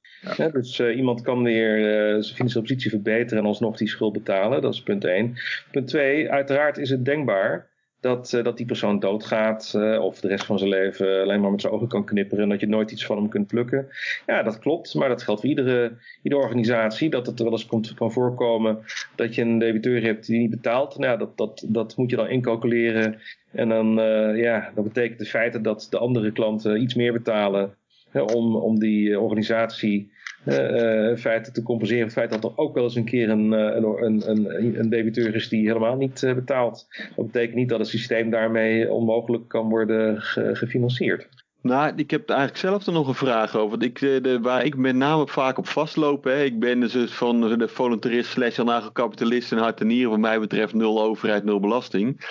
[0.52, 4.62] Dus eh, iemand kan weer eh, zijn financiële positie verbeteren en alsnog die schuld betalen.
[4.62, 5.34] Dat is punt 1.
[5.70, 7.70] Punt 2, uiteraard is het denkbaar
[8.02, 11.50] dat, eh, dat die persoon doodgaat eh, of de rest van zijn leven alleen maar
[11.50, 13.88] met zijn ogen kan knipperen en dat je nooit iets van hem kunt plukken.
[14.26, 15.92] Ja, dat klopt, maar dat geldt voor iedere,
[16.22, 18.78] iedere organisatie, dat het er wel eens komt, kan voorkomen
[19.14, 20.98] dat je een debiteur hebt die niet betaalt.
[20.98, 23.20] Nou, dat, dat, dat moet je dan incalculeren
[23.52, 27.74] en dan, eh, ja, dat betekent in feite dat de andere klanten iets meer betalen
[28.10, 30.12] hè, om, om die organisatie
[30.46, 33.52] Uh, in feite te compenseren het feit dat er ook wel eens een keer een,
[33.52, 36.86] een, een, een debiteur is die helemaal niet betaalt.
[37.16, 40.20] Dat betekent niet dat het systeem daarmee onmogelijk kan worden
[40.56, 41.28] gefinancierd.
[41.62, 43.82] Nou, ik heb eigenlijk zelf er nog een vraag over.
[43.82, 46.24] Ik, de, waar ik met name vaak op vastloop.
[46.24, 46.42] Hè.
[46.42, 50.10] Ik ben dus van de voluntarist slash anarcho-kapitalist en hart en nieren.
[50.10, 52.26] Wat mij betreft nul overheid, nul belasting.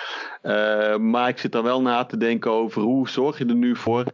[1.00, 4.04] Maar ik zit dan wel na te denken over hoe zorg je er nu voor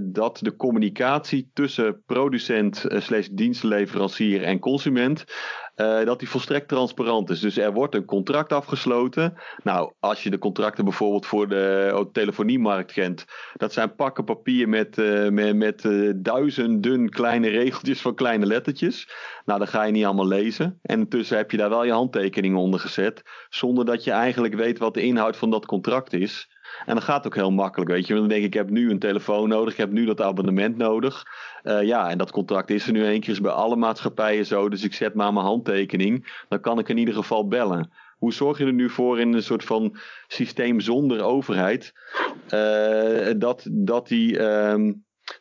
[0.00, 5.24] dat de communicatie tussen producent uh, slash dienstleverancier en consument
[5.76, 7.40] uh, dat die volstrekt transparant is.
[7.40, 9.34] Dus er wordt een contract afgesloten.
[9.62, 13.24] Nou, als je de contracten bijvoorbeeld voor de telefoniemarkt kent,
[13.56, 14.96] dat zijn pakken papier met,
[15.30, 19.08] met, met duizenden kleine regeltjes van kleine lettertjes.
[19.44, 20.78] Nou, dan ga je niet allemaal lezen.
[20.82, 24.78] En intussen heb je daar wel je handtekening onder gezet, zonder dat je eigenlijk weet
[24.78, 26.48] wat de inhoud van dat contract is.
[26.86, 28.14] En dat gaat ook heel makkelijk, weet je.
[28.14, 30.76] Want dan denk ik, ik heb nu een telefoon nodig, ik heb nu dat abonnement
[30.76, 31.24] nodig.
[31.62, 34.68] Uh, ja, en dat contract is er nu één keer bij alle maatschappijen zo.
[34.68, 36.44] Dus ik zet maar mijn handtekening.
[36.48, 37.90] Dan kan ik in ieder geval bellen.
[38.18, 39.96] Hoe zorg je er nu voor in een soort van
[40.26, 41.92] systeem zonder overheid?
[42.54, 44.90] Uh, dat, dat die uh,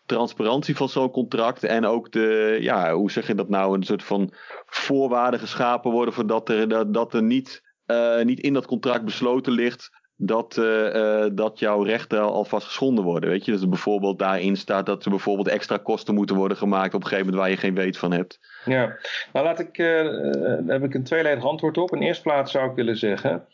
[0.06, 4.03] transparantie van zo'n contract en ook de, ja, hoe zeg je dat nou, een soort
[4.03, 4.34] van
[4.66, 9.53] voorwaarden geschapen worden voordat er, dat, dat er niet, uh, niet in dat contract besloten
[9.53, 9.90] ligt
[10.23, 13.30] dat, uh, dat jouw rechten alvast geschonden worden.
[13.30, 16.93] Weet je, dat er bijvoorbeeld daarin staat dat er bijvoorbeeld extra kosten moeten worden gemaakt
[16.93, 18.39] op een gegeven moment waar je geen weet van hebt.
[18.65, 18.98] Ja,
[19.34, 19.88] nou laat ik, uh,
[20.43, 21.93] daar heb ik een tweeledig antwoord op.
[21.93, 23.45] In de eerste plaats zou ik willen zeggen,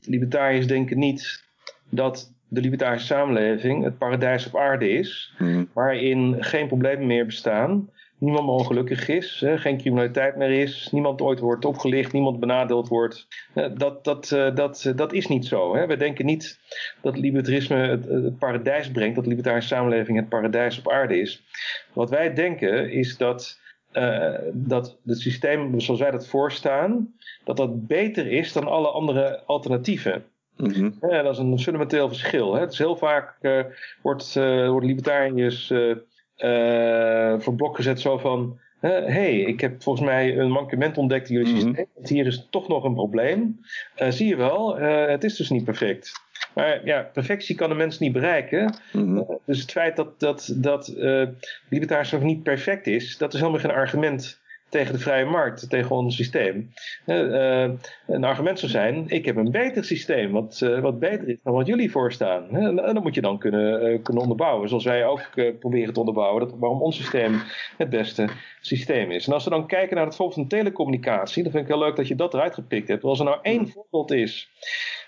[0.00, 1.44] libertariërs denken niet
[1.88, 5.68] dat de libertarische samenleving het paradijs op aarde is, hmm.
[5.72, 7.88] waarin geen problemen meer bestaan
[8.22, 12.88] niemand meer ongelukkig is, hè, geen criminaliteit meer is, niemand ooit wordt opgelicht, niemand benadeeld
[12.88, 13.26] wordt.
[13.74, 15.74] Dat, dat, eh, dat, dat is niet zo.
[15.74, 15.86] Hè.
[15.86, 16.58] We denken niet
[17.00, 21.42] dat libertarisme het, het paradijs brengt, dat de libertarische samenleving het paradijs op aarde is.
[21.92, 23.60] Wat wij denken is dat,
[23.92, 29.42] uh, dat het systeem zoals wij dat voorstaan, dat dat beter is dan alle andere
[29.46, 30.24] alternatieven.
[30.56, 32.54] Mm ja, dat is een fundamenteel verschil.
[32.54, 32.60] Hè.
[32.60, 33.64] Het is heel vaak uh,
[34.02, 35.72] wordt, worden libertariërs
[37.42, 38.58] voor blok gezet zo van...
[38.80, 41.62] Hé, hey, ik heb volgens mij een mankement ontdekt in jullie mhm.
[41.62, 41.86] systeem.
[42.02, 43.60] Hier is toch nog een probleem.
[44.02, 46.12] Uh, zie je wel, uh, het is dus niet perfect.
[46.54, 48.74] Maar ja, perfectie kan de mens niet bereiken.
[48.92, 50.94] Mm dus het feit dat, dat, dat
[51.68, 54.41] libertarisme niet perfect is, dat is helemaal geen argument
[54.72, 56.72] tegen de vrije markt, tegen ons systeem.
[57.06, 57.70] Uh,
[58.06, 61.54] een argument zou zijn, ik heb een beter systeem, wat, uh, wat beter is dan
[61.54, 62.48] wat jullie voorstaan.
[62.50, 66.40] En, en dat moet je dan kunnen, kunnen onderbouwen, zoals wij ook proberen te onderbouwen,
[66.40, 67.42] dat, waarom ons systeem
[67.76, 68.28] het beste
[68.60, 69.26] systeem is.
[69.26, 71.96] En als we dan kijken naar het voorbeeld van telecommunicatie, dan vind ik heel leuk
[71.96, 73.04] dat je dat eruit gepikt hebt.
[73.04, 74.50] Als er nou één voorbeeld is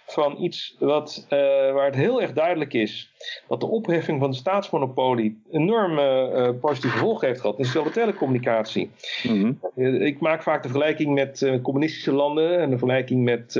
[0.06, 1.38] van iets wat, uh,
[1.72, 3.12] waar het heel erg duidelijk is
[3.48, 7.58] dat de opheffing van de staatsmonopolie enorme uh, positieve gevolgen heeft gehad.
[7.58, 8.90] Is wel de telecommunicatie.
[9.22, 10.02] Mm -hmm.
[10.02, 13.56] Ik maak vaak de vergelijking met communistische landen en de vergelijking met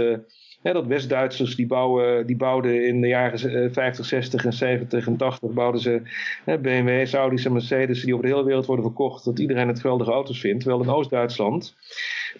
[0.64, 5.16] ja, dat West-Duitsers die, bouwen, die bouwden in de jaren 50, 60 en 70 en
[5.16, 6.02] 80 bouwden ze
[6.44, 9.80] hè, BMW's, Audi's en Mercedes die over de hele wereld worden verkocht, dat iedereen het
[9.80, 10.60] geweldige auto's vindt.
[10.60, 11.74] Terwijl in Oost-Duitsland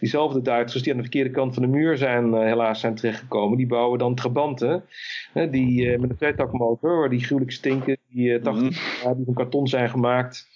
[0.01, 3.57] diezelfde Duitsers die aan de verkeerde kant van de muur zijn, uh, helaas zijn terechtgekomen,
[3.57, 4.85] die bouwen dan trabanten.
[5.51, 8.69] Die uh, met een tweetakmotor, waar die gruwelijk stinken, die 80 mm
[9.03, 9.17] -hmm.
[9.17, 10.49] die van karton zijn gemaakt.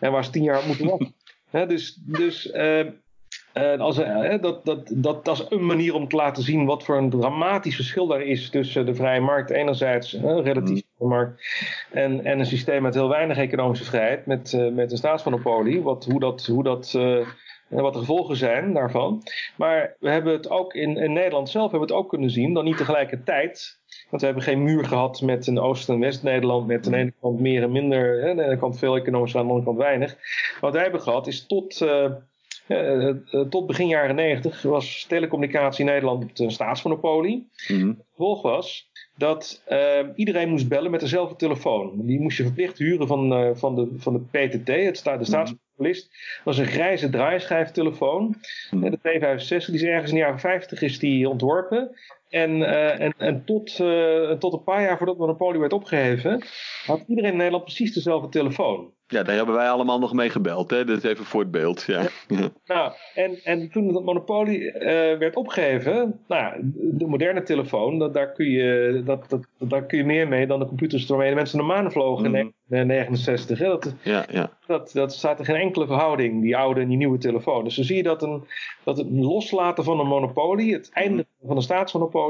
[0.00, 1.14] En waar ze tien jaar moeten wachten.
[1.68, 2.52] dus dus
[3.54, 6.84] uh, als, uh, dat, dat, dat, dat is een manier om te laten zien wat
[6.84, 11.08] voor een dramatisch verschil daar is tussen de vrije markt enerzijds, uh, relatief mm.
[11.08, 11.42] markt,
[11.92, 15.82] en, en een systeem met heel weinig economische vrijheid, met, met een staatsmonopolie.
[15.82, 16.98] Wat, hoe dat, hoe dat,
[17.82, 19.22] wat de gevolgen zijn daarvan.
[19.56, 22.54] Maar we hebben het ook in, in Nederland zelf hebben we het ook kunnen zien,
[22.54, 23.78] dan niet tegelijkertijd.
[24.10, 27.12] Want we hebben geen muur gehad met een Oost- en West-Nederland, met aan de ene
[27.20, 29.78] kant meer en minder, hè, aan de ene kant veel economisch, aan de andere kant
[29.78, 30.16] weinig.
[30.60, 32.10] Wat wij hebben gehad is tot uh,
[33.50, 37.48] tot begin jaren 90 was telecommunicatie in Nederland een staatsmonopolie.
[37.68, 39.62] Mm Het gevolg was dat
[40.14, 41.92] iedereen moest bellen met dezelfde telefoon.
[42.06, 45.54] Die moest je verplicht huren van, van, de, van de PTT, het sta, de mhm.
[45.76, 46.08] Dat
[46.44, 48.36] was een grijze draaischijftelefoon.
[48.70, 51.96] Mm De T65, die is ergens in de jaren 50 is die ontworpen.
[52.34, 53.76] En, uh, en, en tot,
[54.38, 56.42] tot een paar jaar voordat monopolie werd opgeheven,
[56.86, 58.92] had iedereen in Nederland precies dezelfde telefoon.
[59.06, 60.70] Ja, daar hebben wij allemaal nog mee gebeld.
[60.70, 60.84] Hè?
[60.84, 61.82] Dat is even voor het beeld.
[61.82, 62.02] Ja.
[62.64, 64.80] Nou, en, en toen het monopolie uh,
[65.18, 70.04] werd opgegeven, nou, de moderne telefoon, dat, daar, kun je, dat, dat, daar kun je
[70.04, 72.34] meer mee dan de computers waarmee de mensen naar de maan vlogen mm.
[72.34, 73.58] in 1969.
[73.58, 73.66] Hè?
[73.66, 74.50] Dat, ja, ja.
[74.66, 77.64] Dat, dat staat er geen enkele verhouding, die oude en die nieuwe telefoon.
[77.64, 78.44] Dus dan zie je dat, een,
[78.84, 81.48] dat het loslaten van een monopolie, het einde mm.
[81.48, 82.23] van een staatsmonopolie,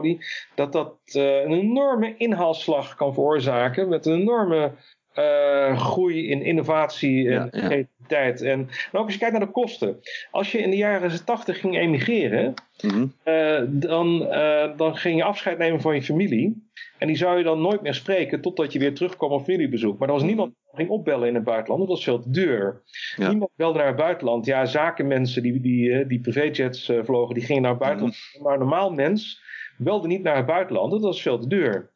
[0.54, 4.72] dat dat uh, een enorme inhaalslag kan veroorzaken met een enorme
[5.18, 7.66] uh, groei in innovatie en Ja, ja.
[7.66, 8.42] creativiteit.
[8.42, 10.00] En, en ook als je kijkt naar de kosten.
[10.30, 13.06] Als je in de jaren 80 ging emigreren, Mhm.
[13.22, 16.68] eh, dan, eh, dan ging je afscheid nemen van je familie.
[16.98, 19.98] En die zou je dan nooit meer spreken totdat je weer terugkwam op familiebezoek.
[19.98, 22.82] Maar er was niemand die ging opbellen in het buitenland, dat was veel te duur.
[23.16, 23.28] Ja.
[23.28, 24.46] Niemand belde naar het buitenland.
[24.46, 28.16] Ja, zakenmensen die, die, eh, die privéjets eh, vlogen, die gingen naar het buitenland.
[28.42, 29.42] Maar een normaal mens
[29.76, 31.92] belde niet naar het buitenland, dat was veel te duur.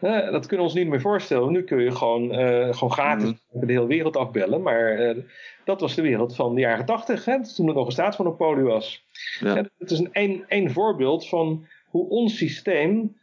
[0.00, 1.52] Dat kunnen we ons niet meer voorstellen.
[1.52, 4.62] Nu kun je gewoon, eh, gewoon gratis de hele wereld afbellen.
[4.62, 5.16] Maar eh,
[5.64, 9.04] dat was de wereld van de jaren tachtig, toen er nog een staatsmonopolie was.
[9.40, 9.54] Ja.
[9.78, 13.16] Het is een één, één voorbeeld van hoe ons systeem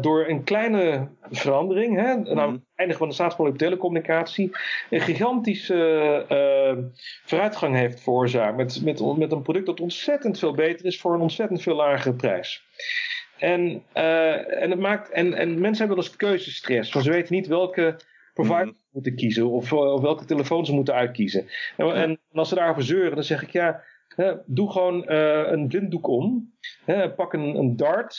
[0.00, 4.50] door een kleine verandering, hè, namelijk het eindigen van de staatsmonopolie op telecommunicatie,
[4.90, 6.84] een gigantische eh,
[7.24, 8.56] vooruitgang heeft veroorzaakt.
[8.56, 12.14] Met, met, met een product dat ontzettend veel beter is voor een ontzettend veel lagere
[12.14, 12.64] prijs.
[13.38, 17.34] En, eh, en, het maakt, en, en mensen hebben wel eens keuzestress, want ze weten
[17.34, 17.96] niet welke
[18.34, 21.48] provider ze moeten kiezen of, eh, of welke telefoon ze moeten uitkiezen.
[21.76, 23.82] En, en als ze daarover zeuren, dan zeg ik ja,
[24.16, 26.52] hè, doe gewoon eh, een blinddoek om.
[26.84, 28.16] Hè, pak een, een dart,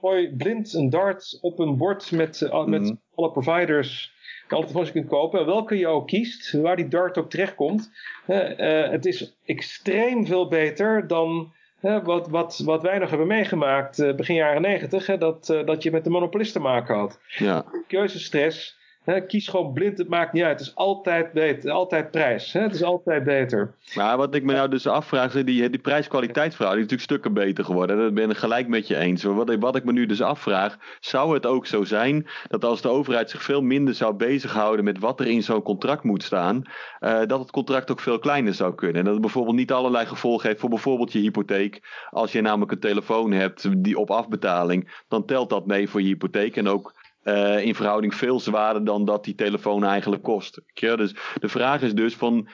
[0.00, 2.94] gooi blind een dart op een bord met, eh, met Mhm.
[3.14, 4.16] alle providers.
[4.48, 7.90] en Alle telefoons kunt kopen, welke je ook kiest, waar die dart ook terechtkomt.
[8.26, 14.16] hè, eh, het is extreem veel beter dan wat, wat, wat wij nog hebben meegemaakt
[14.16, 15.18] begin jaren negentig.
[15.18, 17.64] Dat, dat je met de monopolist te maken had Ja.
[17.86, 18.77] keuzestress.
[19.26, 20.58] Kies gewoon blind, het maakt niet uit.
[20.58, 22.52] Het is altijd beter, altijd prijs.
[22.52, 23.74] Het is altijd beter.
[23.94, 27.96] Maar wat ik me nou dus afvraag, die, die prijs-kwaliteitsverhouding is natuurlijk stukken beter geworden.
[27.98, 29.24] Dat ben ik gelijk met je eens.
[29.24, 32.64] Maar wat ik, wat ik me nu dus afvraag, zou het ook zo zijn dat
[32.64, 36.22] als de overheid zich veel minder zou bezighouden met wat er in zo'n contract moet
[36.22, 36.62] staan,
[36.98, 38.96] eh, dat het contract ook veel kleiner zou kunnen.
[38.96, 42.06] En dat het bijvoorbeeld niet allerlei gevolgen heeft voor bijvoorbeeld je hypotheek.
[42.10, 46.06] Als je namelijk een telefoon hebt die op afbetaling, dan telt dat mee voor je
[46.06, 46.56] hypotheek.
[46.56, 46.94] En ook
[47.28, 50.60] eh, in verhouding veel zwaarder dan dat die telefoon eigenlijk kost.
[50.72, 50.96] Je?
[50.96, 52.48] Dus de vraag is dus van,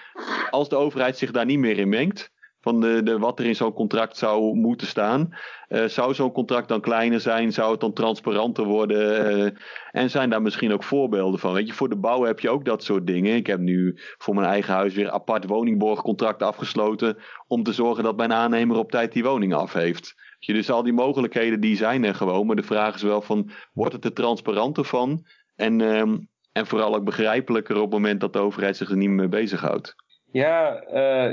[0.51, 3.56] als de overheid zich daar niet meer in mengt, van de, de, wat er in
[3.56, 5.28] zo'n contract zou moeten staan,
[5.68, 9.52] eh, zou zo'n contract dan kleiner zijn, zou het dan transparanter worden eh,
[9.90, 11.52] en zijn daar misschien ook voorbeelden van.
[11.52, 13.36] Weet je, voor de bouw heb je ook dat soort dingen.
[13.36, 18.16] Ik heb nu voor mijn eigen huis weer apart woningborgcontract afgesloten om te zorgen dat
[18.16, 20.14] mijn aannemer op tijd die woning af heeft.
[20.47, 23.51] Je, Dus al die mogelijkheden die zijn er gewoon, maar de vraag is wel van,
[23.73, 25.25] wordt het er transparanter van?
[25.57, 26.16] En, ehm,
[26.53, 29.41] en vooral ook begrijpelijker op het moment dat de overheid zich er niet meer mee
[29.41, 29.95] bezighoudt.
[30.31, 31.31] Ja, eh,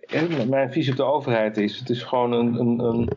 [0.00, 3.08] eh, mijn visie op de overheid is: het is gewoon een, een, een,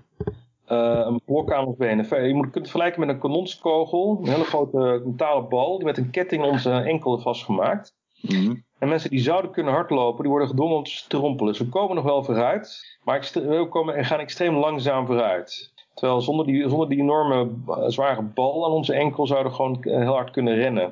[0.66, 2.28] eh, een blok aan ons benen.
[2.28, 5.98] Je moet, kunt het vergelijken met een kanonskogel, een hele grote metalen bal, die met
[5.98, 7.96] een ketting om onze enkel vastgemaakt.
[8.22, 8.56] Mhm.
[8.84, 11.56] En mensen die zouden kunnen hardlopen, die worden gedwongen om te strompelen.
[11.56, 15.74] Ze komen nog wel vooruit, maar we komen en gaan extreem langzaam vooruit.
[15.94, 19.84] Terwijl zonder die, zonder die enorme eh, zware bal aan onze enkel zouden we gewoon
[19.84, 20.84] eh, heel hard kunnen rennen.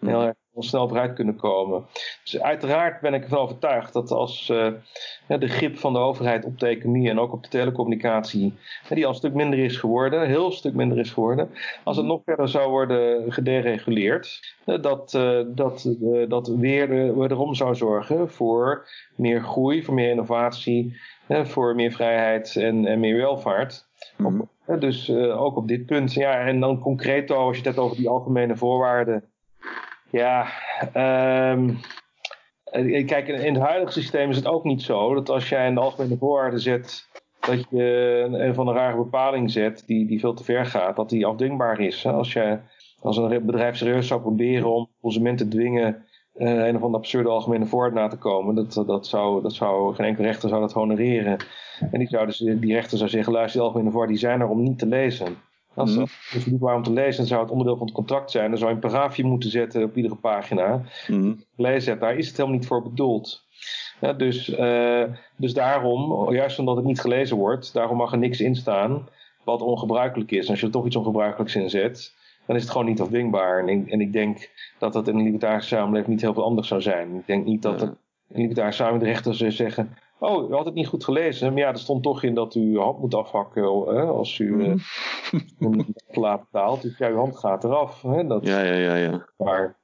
[0.00, 1.84] En heel erg snel vooruit kunnen komen.
[2.22, 6.58] Dus uiteraard ben ik ervan overtuigd dat als eh, de grip van de overheid op
[6.58, 8.54] de economie en ook op de telecommunicatie,
[8.88, 11.50] die al een stuk minder is geworden, een heel stuk minder is geworden,
[11.84, 17.74] als het nog verder zou worden gedereguleerd, dat, eh, dat, eh, dat weer wederom zou
[17.74, 20.96] zorgen voor meer groei, voor meer innovatie,
[21.28, 23.88] voor meer vrijheid en, en meer welvaart.
[24.64, 26.12] Hè, Dus ook op dit punt.
[26.12, 29.24] Ja, en dan concreet als je het hebt over die algemene voorwaarden.
[30.10, 30.46] Ja,
[30.92, 31.70] ehm,
[32.64, 35.80] eh, kijk, in het huidige systeem is het ook niet zo dat als jij de
[35.80, 37.08] algemene voorwaarden zet
[37.40, 40.96] dat je een, een van de rare bepaling zet die, die veel te ver gaat,
[40.96, 42.06] dat die afdwingbaar is.
[42.06, 42.58] Als, je,
[43.00, 46.04] als een bedrijf serieus zou proberen om consumenten te dwingen
[46.34, 49.94] eh, een of andere absurde algemene voorwaarden na te komen, dat, dat, zou, dat zou
[49.94, 51.36] geen enkel rechter zou dat honoreren.
[51.90, 54.48] En die, zou dus, die rechter zou zeggen, luister, die algemene voorwaarden die zijn er
[54.48, 55.36] om niet te lezen.
[55.74, 56.06] Als Mhm.
[56.30, 58.48] het niet waarom te lezen, dan zou het onderdeel van het contract zijn.
[58.48, 60.82] Dan zou je een paragraafje moeten zetten op iedere pagina.
[61.56, 63.44] Gelezen hebt, daar is het helemaal niet voor bedoeld.
[64.00, 65.02] Ja, dus, eh,
[65.36, 69.08] dus daarom, juist omdat het niet gelezen wordt, daarom mag er niks in staan
[69.44, 70.44] wat ongebruikelijk is.
[70.44, 72.14] En als je er toch iets ongebruikelijks in zet,
[72.46, 73.58] dan is het gewoon niet afdwingbaar.
[73.60, 76.68] En ik, en ik denk dat dat in een libertarische samenleving niet heel veel anders
[76.68, 77.14] zou zijn.
[77.14, 77.86] Ik denk niet dat Ja.
[77.86, 79.96] een libertarische samenleving de rechter zou zeggen...
[80.20, 81.52] Oh, u had het niet goed gelezen.
[81.52, 84.64] Maar ja, er stond toch in dat u uw hand moet afhakken hè, als u
[84.64, 84.74] eh,
[85.58, 86.82] een te laat betaalt.
[86.82, 88.02] Dus ja, uw hand gaat eraf.
[88.02, 89.28] Hè, dat, Ja, ja, ja, ja.
[89.36, 89.79] maar,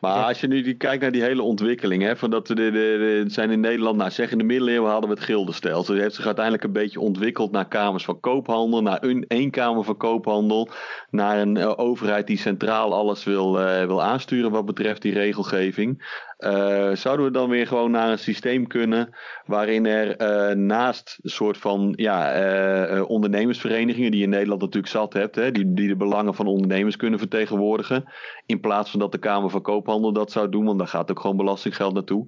[0.00, 2.70] Maar als je nu die- kijkt naar die hele ontwikkeling, hè, van dat we de,
[2.70, 5.94] de, zijn in Nederland, nou zeg in de middeleeuwen hadden we het gildenstelsel.
[5.94, 9.84] Het heeft zich uiteindelijk een beetje ontwikkeld naar kamers van koophandel, naar een, één kamer
[9.84, 10.68] van koophandel,
[11.10, 16.16] naar een eh, overheid die centraal alles wil, eh, wil aansturen wat betreft die regelgeving.
[16.38, 19.16] Eh, zouden we dan weer gewoon naar een systeem kunnen
[19.46, 25.52] waarin er naast een soort van ja, ondernemersverenigingen, die in Nederland natuurlijk zat hebt, hè,
[25.52, 28.04] die, die de belangen van ondernemers kunnen vertegenwoordigen.
[28.46, 31.20] In plaats van dat de Kamer van Koophandel dat zou doen, want daar gaat ook
[31.20, 32.24] gewoon belastinggeld naartoe.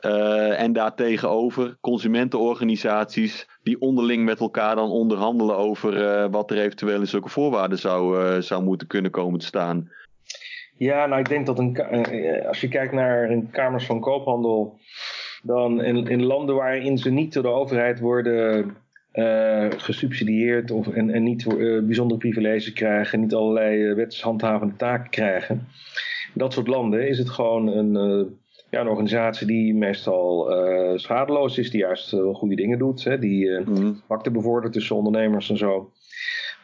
[0.00, 7.00] Uh, en daartegenover consumentenorganisaties die onderling met elkaar dan onderhandelen over uh, wat er eventueel
[7.00, 9.90] in zulke voorwaarden zou, uh, zou moeten kunnen komen te staan.
[10.76, 11.76] Ja, nou ik denk dat een,
[12.46, 14.78] als je kijkt naar een Kamers van Koophandel,
[15.42, 18.76] dan in, landen waarin ze niet door de overheid worden
[19.12, 25.68] uh, gesubsidieerd of, en, en niet uh, bijzondere privileges krijgen, niet allerlei wetshandhavende taken krijgen.
[26.34, 27.92] Dat soort landen is het gewoon een,
[28.70, 30.52] ja, een organisatie die meestal
[30.96, 34.00] schadeloos is, die juist goede dingen doet, hè, die mm.
[34.06, 35.92] pakte bevordert tussen ondernemers en zo.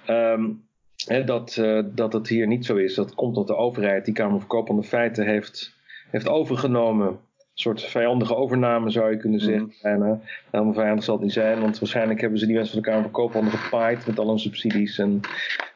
[0.08, 0.62] Um,
[1.06, 1.62] hè, dat,
[1.94, 2.94] dat het hier niet zo is.
[2.94, 5.74] Dat komt omdat de overheid die Kamer van Koophandel feiten heeft,
[6.10, 7.18] heeft overgenomen
[7.60, 9.62] soort vijandige overname zou je kunnen zeggen.
[9.62, 9.72] Mm.
[9.82, 10.20] Bijna.
[10.50, 13.02] Helemaal vijandig zal het niet zijn, want waarschijnlijk hebben ze die mensen van de Kamer
[13.02, 15.20] van Koophandel gepaaid met al hun subsidies en,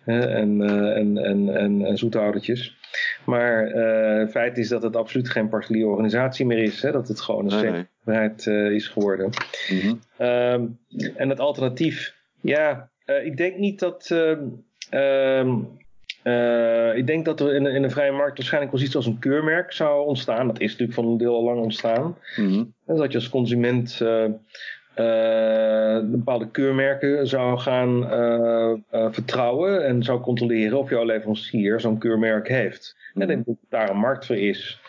[0.05, 2.77] en, en, en, en, en, zoethoudertjes.
[3.25, 6.83] Maar uh, het feit is dat het absoluut geen particuliere organisatie meer is.
[6.83, 6.93] Hè?
[6.93, 9.31] Dat het gewoon een overheid uh, is geworden.
[9.71, 10.27] Mm -hmm.
[10.27, 10.79] um,
[11.17, 14.11] en het alternatief, ja, uh, ik denk niet dat.
[14.13, 14.39] Uh,
[16.25, 19.19] uh, ik denk dat er in, in een vrije markt waarschijnlijk wel iets als een
[19.19, 20.47] keurmerk zou ontstaan.
[20.47, 22.19] Dat is natuurlijk van een deel al lang ontstaan.
[22.37, 22.75] Mm -hmm.
[22.87, 24.25] Dat je als consument uh,
[26.11, 28.09] bepaalde keurmerken zou gaan
[29.13, 32.97] vertrouwen en zou controleren of jouw leverancier zo'n keurmerk heeft.
[33.15, 33.23] Mm.
[33.23, 34.81] En ik denk dat daar een markt voor is.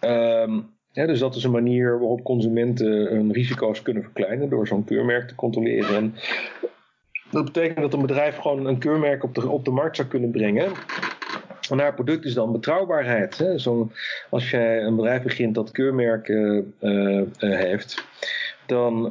[0.00, 4.84] Um, ja, dus dat is een manier waarop consumenten hun risico's kunnen verkleinen door zo'n
[4.84, 5.96] keurmerk te controleren.
[5.96, 6.14] En
[7.30, 10.30] dat betekent dat een bedrijf gewoon een keurmerk op de, op de markt zou kunnen
[10.30, 10.72] brengen.
[11.70, 13.38] En haar product is dan betrouwbaarheid.
[13.38, 13.58] Hè?
[13.58, 13.90] Zo,
[14.30, 18.04] als jij een bedrijf begint dat keurmerken uh, uh, heeft,
[18.70, 19.10] dan,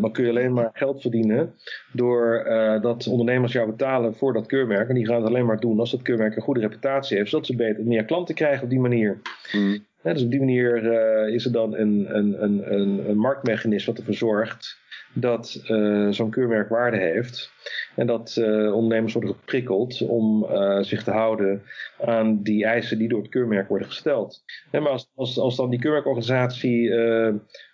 [0.00, 1.54] dan, kun je alleen maar geld verdienen
[1.92, 2.44] door
[2.82, 4.88] dat ondernemers jou betalen voor dat keurmerk.
[4.88, 7.46] En die gaan het alleen maar doen als dat keurmerk een goede reputatie heeft, zodat
[7.46, 9.20] ze beter meer klanten krijgen op die manier.
[9.52, 9.84] Mm.
[10.02, 10.84] dus op die manier
[11.32, 12.72] is er dan een, een, een,
[13.08, 14.80] een, marktmechanisme wat ervoor zorgt
[15.14, 17.52] dat uh, zo'n keurmerk waarde heeft.
[17.96, 20.46] En dat uh, ondernemers worden geprikkeld om
[20.80, 21.62] zich te houden
[22.04, 24.42] aan die eisen die door het keurmerk worden gesteld.
[24.70, 26.90] maar als, als, als dan die keurmerkorganisatie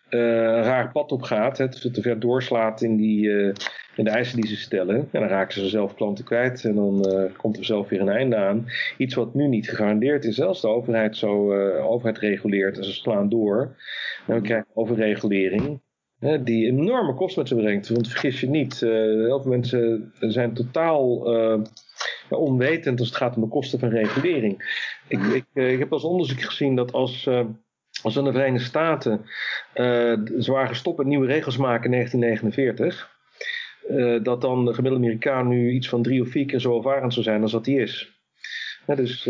[0.09, 3.31] een raar pad op gaat, het te ver doorslaat in, die,
[3.97, 7.07] in de eisen die ze stellen, en dan raken ze zelf klanten kwijt en dan
[7.37, 8.67] komt er zelf weer een einde aan.
[8.97, 10.41] Iets wat nu niet gegarandeerd is.
[10.41, 13.77] Als de overheid zo overheid reguleert en ze slaan door,
[14.27, 15.81] dan krijg je overregulering
[16.45, 17.89] die enorme kosten met zich brengt.
[17.89, 21.23] Want vergis je niet, heel veel mensen zijn totaal
[22.29, 24.87] onwetend als het gaat om de kosten van regulering.
[25.09, 27.29] Ik, ik, ik heb als onderzoek gezien dat als,
[28.03, 29.25] als in de Verenigde Staten
[30.39, 33.17] ze waren gestopt met nieuwe regels maken in 1949,
[34.23, 37.25] dat dan de gemiddelde Amerikaan nu iets van drie of vier keer zo ervarend zou
[37.25, 38.13] zijn als dat hij is.
[38.87, 39.29] dus,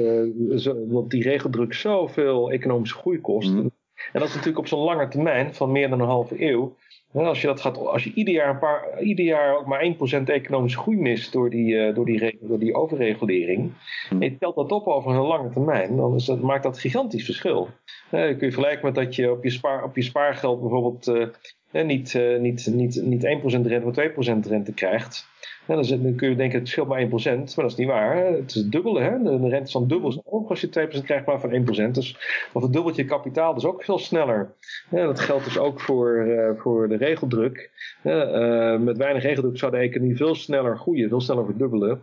[0.88, 3.50] want die regeldruk zoveel economische groei kost.
[3.50, 3.70] Mm.
[4.12, 6.76] En dat is natuurlijk op zo'n lange termijn van meer dan een halve eeuw.
[7.12, 10.22] Als je, dat gaat, als je ieder jaar, een paar, ieder jaar ook maar 1%
[10.24, 13.72] economische groei mist door die, uh, door die, door die overregulering.
[14.08, 14.22] Hm.
[14.22, 17.24] En je telt dat op over een lange termijn, dan is dat, maakt dat gigantisch
[17.24, 17.68] verschil.
[18.10, 21.32] Uh, kun je vergelijken met dat je op je, spaar, op je spaargeld bijvoorbeeld
[21.72, 25.26] uh, niet, niet, niet, niet 1% rente, maar 2% rente krijgt.
[25.66, 28.16] Dan, kun je denken, het scheelt maar 1%, maar dat is niet waar.
[28.16, 29.00] Het is het dubbele.
[29.00, 29.22] Hè?
[29.22, 31.90] De, rente is dan dubbel hoog als je 2% krijgt maar van 1%.
[31.90, 32.16] Dus
[32.52, 34.54] of het dubbelt je kapitaal, dus ook veel sneller.
[34.90, 37.70] Ja, dat geldt dus ook voor, uh, voor de regeldruk.
[38.04, 42.00] Uh, met weinig regeldruk zou de economie veel sneller groeien, veel sneller verdubbelen.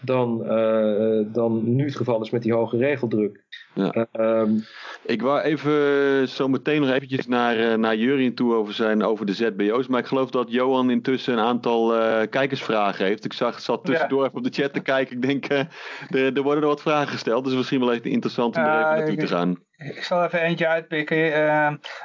[0.00, 0.38] Dan,
[1.32, 3.42] dan nu het geval is met die hoge regeldruk.
[3.74, 4.06] Ja.
[4.12, 4.64] Um,
[5.02, 9.26] ik wou even zo meteen nog eventjes naar, uh, naar Jurien toe over, zijn, over
[9.26, 9.86] de ZBO's.
[9.86, 13.24] Maar ik geloof dat Johan intussen een aantal uh, kijkersvragen heeft.
[13.24, 14.26] Ik zag, zat tussendoor ja.
[14.26, 15.16] even op de chat te kijken.
[15.16, 15.58] Ik denk, uh,
[16.08, 17.44] er, er worden er wat vragen gesteld.
[17.44, 19.56] Dus misschien wel even interessant om er even naartoe te gaan.
[19.84, 21.30] Ik zal even eentje uitpikken.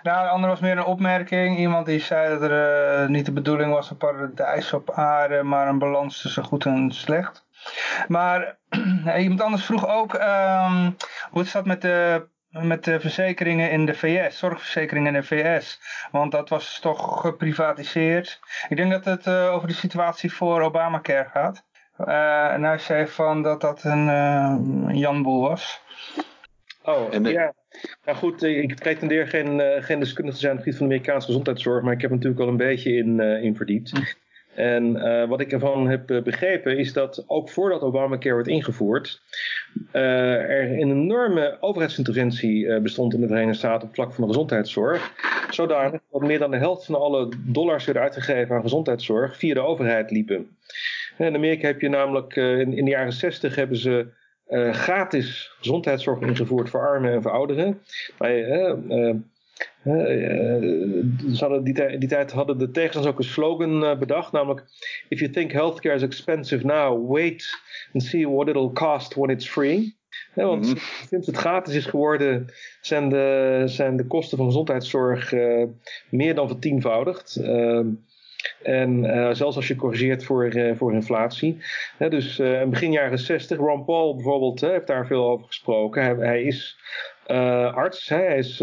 [0.03, 1.57] nou, de andere was meer een opmerking.
[1.57, 5.80] Iemand die zei dat er niet de bedoeling was een paradijs op aarde, maar een
[5.80, 7.47] balans tussen goed en slecht.
[8.07, 8.57] Maar
[9.18, 10.95] iemand anders vroeg ook um,
[11.30, 15.80] hoe het staat met de, met de verzekeringen in de VS, zorgverzekeringen in de VS.
[16.11, 18.39] Want dat was toch geprivatiseerd.
[18.69, 21.64] Ik denk dat het uh, over de situatie voor Obamacare gaat.
[21.99, 25.81] Uh, en hij zei van dat dat een uh, janboel was.
[26.84, 27.31] Oh, en de...
[27.31, 27.53] ja.
[28.06, 31.28] Nou goed, ik pretendeer geen, geen deskundige te zijn op het gebied van de Amerikaanse
[31.28, 33.90] gezondheidszorg, maar ik heb natuurlijk al een beetje in, in verdiept.
[33.90, 34.04] Hm.
[34.60, 39.22] En uh, wat ik ervan heb begrepen is dat ook voordat Obamacare werd ingevoerd,
[39.94, 40.02] uh,
[40.34, 45.14] er een enorme overheidsinterventie bestond in de Verenigde Staten op het vlak van de gezondheidszorg.
[45.50, 49.54] Zodanig dat meer dan de helft van alle dollars die werden uitgegeven aan gezondheidszorg via
[49.54, 50.58] de overheid liepen.
[51.18, 54.08] In Amerika heb je namelijk, in, in de jaren 60 hebben ze
[54.71, 57.81] gratis gezondheidszorg ingevoerd voor armen en voor ouderen.
[61.34, 64.63] ze hadden die, die, tijd hadden de tegenstanders ook een slogan bedacht, namelijk
[65.07, 67.59] If you think healthcare is expensive now, wait
[67.93, 69.97] and see what it'll cost when it's free
[70.34, 70.77] want mhm.
[71.09, 72.47] sinds het gratis is geworden,
[72.81, 75.34] zijn de, zijn de kosten van gezondheidszorg
[76.09, 77.38] meer dan vertienvoudigd.
[77.41, 77.80] Uh,
[78.64, 81.61] en uh, zelfs als je corrigeert voor, uh, voor inflatie.
[81.98, 86.03] dus uh, begin jaren 60, Ron Paul bijvoorbeeld heeft daar veel over gesproken.
[86.03, 86.78] Hij, hij is
[87.74, 88.57] arts, hij is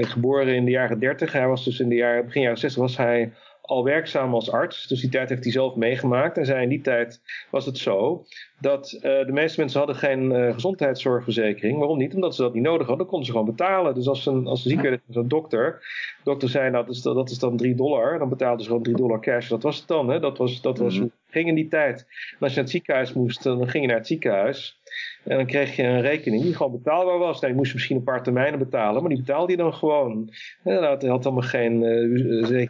[0.00, 1.32] geboren in de jaren 30.
[1.32, 3.32] Hij was dus in de jaren, begin jaren 60 was hij
[3.64, 4.86] al werkzaam als arts.
[4.86, 6.38] Dus die tijd heeft hij zelf meegemaakt.
[6.38, 7.20] En zei in die tijd
[7.50, 8.24] was het zo
[8.60, 11.78] dat uh, de meeste mensen hadden geen uh, gezondheidszorgverzekering.
[11.78, 12.14] Waarom niet?
[12.14, 12.98] Omdat ze dat niet nodig hadden.
[12.98, 13.94] Dan konden ze gewoon betalen.
[13.94, 15.72] Dus als ze, als ze ziek werden van zo'n dokter.
[16.16, 18.18] De dokter zei nou, dat is, dat is dan 3 dollar.
[18.18, 19.48] Dan betaalden ze gewoon 3 dollar cash.
[19.48, 20.08] Dat was het dan.
[20.08, 20.20] Hè?
[20.20, 22.06] Dat was, dat was, mm ging in die tijd.
[22.30, 24.80] En als je naar het ziekenhuis moest, dan ging je naar het ziekenhuis.
[25.24, 27.40] En dan kreeg je een rekening die gewoon betaalbaar was.
[27.40, 30.30] Nou, je moest misschien een paar termijnen betalen, maar die betaalde je dan gewoon.
[30.62, 31.80] En had, had allemaal geen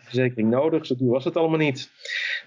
[0.02, 1.90] verzekering nodig, zo was het allemaal niet.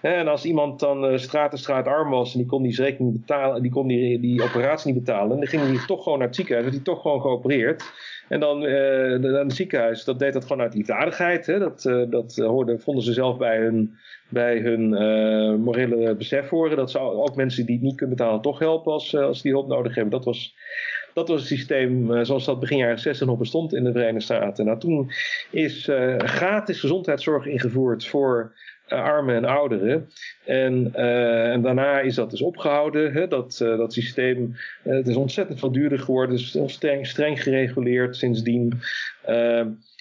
[0.02, 3.14] En als iemand dan uh, straat en straat arm was en die kon die rekening
[3.14, 6.36] betalen, die kon die, die operatie niet betalen, dan ging hij toch gewoon naar het
[6.36, 7.84] ziekenhuis, werd hij toch gewoon geopereerd.
[8.28, 11.46] En dan uh, het ziekenhuis, dat deed dat gewoon uit liefdadigheid.
[11.46, 11.60] Hè?
[11.60, 13.98] Dat, uh, dat hoorde, vonden ze zelf bij hun,
[14.30, 16.78] bij hun uh, morele besef horen.
[16.78, 19.68] Dat ze ook mensen die het niet kunnen betalen toch helpen als, als die hulp
[19.68, 20.14] nodig hebben.
[20.14, 20.56] Dat was,
[21.14, 24.66] dat was het systeem zoals dat begin jaren 60 nog bestond in de Verenigde Staten.
[24.66, 25.12] Nou, toen
[25.52, 28.54] is gratis gezondheidszorg ingevoerd voor
[28.88, 30.10] armen en ouderen.
[30.46, 33.14] En, uh, en, daarna is dat dus opgehouden.
[33.14, 33.28] Hè?
[33.28, 36.36] Dat, uh, dat systeem het is ontzettend veel duurder geworden.
[36.36, 38.80] Het is streng, streng gereguleerd sindsdien.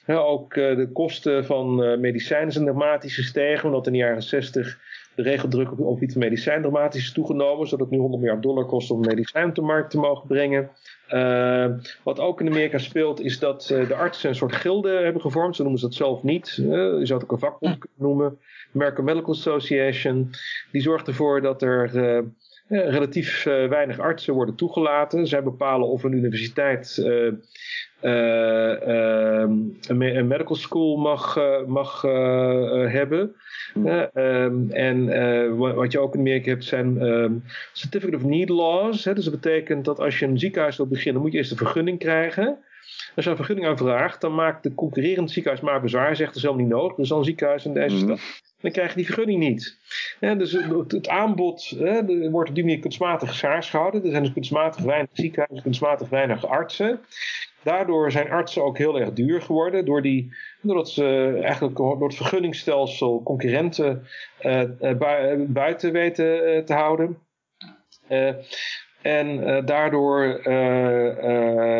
[0.06, 3.64] ook de kosten van medicijnen zijn dramatisch gestegen.
[3.64, 4.78] Omdat in de jaren 60
[5.16, 7.68] de regeldruk op, op medicijn dramatisch is toegenomen.
[7.68, 10.70] Zodat het nu 100 miljard dollar kost om medicijn op de markt te mogen brengen.
[11.10, 11.66] Uh,
[12.02, 15.56] wat ook in Amerika speelt is dat uh, de artsen een soort gilde hebben gevormd.
[15.56, 16.56] Ze noemen ze dat zelf niet.
[16.60, 18.38] Uh, je zou het ook een vakbond kunnen noemen.
[18.74, 20.30] American Medical Association.
[20.72, 21.90] Die zorgt ervoor dat er
[22.68, 25.26] relatief weinig artsen worden toegelaten.
[25.26, 27.02] Zij bepalen of een universiteit
[28.00, 31.36] een, een, medical school mag,
[31.66, 32.02] mag
[32.92, 33.34] hebben.
[33.74, 39.04] Um, en uh, wat je ook in Amerika hebt zijn um, certificate of need laws.
[39.04, 41.56] Hè, dus dat betekent dat als je een ziekenhuis wil beginnen, moet je eerst een
[41.56, 42.58] vergunning krijgen.
[43.14, 46.16] Als je een vergunning aanvraagt, dan maakt de concurrerende ziekenhuis maar bezwaar.
[46.16, 46.96] Zegt er zelf niet nodig.
[46.96, 48.04] Dus dan een ziekenhuis in deze mhm.
[48.04, 48.20] stad.
[48.60, 49.78] Dan krijg je die vergunning niet.
[50.20, 54.04] dus het, het aanbod hè, wordt op die manier kunstmatig schaars gehouden.
[54.04, 57.00] Er zijn dus kunstmatig weinig ziekenhuizen, kunstmatig weinig artsen.
[57.66, 59.84] Daardoor zijn artsen ook heel erg duur geworden.
[59.84, 60.32] Door die,
[60.62, 64.06] doordat ze eigenlijk door het vergunningsstelsel concurrenten
[64.42, 64.62] uh,
[65.46, 67.18] buiten weten uh, te houden.
[69.02, 70.22] en daardoor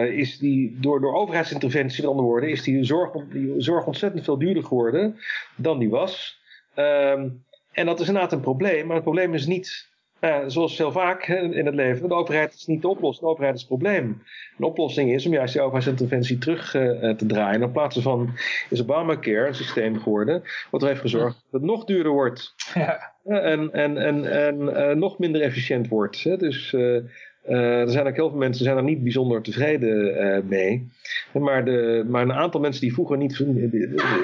[0.08, 4.38] is die, door, door overheidsinterventie, met andere woorden, is die zorg, die zorg ontzettend veel
[4.38, 5.16] duurder geworden
[5.56, 6.40] dan die was.
[6.76, 9.88] Um, en dat is inderdaad een probleem, maar het probleem is niet
[10.20, 13.54] uh, zoals heel vaak in het leven, de overheid is niet de oplossing, de overheid
[13.54, 14.22] is het probleem.
[14.56, 17.62] De oplossing is om juist die overheidsinterventie terug uh, te draaien.
[17.62, 18.30] In plaats van
[18.70, 22.54] is Obamacare een systeem geworden, wat er heeft gezorgd dat het nog duurder wordt.
[22.74, 23.14] Ja.
[23.24, 26.22] En, en, en, en uh, nog minder efficiënt wordt.
[26.22, 26.36] Hè?
[26.36, 30.88] Dus er zijn ook heel veel mensen zijn er niet bijzonder tevreden mee.
[31.32, 33.44] Maar, de, maar een aantal mensen die vroeger niet,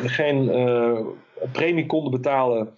[0.05, 0.51] geen
[1.53, 2.69] premie konden betalen.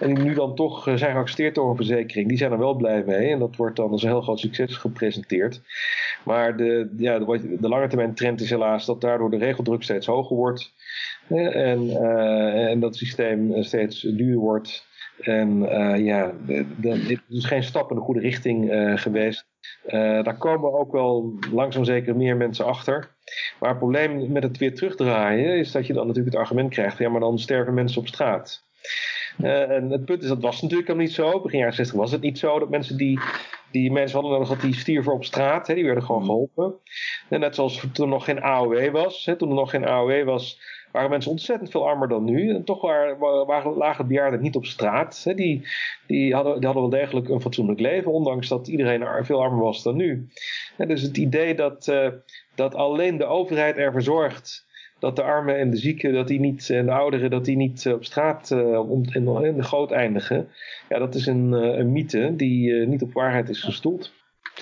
[0.00, 2.28] En die nu dan toch eh, zijn geaccepteerd door een verzekering.
[2.28, 3.30] Die zijn er wel blij mee.
[3.30, 5.60] En dat wordt dan als een heel groot succes gepresenteerd.
[6.24, 10.36] Maar de, ja, de, lange termijn trend is helaas dat daardoor de regeldruk steeds hoger
[10.36, 10.72] wordt.
[11.28, 14.86] En, uh, en dat het systeem steeds duurder wordt.
[15.20, 16.32] En uh, ja,
[16.80, 18.70] het is geen stap in de goede richting
[19.00, 19.53] geweest.
[19.86, 23.10] Uh, daar komen ook wel langzaam zeker meer mensen achter.
[23.60, 26.98] Maar het probleem met het weer terugdraaien is dat je dan natuurlijk het argument krijgt:
[26.98, 28.62] ja, maar dan sterven mensen op straat.
[29.38, 31.40] Uh, en het punt is, dat was natuurlijk al niet zo.
[31.40, 33.20] Begin jaren 60 was het niet zo dat mensen die,
[33.74, 35.66] die mensen hadden nodig, dat die stierven op straat.
[35.66, 36.74] Hè, die werden gewoon geholpen.
[37.28, 39.24] En net zoals toen er nog geen AOW was.
[39.24, 40.60] Hè, toen er nog geen AOW was,
[40.92, 42.54] waren mensen ontzettend veel armer dan nu.
[42.54, 45.20] En toch waren, waren lagen bejaarden niet op straat.
[45.24, 45.34] Hè.
[45.34, 45.66] Die,
[46.06, 49.82] die, hadden, die hadden wel degelijk een fatsoenlijk leven, ondanks dat iedereen veel armer was
[49.82, 50.28] dan nu.
[50.76, 52.08] En dus het idee dat, uh,
[52.54, 54.63] dat alleen de overheid ervoor zorgt
[55.04, 57.86] dat de armen en de zieken dat die niet, en de ouderen dat die niet
[57.92, 58.60] op straat uh,
[58.90, 59.08] in,
[59.44, 60.48] in de goot eindigen.
[60.88, 64.12] Ja, dat is een, uh, een mythe die niet op waarheid is gestoeld.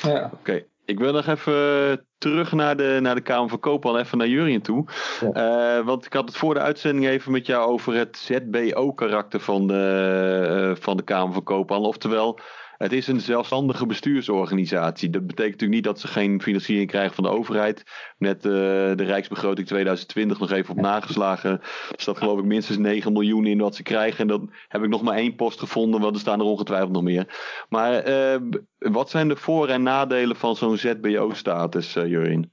[0.03, 0.31] Ja.
[0.33, 4.29] Oké, ik wil nog even terug naar de, naar de Kamer van Koophandel, even naar
[4.29, 4.85] Jurien toe.
[5.21, 5.79] Ja.
[5.79, 9.67] Uh, want ik had het voor de uitzending even met jou over het ZBO-karakter van
[9.67, 11.89] de, uh, van de Kamer van Koophandel.
[11.89, 12.39] Oftewel,
[12.83, 15.11] Het is een zelfstandige bestuursorganisatie.
[15.11, 17.83] Dat betekent natuurlijk niet dat ze geen financiering krijgen van de overheid.
[18.19, 21.51] Net uh, de Rijksbegroting 2020 nog even op nageslagen.
[21.51, 21.61] Er
[21.97, 24.21] staat geloof ik minstens 9 miljoen in wat ze krijgen.
[24.21, 27.03] En dan heb ik nog maar één post gevonden, want er staan er ongetwijfeld nog
[27.03, 27.27] meer.
[27.69, 28.41] Maar uh,
[28.79, 32.53] wat zijn de voor- en nadelen van zo'n ZBO-status, uh, Jurin?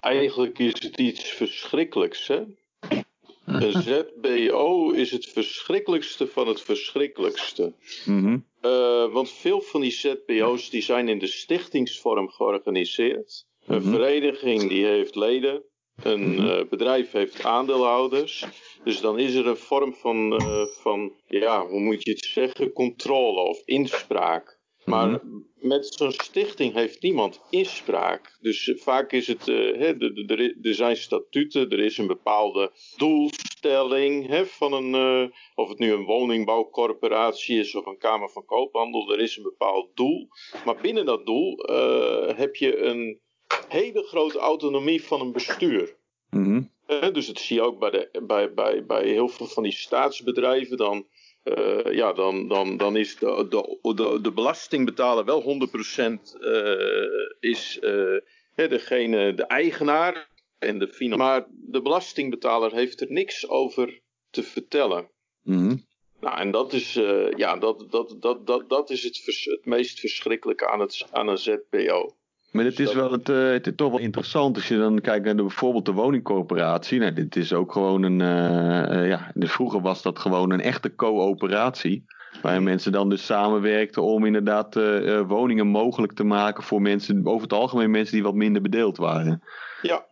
[0.00, 2.42] Eigenlijk is het iets verschrikkelijks, hè?
[3.44, 7.72] Een ZBO is het verschrikkelijkste van het verschrikkelijkste.
[8.04, 13.44] Mm uh, want veel van die ZBO's die zijn in de stichtingsvorm georganiseerd.
[13.66, 13.90] Een Mhm.
[13.90, 15.62] vereniging die heeft leden.
[16.02, 18.44] Een uh, bedrijf heeft aandeelhouders.
[18.84, 22.72] Dus dan is er een vorm van, uh, van, ja, hoe moet je het zeggen,
[22.72, 24.53] controle of inspraak.
[24.84, 25.18] Maar Mhm.
[25.54, 28.36] met zo'n stichting heeft niemand inspraak.
[28.40, 29.96] Dus vaak is het, uh, hè,
[30.62, 35.92] er zijn statuten, er is een bepaalde doelstelling hè, van een, uh, of het nu
[35.92, 40.28] een woningbouwcorporatie is of een Kamer van Koophandel, er is een bepaald doel.
[40.64, 43.20] Maar binnen dat doel uh, heb je een
[43.68, 45.96] hele grote autonomie van een bestuur.
[46.30, 46.72] Mm
[47.12, 50.76] dus dat zie je ook bij, de, bij, bij, bij heel veel van die staatsbedrijven.
[50.76, 51.06] Dan,
[51.44, 55.46] uh, ja, dan, dan, dan is de, de, de, de belastingbetaler wel 100%
[56.40, 56.74] uh,
[57.40, 58.20] is uh,
[58.54, 61.26] degene, de eigenaar en de financiën.
[61.26, 64.00] Maar de belastingbetaler heeft er niks over
[64.30, 65.10] te vertellen.
[65.42, 65.84] Mm
[66.20, 66.92] Nou, en dat is,
[67.36, 71.28] ja, dat, dat, dat, dat, dat is het, vers, het meest verschrikkelijke aan, het, aan
[71.28, 72.16] een ZBO.
[72.54, 75.24] Maar het is wel het, uh, het is toch wel interessant als je dan kijkt
[75.24, 76.98] naar de, bijvoorbeeld de woningcorporatie.
[76.98, 80.60] Nou, dit is ook gewoon een, uh, uh, ja, dus vroeger was dat gewoon een
[80.60, 82.04] echte coöperatie.
[82.42, 84.74] Waar mensen dan dus samenwerkten om inderdaad
[85.26, 89.42] woningen mogelijk te maken voor mensen, over het algemeen mensen die wat minder bedeeld waren.
[89.82, 90.06] Ja.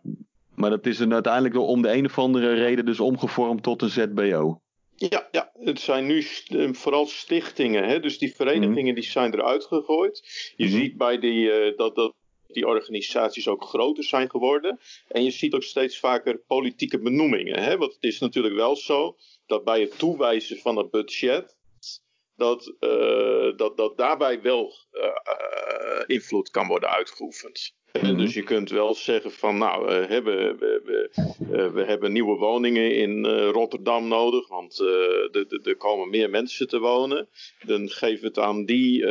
[0.55, 3.89] Maar dat is dan uiteindelijk om de een of andere reden dus omgevormd tot een
[3.89, 4.61] ZBO.
[4.95, 6.23] Ja, ja, het zijn nu
[6.71, 7.87] vooral stichtingen.
[7.87, 7.99] Hè?
[7.99, 8.95] Dus die verenigingen mm.
[8.95, 10.21] die zijn eruit gegooid.
[10.55, 10.71] Je mm.
[10.71, 12.13] ziet bij die, uh, dat, dat
[12.53, 14.79] die organisaties ook groter zijn geworden.
[15.07, 17.63] En je ziet ook steeds vaker politieke benoemingen.
[17.63, 17.77] Hè?
[17.77, 21.57] Want het is natuurlijk wel zo dat bij het toewijzen van het budget.
[22.35, 27.75] Dat, uh, dat, dat daarbij wel uh, invloed kan worden uitgeoefend.
[28.01, 28.17] Mm-hmm.
[28.17, 31.09] Dus je kunt wel zeggen van nou, we, we, we,
[31.51, 34.79] uh, we, hebben nieuwe woningen in uh, Rotterdam nodig, want
[35.63, 37.27] er komen meer mensen te wonen.
[37.65, 39.07] Dan geef het aan die,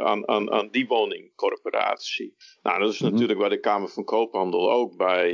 [0.00, 2.34] aan, aan, aan die woningcorporatie.
[2.62, 3.12] Nou, dat is mm-hmm.
[3.12, 5.32] natuurlijk bij de Kamer van Koophandel ook bij,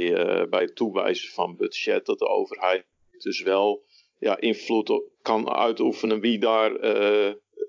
[0.51, 2.85] bij het toewijzen van budget, dat de overheid
[3.19, 3.85] dus wel
[4.19, 6.73] ja, invloed op kan uitoefenen wie daar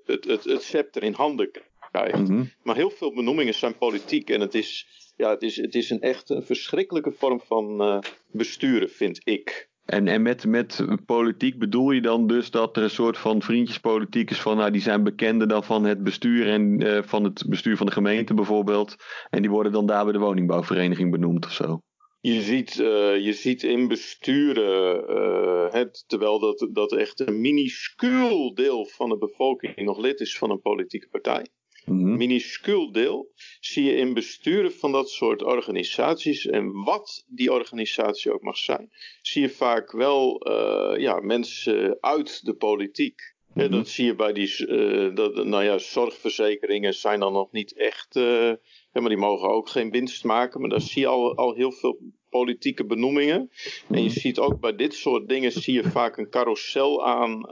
[0.04, 1.50] het, het, het scepter in handen
[1.90, 2.18] krijgt.
[2.18, 2.52] Mm-hmm.
[2.62, 6.00] Maar heel veel benoemingen zijn politiek en het is ja, het is, het is een
[6.00, 7.98] echt een verschrikkelijke vorm van uh,
[8.30, 9.70] besturen, vind ik.
[9.84, 14.30] En, en met, met politiek bedoel je dan dus dat er een soort van vriendjespolitiek
[14.30, 17.76] is van, nou die zijn bekender dan van het bestuur en uh, van het bestuur
[17.76, 18.96] van de gemeente bijvoorbeeld.
[19.30, 21.80] En die worden dan daar bij de woningbouwvereniging benoemd of zo?
[22.20, 28.54] Je ziet, uh, je ziet in besturen, uh, het, terwijl dat, dat echt een minuscuul
[28.54, 31.46] deel van de bevolking nog lid is van een politieke partij.
[31.84, 32.16] Mm-hmm.
[32.16, 36.46] minuscuul deel zie je in besturen van dat soort organisaties.
[36.46, 38.90] En wat die organisatie ook mag zijn,
[39.22, 43.34] zie je vaak wel uh, ja, mensen uit de politiek.
[43.54, 47.76] Ja, dat zie je bij die uh, dat, nou ja, zorgverzekeringen zijn dan nog niet
[47.76, 48.16] echt.
[48.16, 48.52] Uh,
[48.92, 50.60] maar die mogen ook geen winst maken.
[50.60, 51.98] Maar daar zie je al, al heel veel
[52.28, 53.50] politieke benoemingen.
[53.90, 57.46] En je ziet ook bij dit soort dingen zie je vaak een carousel aan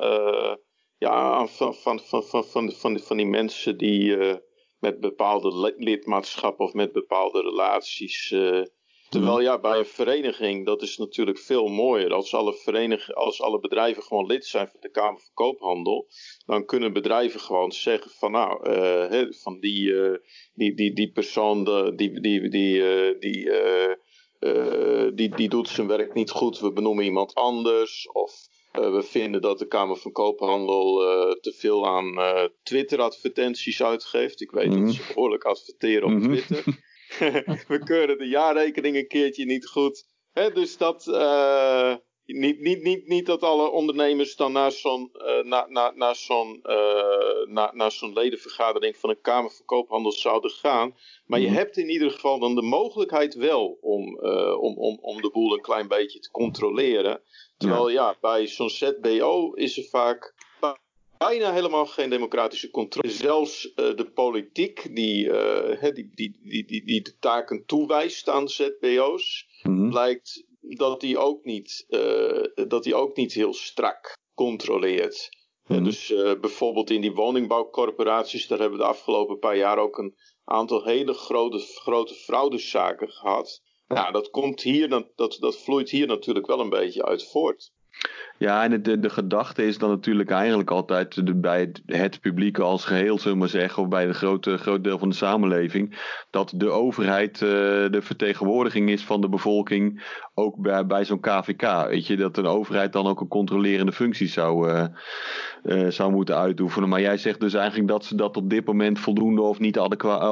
[1.01, 4.35] ja, van, van, van, van, van, van, van die mensen die uh,
[4.79, 8.31] met bepaalde lidmaatschap of met bepaalde relaties.
[8.31, 8.63] Uh,
[9.09, 12.13] terwijl ja, bij een vereniging, dat is natuurlijk veel mooier.
[12.13, 16.07] Als alle, verenig, als alle bedrijven gewoon lid zijn van de Kamer van Koophandel,
[16.47, 19.93] dan kunnen bedrijven gewoon zeggen van nou, uh, he, van die,
[20.55, 21.65] die, die, die persoon,
[21.97, 23.51] die, die, die, die,
[25.15, 28.09] die, die doet zijn werk niet goed, we benoemen iemand anders.
[28.13, 33.83] Of uh, we vinden dat de Kamer van Koophandel uh, te veel aan uh, Twitter-advertenties
[33.83, 34.41] uitgeeft.
[34.41, 36.35] Ik weet dat ze behoorlijk adverteren op mm-hmm.
[36.35, 36.65] Twitter.
[37.69, 40.07] we keuren de jaarrekening een keertje niet goed.
[40.33, 41.05] Hè, dus dat.
[42.33, 45.11] Niet, niet, niet, niet dat alle ondernemers dan naar zo'n
[45.43, 46.61] na, na, na zo'n
[47.49, 50.95] na, naar zo'n ledenvergadering van een Kamer van Koophandel zouden gaan.
[51.27, 54.19] Maar je hebt in ieder geval dan de mogelijkheid wel om,
[54.59, 57.21] om, om, om de boel een klein beetje te controleren.
[57.57, 60.35] Terwijl ja, ja bij zo'n ZBO is er vaak
[61.29, 63.11] bijna helemaal geen democratische controle.
[63.11, 68.49] Zelfs uh, de politiek die, uh, die, die, die, die, die de taken toewijst aan
[68.49, 69.91] ZBO's, mm-hmm.
[69.91, 75.29] blijkt dat die ook niet, uh, dat die ook niet heel strak controleert.
[75.67, 75.85] Mhm.
[75.85, 80.17] Dus uh, bijvoorbeeld in die woningbouwcorporaties, daar hebben we de afgelopen paar jaar ook een
[80.45, 83.63] aantal hele grote, grote fraudezaken gehad.
[83.87, 87.73] Nou, dat komt hier, dat, dat vloeit hier natuurlijk wel een beetje uit voort.
[88.41, 92.59] Ja, en de, de gedachte is dan natuurlijk eigenlijk altijd de, bij het, het publiek
[92.59, 95.99] als geheel, zullen we maar zeggen, of bij een grote, groot deel van de samenleving,
[96.31, 97.51] dat de overheid uh,
[97.91, 101.87] de vertegenwoordiging is van de bevolking, ook bij, bij zo'n KVK.
[101.89, 104.85] Weet je, dat een overheid dan ook een controlerende functie zou, uh,
[105.65, 106.89] uh, zou moeten uitoefenen.
[106.89, 109.79] Maar jij zegt dus eigenlijk dat ze dat op dit moment voldoende of niet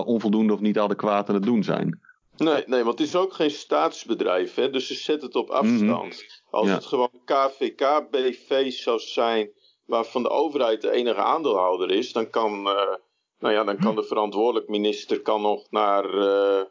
[0.05, 2.01] onvoldoende of niet adequaat aan het doen zijn.
[2.37, 4.71] Nee, nee, want het is ook geen staatsbedrijf, hè?
[4.71, 6.05] dus ze zetten het op afstand.
[6.05, 9.51] Mm als het gewoon KVK BV zou zijn,
[9.85, 12.95] waarvan de overheid de enige aandeelhouder is, dan kan, uh,
[13.39, 16.63] nou ja, dan kan de verantwoordelijk minister kan nog naar, uh,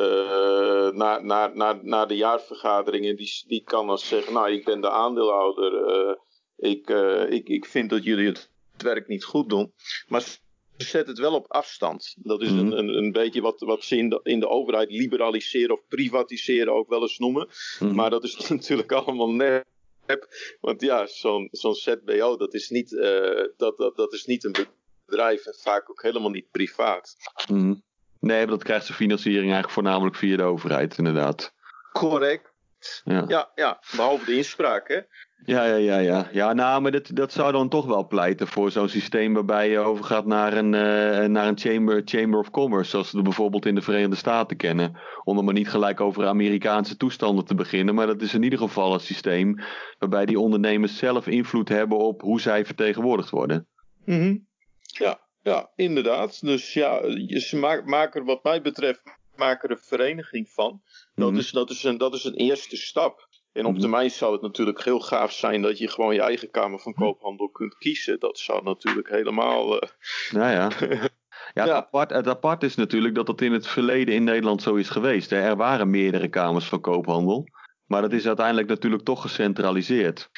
[0.00, 3.16] uh, naar, naar, naar, naar de jaarvergaderingen.
[3.16, 6.18] Die, die kan dan zeggen, nou ik ben de aandeelhouder,
[6.56, 6.88] ik,
[7.28, 9.72] ik, ik vind dat jullie het werk niet goed doen.
[10.08, 10.38] Maar
[10.76, 12.14] zet het wel op afstand.
[12.18, 12.76] Dat is een, mhm.
[12.76, 16.88] een, een beetje wat, wat ze in de, in de overheid liberaliseren of privatiseren ook
[16.88, 17.48] wel eens noemen.
[17.78, 17.94] Mhm.
[17.94, 19.64] Maar dat is natuurlijk allemaal nep.
[20.60, 24.54] Want ja, zo'n zo'n ZBO, dat is, niet, uh, dat, dat, dat is niet een
[25.06, 27.16] bedrijf en vaak ook helemaal niet privaat.
[27.48, 27.74] Mhm.
[28.20, 31.52] Nee, maar dat krijgt zijn financiering eigenlijk voornamelijk via de overheid, inderdaad.
[31.92, 32.54] Correct.
[33.04, 35.00] Ja, ja, ja behalve de inspraak, hè.
[35.44, 36.28] Ja, ja, ja, ja.
[36.32, 39.78] Ja, nou, maar dat, dat zou dan toch wel pleiten voor zo'n systeem waarbij je
[39.78, 43.82] overgaat naar een, uh, naar een chamber, chamber of Commerce, zoals we bijvoorbeeld in de
[43.82, 45.00] Verenigde Staten kennen.
[45.24, 48.58] Om er maar niet gelijk over Amerikaanse toestanden te beginnen, maar dat is in ieder
[48.58, 49.60] geval een systeem
[49.98, 53.66] waarbij die ondernemers zelf invloed hebben op hoe zij vertegenwoordigd worden.
[54.04, 54.46] Mm
[54.82, 56.40] Ja, ja, inderdaad.
[56.40, 57.00] Dus ja,
[57.40, 59.02] ze maken er wat mij betreft
[59.36, 60.82] maken er een vereniging van.
[61.14, 61.38] Dat, mhm.
[61.38, 63.28] is, dat, is een, dat is een eerste stap.
[63.56, 63.80] En op mhm.
[63.80, 67.48] termijn zou het natuurlijk heel gaaf zijn dat je gewoon je eigen Kamer van Koophandel
[67.48, 68.20] kunt kiezen.
[68.20, 69.74] Dat zou natuurlijk helemaal.
[69.74, 69.88] Uh...
[70.30, 70.70] Nou ja.
[71.54, 74.74] Ja, het, Apart, het apart is natuurlijk dat dat in het verleden in Nederland zo
[74.74, 75.32] is geweest.
[75.32, 77.48] Er waren meerdere kamers van koophandel.
[77.86, 80.30] Maar dat is uiteindelijk natuurlijk toch gecentraliseerd.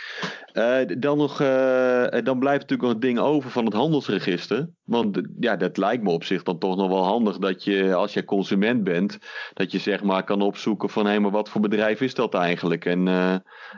[0.52, 4.68] Uh, dan, nog, uh, dan blijft natuurlijk nog het ding over van het handelsregister.
[4.84, 8.12] Want ja, dat lijkt me op zich dan toch nog wel handig dat je, als
[8.12, 9.18] je consument bent,
[9.54, 12.34] dat je zeg maar kan opzoeken van hé, hey, maar wat voor bedrijf is dat
[12.34, 12.84] eigenlijk?
[12.84, 13.06] En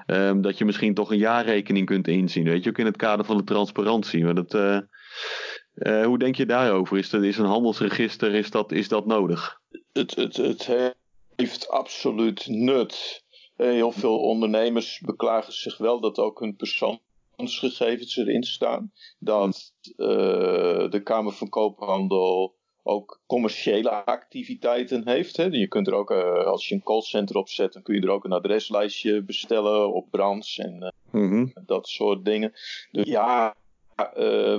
[0.07, 3.25] um, dat je misschien toch een jaarrekening kunt inzien, weet je, ook in het kader
[3.25, 4.25] van de transparantie.
[4.25, 4.53] Maar dat,
[6.05, 6.99] hoe denk je daarover?
[6.99, 9.61] Is, dat, is een handelsregister, is dat, is dat nodig?
[9.93, 10.71] Het, het, het
[11.37, 13.20] heeft absoluut nut.
[13.61, 18.93] Eh, heel veel ondernemers beklagen zich wel dat ook hun persoonsgegevens erin staan.
[19.19, 20.07] Dat uh,
[20.91, 25.37] de Kamer van Koophandel ook commerciële activiteiten heeft.
[25.37, 25.45] Hè.
[25.45, 28.25] Je kunt er ook, uh, als je een callcenter opzet, dan kun je er ook
[28.25, 32.53] een adreslijstje bestellen op brands en mm dat soort dingen.
[32.91, 33.57] Dus ja,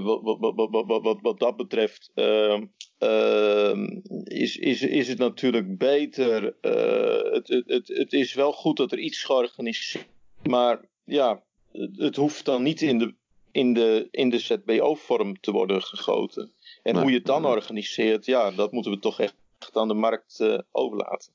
[0.02, 2.66] wat, wat, wat, wat, wat, dat betreft ehm,
[3.04, 3.88] uh,
[4.24, 6.56] is, is, is het natuurlijk beter.
[6.62, 10.08] Uh, het, het, het is wel goed dat er iets georganiseerd
[10.44, 13.14] Maar ja, het, het hoeft dan niet in de,
[13.52, 16.52] in de, in de ZBO-vorm te worden gegoten.
[16.84, 19.36] En hoe je het dan organiseert, ja, dat moeten we toch echt
[19.74, 21.34] aan de markt uh, overlaten.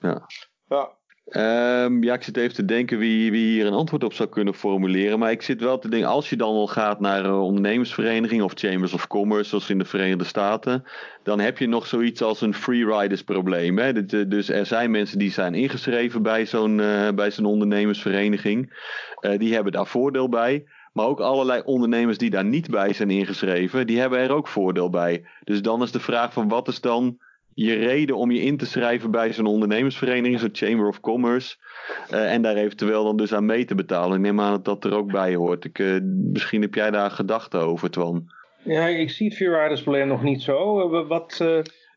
[0.00, 0.26] Ja.
[0.68, 0.98] ja.
[1.32, 4.54] Um, ja, ik zit even te denken wie, wie hier een antwoord op zou kunnen
[4.54, 5.18] formuleren.
[5.18, 8.52] Maar ik zit wel te denken, als je dan al gaat naar een ondernemersvereniging of
[8.54, 10.84] Chambers of Commerce, zoals in de Verenigde Staten,
[11.22, 14.06] dan heb je nog zoiets als een freeriders probleem.
[14.28, 18.84] Dus er zijn mensen die zijn ingeschreven bij zo'n uh, bij zo'n ondernemersvereniging.
[19.20, 20.64] Uh, die hebben daar voordeel bij.
[20.92, 24.90] Maar ook allerlei ondernemers die daar niet bij zijn ingeschreven, die hebben er ook voordeel
[24.90, 25.24] bij.
[25.44, 27.18] Dus dan is de vraag van wat is dan
[27.54, 31.56] je reden om je in te schrijven bij zo'n ondernemersvereniging, zo'n Chamber of Commerce.
[32.12, 34.16] Uh, en daar eventueel dan dus aan mee te betalen.
[34.16, 35.64] Ik neem aan dat dat er ook bij hoort.
[35.64, 38.30] Ik, uh, misschien heb jij daar gedachten over, Twan.
[38.62, 40.90] Ja, ik zie het vuurwaardersprobleem nog niet zo.
[40.92, 41.40] Uh, wat,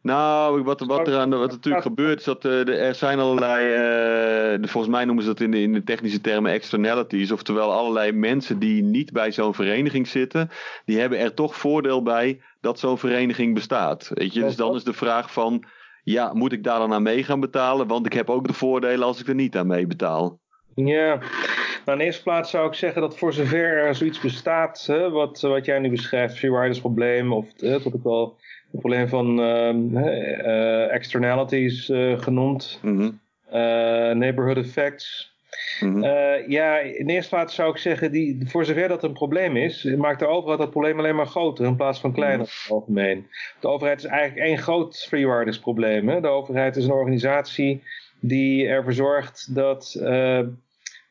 [0.03, 4.67] nou, wat, wat er aan wat natuurlijk gebeurt is dat uh, er zijn allerlei, uh,
[4.67, 8.59] volgens mij noemen ze dat in de, in de technische termen externalities, oftewel allerlei mensen
[8.59, 10.49] die niet bij zo'n vereniging zitten,
[10.85, 14.11] die hebben er toch voordeel bij dat zo'n vereniging bestaat.
[14.13, 15.63] Weet je, dus dan is de vraag van,
[16.03, 17.87] ja, moet ik daar dan aan mee gaan betalen?
[17.87, 20.39] Want ik heb ook de voordelen als ik er niet aan mee betaal.
[20.75, 21.15] Ja,
[21.85, 25.09] nou, in de eerste plaats zou ik zeggen dat voor zover er zoiets bestaat, hè,
[25.09, 28.37] wat, wat jij nu beschrijft, free probleem, of hè, wat ik wel
[28.73, 32.79] het probleem van uh, externalities uh, genoemd.
[32.81, 33.19] Mm -hmm.
[34.17, 35.31] neighborhood effects.
[35.79, 36.03] Mm -hmm.
[36.47, 39.83] ja, in de eerste plaats zou ik zeggen, die, voor zover dat een probleem is,
[39.83, 42.55] maakt de overheid dat probleem alleen maar groter in plaats van kleiner mm -hmm.
[42.57, 43.27] in het algemeen.
[43.59, 46.09] De overheid is eigenlijk één groot freeriders probleem.
[46.09, 46.21] Hè?
[46.21, 47.83] De overheid is een organisatie
[48.19, 50.01] die ervoor zorgt dat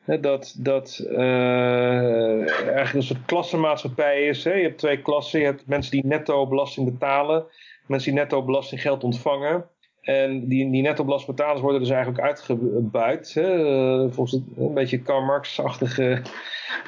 [0.04, 4.44] dat dat eh, eigenlijk een soort klassenmaatschappij is.
[4.44, 4.52] Hè.
[4.52, 5.40] Je hebt twee klassen.
[5.40, 7.44] Je hebt mensen die netto belasting betalen.
[7.86, 9.66] Mensen die netto belastinggeld ontvangen.
[10.02, 13.34] En die, die netto-belastingbetalers worden dus eigenlijk uitgebuit.
[13.34, 13.64] Hè?
[13.64, 16.22] eh, Volgens het, een beetje Karl Marx-achtige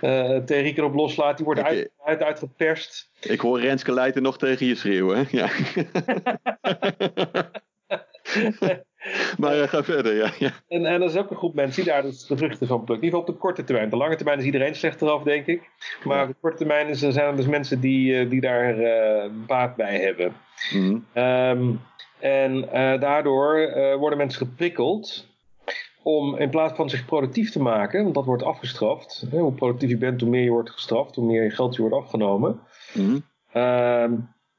[0.01, 1.37] eh theorie op loslaat.
[1.37, 1.73] Die worden Oké.
[1.73, 3.11] uitgebuit, uitgeperst.
[3.21, 5.17] Ik hoor Renske Leijten nog tegen je schreeuwen.
[5.17, 5.25] Hè?
[5.31, 5.49] Ja.
[9.39, 10.31] maar eh, ga verder, ja.
[10.39, 10.51] ja.
[10.69, 12.97] En, en er is ook een groep mensen die daar dus de vruchten van plukken.
[12.97, 13.91] In ieder geval op de korte termijn.
[13.91, 15.71] De lange termijn is iedereen slechter af, denk ik.
[16.05, 18.79] Maar op de korte termijn is, er zijn er dus mensen die, eh, die daar
[18.79, 20.33] eh, baat bij hebben.
[20.73, 20.99] Mhm.
[21.13, 21.71] Ehm,
[22.19, 22.69] en
[23.01, 25.27] daardoor worden mensen geprikkeld
[26.03, 29.27] om in plaats van zich productief te maken, want dat wordt afgestraft.
[29.31, 31.97] Hè, hoe productief je bent, hoe meer je wordt gestraft, hoe meer geld je wordt
[31.97, 32.61] afgenomen.
[33.53, 34.09] Ja,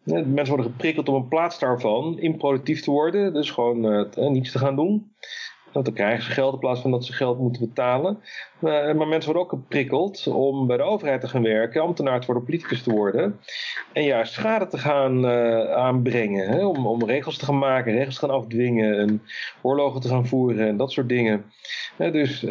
[0.06, 4.52] mensen worden geprikkeld om in plaats daarvan improductief te worden, dus gewoon eh, eh, niets
[4.52, 5.14] te gaan doen.
[5.72, 8.19] Want dan krijgen ze geld in plaats van dat ze geld moeten betalen.
[8.60, 12.26] Eh, maar mensen worden ook geprikkeld om bij de overheid te gaan werken, ambtenaar te
[12.26, 13.40] worden, politicus te worden.
[13.94, 15.27] En juist schade te gaan
[15.76, 16.48] aanbrengen.
[16.48, 16.65] Hè?
[16.65, 19.22] Om, om regels te gaan maken, regels te gaan afdwingen, en
[19.61, 21.45] oorlogen te gaan voeren en dat soort dingen.
[21.98, 22.45] Dus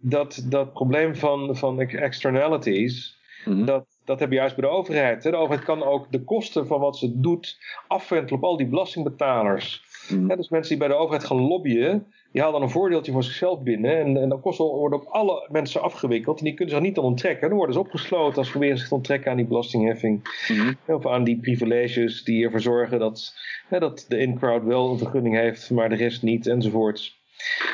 [0.00, 3.64] dat, dat probleem van, van externalities, Mhm.
[3.64, 5.22] dat, dat heb je juist bij de overheid.
[5.22, 7.58] De overheid kan ook de kosten van wat ze doet
[7.88, 9.84] afwentelen op al die belastingbetalers.
[10.08, 13.22] Hè, dus mensen die bij de overheid gaan lobbyen, die halen dan een voordeeltje voor
[13.22, 13.98] zichzelf binnen.
[13.98, 16.38] En, en dan kosten worden op alle mensen afgewikkeld.
[16.38, 17.48] En die kunnen zich niet aan onttrekken.
[17.48, 20.22] Dan worden ze opgesloten als ze proberen zich te onttrekken aan die belastingheffing.
[20.48, 20.72] Mhm.
[20.86, 23.34] Of aan die privileges die ervoor zorgen dat,
[23.68, 27.22] hè, dat de in-crowd wel een vergunning heeft, maar de rest niet, enzovoorts.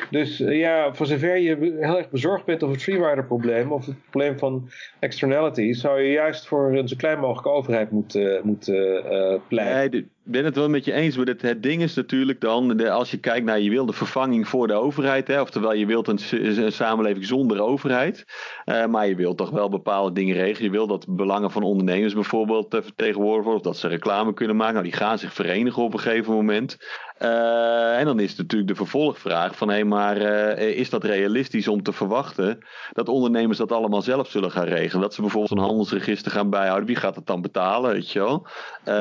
[0.09, 3.85] Dus eh, ja, voor zover je heel erg bezorgd bent over het freerider probleem of
[3.85, 4.69] het probleem van
[4.99, 10.09] externalities, zou je juist voor een zo klein mogelijke overheid moeten, moeten eh, pleiten.
[10.23, 11.17] Ben het wel met je eens.
[11.17, 13.93] Maar het, het ding is natuurlijk dan, de, als je kijkt naar je wil de
[13.93, 15.27] vervanging voor de overheid.
[15.27, 18.25] Hè, oftewel, je wilt een, samenleving zonder overheid.
[18.65, 20.71] eh, maar je wilt toch wel bepaalde dingen regelen.
[20.71, 23.61] Je wil dat belangen van ondernemers bijvoorbeeld eh, vertegenwoordigd worden.
[23.61, 24.73] Of dat ze reclame kunnen maken.
[24.73, 26.77] Nou, die gaan zich verenigen op een gegeven moment.
[27.17, 29.69] Eh, en dan is natuurlijk de vervolgvraag van...
[29.69, 30.17] hé, maar
[30.57, 32.57] is dat realistisch om te verwachten...
[32.91, 35.01] dat ondernemers dat allemaal zelf zullen gaan regelen?
[35.01, 36.87] Dat ze bijvoorbeeld een handelsregister gaan bijhouden.
[36.87, 38.47] Wie gaat het dan betalen, weet je wel?
[38.85, 38.99] Maar-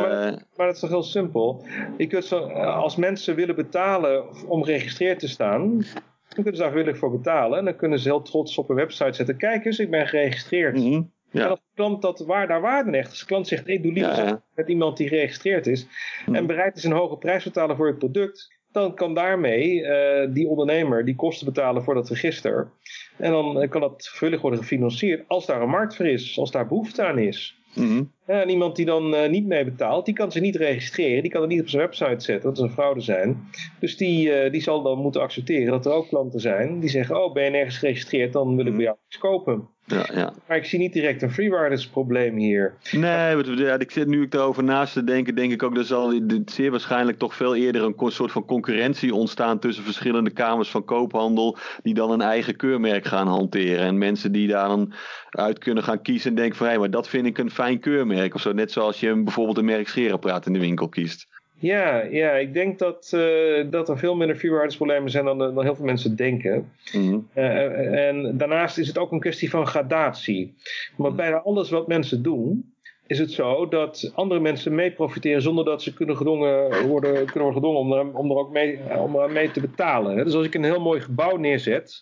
[0.57, 1.65] Maar dat is toch heel simpel.
[1.97, 6.73] Je kunt zo, als mensen willen betalen om geregistreerd te staan, dan kunnen ze daar
[6.73, 7.59] willig voor betalen.
[7.59, 9.37] En dan kunnen ze heel trots op een website zetten.
[9.37, 10.77] Kijk eens, ik ben geregistreerd.
[10.77, 11.47] mhm, En ja.
[11.47, 14.17] als de klant dat waar, daar waarde hecht, als de klant zegt, ik doe liever
[14.17, 14.43] Ja, ja.
[14.55, 15.87] met iemand die geregistreerd is
[16.27, 16.35] Mhm.
[16.35, 20.29] en bereid is een hoge prijs te betalen voor het product, dan kan daarmee eh,
[20.35, 22.71] die ondernemer die kosten betalen voor dat register.
[23.19, 26.51] En dan eh, kan dat vrijwillig worden gefinancierd als daar een markt voor is, als
[26.51, 27.60] daar behoefte aan is.
[27.75, 28.03] Mhm.
[28.27, 31.23] Ja, en iemand die dan eh, niet mee betaalt, die kan zich niet registreren.
[31.23, 33.49] Die kan het niet op zijn website zetten, dat is een fraude zijn.
[33.81, 37.25] Dus die, eh, die zal dan moeten accepteren dat er ook klanten zijn die zeggen...
[37.25, 39.69] oh, ben je nergens geregistreerd, dan wil ik bij jou iets kopen.
[39.91, 40.33] Ja, ja.
[40.49, 42.75] Maar ik zie niet direct een freeriders probleem hier.
[42.91, 46.21] Nee, ja, ik zit nu ik erover naast te denken, denk ik ook dat zal
[46.45, 51.57] zeer waarschijnlijk toch veel eerder een soort van concurrentie ontstaan tussen verschillende kamers van koophandel
[51.83, 53.79] die dan een eigen keurmerk gaan hanteren.
[53.79, 54.93] En mensen die daar dan
[55.31, 58.35] uit kunnen gaan kiezen en denken van hé, maar dat vind ik een fijn keurmerk
[58.35, 58.53] of zo.
[58.53, 61.30] Net zoals je bijvoorbeeld een merk scheerapparaat in de winkel kiest.
[61.61, 65.63] Ja, ja ik denk dat, eh, dat er veel minder freeriders problemen zijn dan, dan
[65.63, 66.73] heel veel mensen denken.
[66.93, 67.19] Mhm.
[67.33, 70.55] Eh, en daarnaast is het ook een kwestie van gradatie.
[70.97, 72.73] Maar bijna alles wat mensen doen,
[73.11, 77.43] is het zo dat andere mensen mee profiteren zonder dat ze kunnen, gedwongen worden, kunnen
[77.43, 80.25] worden gedwongen om er, om er ook mee, om er mee te betalen.
[80.25, 82.01] Dus als ik een heel mooi gebouw neerzet,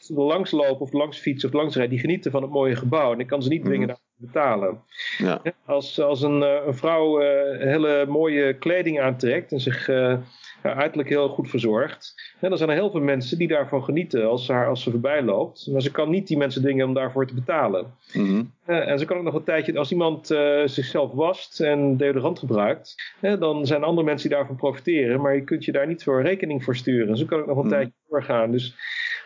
[0.00, 2.76] ze er langs lopen of langs fietsen of langs rijden, die genieten van het mooie
[2.76, 3.12] gebouw.
[3.12, 3.88] En ik kan ze niet dwingen Mhm.
[3.88, 4.80] daar te betalen.
[5.18, 5.42] Ja.
[5.66, 10.16] Als, als een, eh, een vrouw eh, hele mooie kleding aantrekt en zich eh,
[10.62, 14.46] uiterlijk heel goed verzorgt, hè, dan zijn er heel veel mensen die daarvan genieten als
[14.46, 15.66] ze, haar, als ze voorbij loopt.
[15.72, 17.94] Maar ze kan niet die mensen dwingen om daarvoor te betalen.
[18.12, 18.42] Mhm.
[18.64, 22.38] Eh, en ze kan ook nog een tijdje, als iemand eh, zichzelf wast en deodorant
[22.38, 26.22] gebruikt, dan zijn andere mensen die daarvan profiteren, maar je kunt je daar niet voor
[26.22, 27.16] rekening voor sturen.
[27.16, 27.72] Zo kan ook nog een Mhm.
[27.74, 28.50] tijdje doorgaan.
[28.50, 28.74] Dus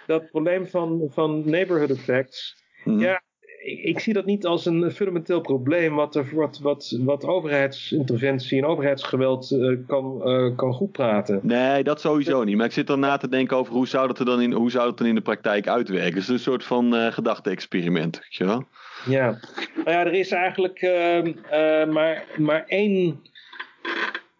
[0.06, 2.98] dat probleem van, van neighborhood effects, Mhm.
[3.00, 3.22] ja,
[3.62, 8.58] ik, ik zie dat niet als een fundamenteel probleem wat, er, wat, wat, wat overheidsinterventie
[8.58, 11.40] en overheidsgeweld eh, kan, eh, kan goed praten.
[11.42, 12.56] Nee, dat sowieso niet.
[12.56, 14.70] Maar ik zit dan na te denken over hoe zou dat er dan in, hoe
[14.70, 16.14] zou dat dan in de praktijk uitwerken.
[16.14, 18.18] Het is een soort van eh gedachte-experiment.
[18.18, 18.64] Weet je wel?
[19.06, 19.38] Ja,
[19.74, 23.20] nou ja, er is eigenlijk ehm, eh, maar, maar één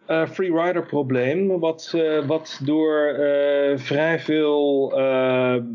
[0.06, 4.88] eh free rider probleem, wat, eh, wat door eh, vrij veel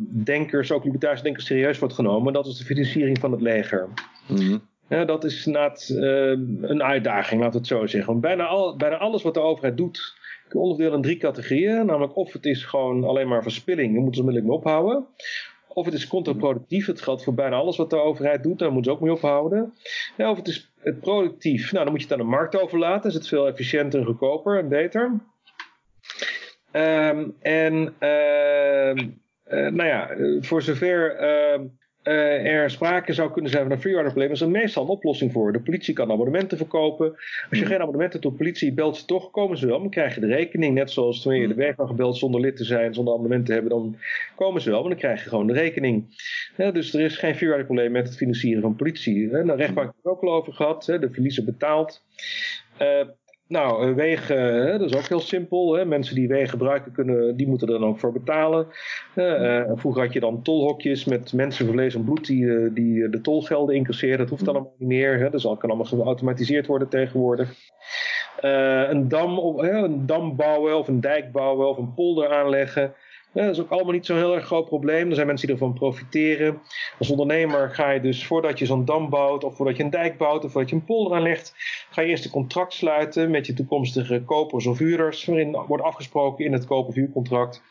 [0.10, 2.34] denkers, ook libertarische denkers, serieus wordt genomen.
[2.34, 3.88] Dat is de financiering van het leger.
[4.28, 4.58] Mhm.
[4.88, 5.90] Ja, dat is inderdaad
[6.62, 8.10] een uitdaging, laten we het zo zeggen.
[8.10, 10.14] Want bijna, al, bijna alles wat de overheid doet,
[10.48, 11.86] kun je onderdelen in drie categorieën.
[11.86, 15.06] Namelijk of het is gewoon alleen maar verspilling, daar moeten ze onmiddellijk mee ophouden.
[15.74, 18.92] Of het is contraproductief, het geldt voor bijna alles wat de overheid doet, daar moeten
[18.92, 19.74] ze ook mee ophouden.
[20.18, 20.71] Ja, of het is
[21.02, 24.06] productief, nou dan moet je het aan de markt overlaten, is het veel efficiënter en
[24.06, 25.20] goedkoper en beter.
[26.74, 30.10] Um, en uh, uh, nou ja,
[30.42, 31.16] voor zover
[32.04, 35.32] uh, er sprake zou kunnen zijn van een freerider probleem, is er meestal een oplossing
[35.32, 35.54] voor.
[35.54, 37.12] De politie kan abonnementen verkopen.
[37.50, 37.66] Als je mm.
[37.66, 39.80] geen abonnementen hebt op politie, belt ze toch, komen ze wel.
[39.80, 42.64] Dan krijg je de rekening, net zoals toen je de weg gebeld zonder lid te
[42.64, 43.96] zijn, zonder abonnement te hebben, dan
[44.36, 46.06] komen ze wel, maar dan krijg je gewoon de rekening.
[46.56, 49.30] dus er is geen freerider probleem met het financieren van politie.
[49.30, 52.04] de rechtbank heeft er ook al over gehad, de verliezen betaald.
[52.82, 53.08] Uh,
[53.52, 55.74] nou, eh, wegen, dat is ook heel simpel.
[55.74, 55.86] Hè.
[55.86, 58.68] Mensen die wegen gebruiken, kunnen, die moeten er dan ook voor betalen.
[59.16, 63.22] Uh, vroeger had je dan tolhokjes met mensen van vlees en bloed die, die de
[63.22, 64.18] tolgelden incasseren.
[64.18, 65.20] Dat hoeft allemaal niet meer.
[65.20, 65.30] Hè.
[65.30, 67.54] Dat kan allemaal geautomatiseerd worden tegenwoordig.
[68.42, 72.94] een, dam, een dam bouwen of een dijk bouwen of een polder aanleggen.
[73.34, 75.10] Dat is ook allemaal niet zo'n heel erg groot probleem.
[75.10, 76.62] Er zijn mensen die ervan profiteren.
[77.00, 80.18] Als ondernemer ga je dus voordat je zo'n dam bouwt, of voordat je een dijk
[80.18, 81.54] bouwt, of voordat je een polder aanlegt,
[81.92, 86.46] ga je eerst een contract sluiten met je toekomstige kopers of huurders, waarin wordt afgesproken
[86.46, 87.62] in het koop- of huurcontract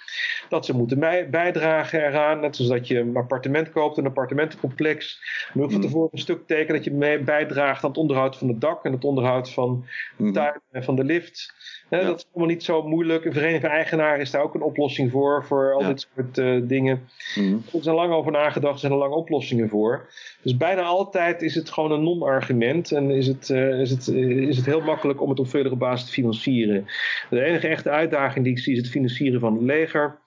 [0.49, 0.99] dat ze moeten
[1.31, 2.41] bijdragen eraan.
[2.41, 5.21] Net zoals dat je een appartement koopt, een appartementencomplex.
[5.53, 8.49] Moet je van tevoren een stuk tekenen dat je mee bijdraagt aan het onderhoud van
[8.49, 9.85] het dak en het onderhoud van
[10.17, 10.33] de mm.
[10.33, 11.55] tuin en van de lift.
[11.89, 13.25] Dat is allemaal niet zo moeilijk.
[13.25, 16.61] Een vereniging van eigenaren is daar ook een oplossing voor, voor al dit soort uh,
[16.69, 17.09] dingen.
[17.35, 17.63] Mm.
[17.73, 20.09] Er is er lang over nagedacht, er zijn er lange oplossingen voor.
[20.43, 24.57] Dus bijna altijd is het gewoon een non-argument en is het, uh, is, het, is
[24.57, 26.87] het heel makkelijk om het op veilige basis te financieren.
[27.31, 30.19] De enige echte uitdaging die ik zie is het financieren van het leger.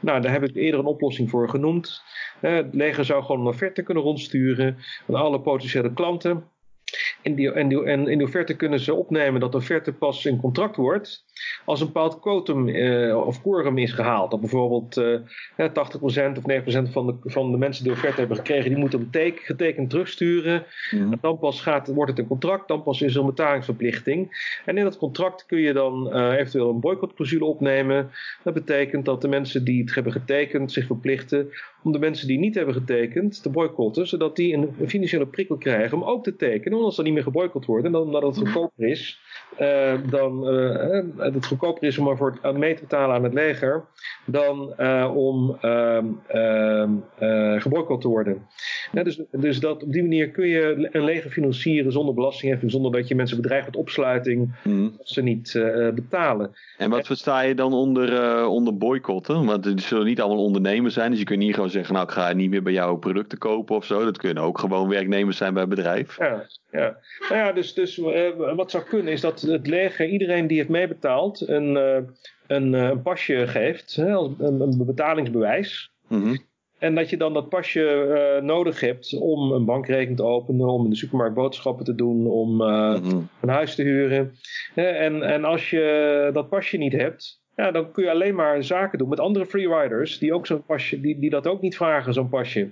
[0.00, 2.02] Nou, daar heb ik eerder een oplossing voor genoemd.
[2.40, 4.76] het leger zou gewoon een offerte kunnen rondsturen
[5.08, 6.44] aan alle potentiële klanten.
[7.22, 10.40] Die, en, die, en in die offerte kunnen ze opnemen dat de offerte pas in
[10.40, 11.24] contract wordt
[11.64, 14.30] als een bepaald quotum uh, of quorum is gehaald.
[14.30, 15.18] Dat bijvoorbeeld uh,
[15.68, 15.72] 80%
[16.36, 19.90] of 9% van de, van de mensen die offerte hebben gekregen, die moeten hem getekend
[19.90, 20.64] terugsturen.
[20.90, 21.14] Mm.
[21.20, 24.50] Dan pas gaat, wordt het een contract, dan pas is er een betalingsverplichting.
[24.64, 28.10] En in dat contract kun je dan uh, eventueel een boycottclausule opnemen.
[28.42, 31.50] Dat betekent dat de mensen die het hebben getekend zich verplichten
[31.82, 35.56] om de mensen die niet hebben getekend te boycotten, zodat die een, een financiële prikkel
[35.56, 36.78] krijgen om ook te tekenen.
[36.78, 39.20] Als er niet meer geboycott wordt en dan, omdat het goedkoper is,
[39.60, 43.84] uh, dan uh, het goedkoper is om ervoor mee te betalen aan het leger,
[44.26, 46.02] dan uh, om uh,
[47.58, 48.46] geboycott te worden.
[48.92, 52.92] Ja, dus, dus dat, op die manier kun je een leger financieren zonder belastingheffing, zonder
[52.92, 54.94] dat je mensen bedreigt met opsluiting mm.
[54.98, 55.60] als ze niet
[55.94, 56.50] betalen.
[56.78, 59.44] En wat versta je dan onder, onder boycotten?
[59.44, 62.12] Want het zullen niet allemaal ondernemers zijn, dus je kunt niet gewoon zeggen, nou ik
[62.12, 64.04] ga niet meer bij jou producten kopen of zo.
[64.04, 66.18] Dat kunnen ook gewoon werknemers zijn bij een bedrijf.
[66.18, 66.96] Ja, ja.
[67.28, 68.00] Nou ja, dus, dus
[68.56, 70.68] wat zou kunnen is dat het leger iedereen die heeft
[71.30, 71.76] een,
[72.46, 75.92] een, uh, een, pasje geeft, hè, als een, een betalingsbewijs.
[76.08, 76.50] Mm -hmm.
[76.78, 77.80] En dat je dan dat pasje
[78.38, 82.26] uh, nodig hebt om een bankrekening te openen, om in de supermarkt boodschappen te doen,
[82.26, 83.28] om mm -hmm.
[83.40, 84.34] een huis te huren.
[84.74, 88.98] En, en als je dat pasje niet hebt, ja, dan kun je alleen maar zaken
[88.98, 92.28] doen met andere freeriders die ook zo'n pasje, die, die dat ook niet vragen, zo'n
[92.28, 92.70] pasje.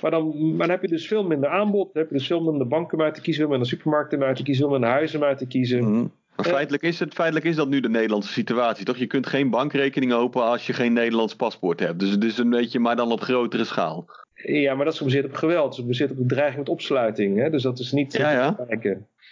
[0.00, 1.92] Maar dan, maar dan heb je dus veel minder aanbod.
[1.92, 4.24] Dan heb je dus veel minder banken om uit te kiezen, veel minder supermarkten om
[4.24, 5.84] uit te kiezen, veel minder huizen om uit te kiezen.
[5.84, 6.12] Mm -hmm.
[6.36, 8.96] Maar feitelijk is, het, feitelijk is dat nu de Nederlandse situatie, toch?
[8.96, 11.98] Je kunt geen bankrekening openen als je geen Nederlands paspoort hebt.
[11.98, 14.06] Dus het is een beetje, maar dan op grotere schaal.
[14.34, 15.62] Ja, maar dat is gebaseerd op geweld.
[15.62, 17.38] Dat is gebaseerd op bedreiging met opsluiting.
[17.38, 17.50] Hè?
[17.50, 18.56] Dus dat is niet ja, ja.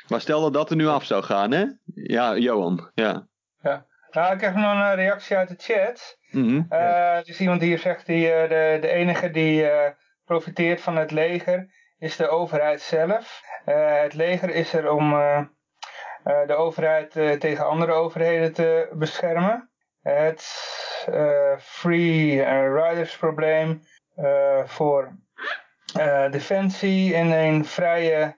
[0.08, 1.64] Maar stel dat dat er nu af zou gaan, hè?
[1.94, 2.90] Ja, Johan.
[2.94, 3.26] Ja.
[3.62, 3.86] ja.
[4.10, 6.18] Nou, ik heb nog een reactie uit de chat.
[6.30, 6.66] Mm -hmm.
[6.70, 9.70] uh, er is iemand die hier zegt, die, uh, de, de enige die uh,
[10.24, 13.40] profiteert van het leger is de overheid zelf.
[13.64, 15.40] het leger is er om uh,
[16.24, 19.70] de overheid uh, tegen andere overheden te beschermen.
[20.02, 20.44] Het
[21.10, 23.82] uh, free riders probleem
[24.64, 25.18] voor
[26.30, 28.36] defensie in een vrije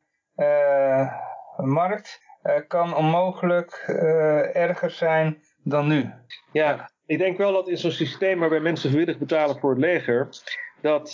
[1.57, 2.21] markt
[2.69, 3.85] kan onmogelijk
[4.53, 6.11] erger zijn dan nu.
[6.53, 10.29] Ja, ik denk wel dat in zo'n systeem waarbij mensen vrijwillig betalen voor het leger,
[10.81, 11.13] dat,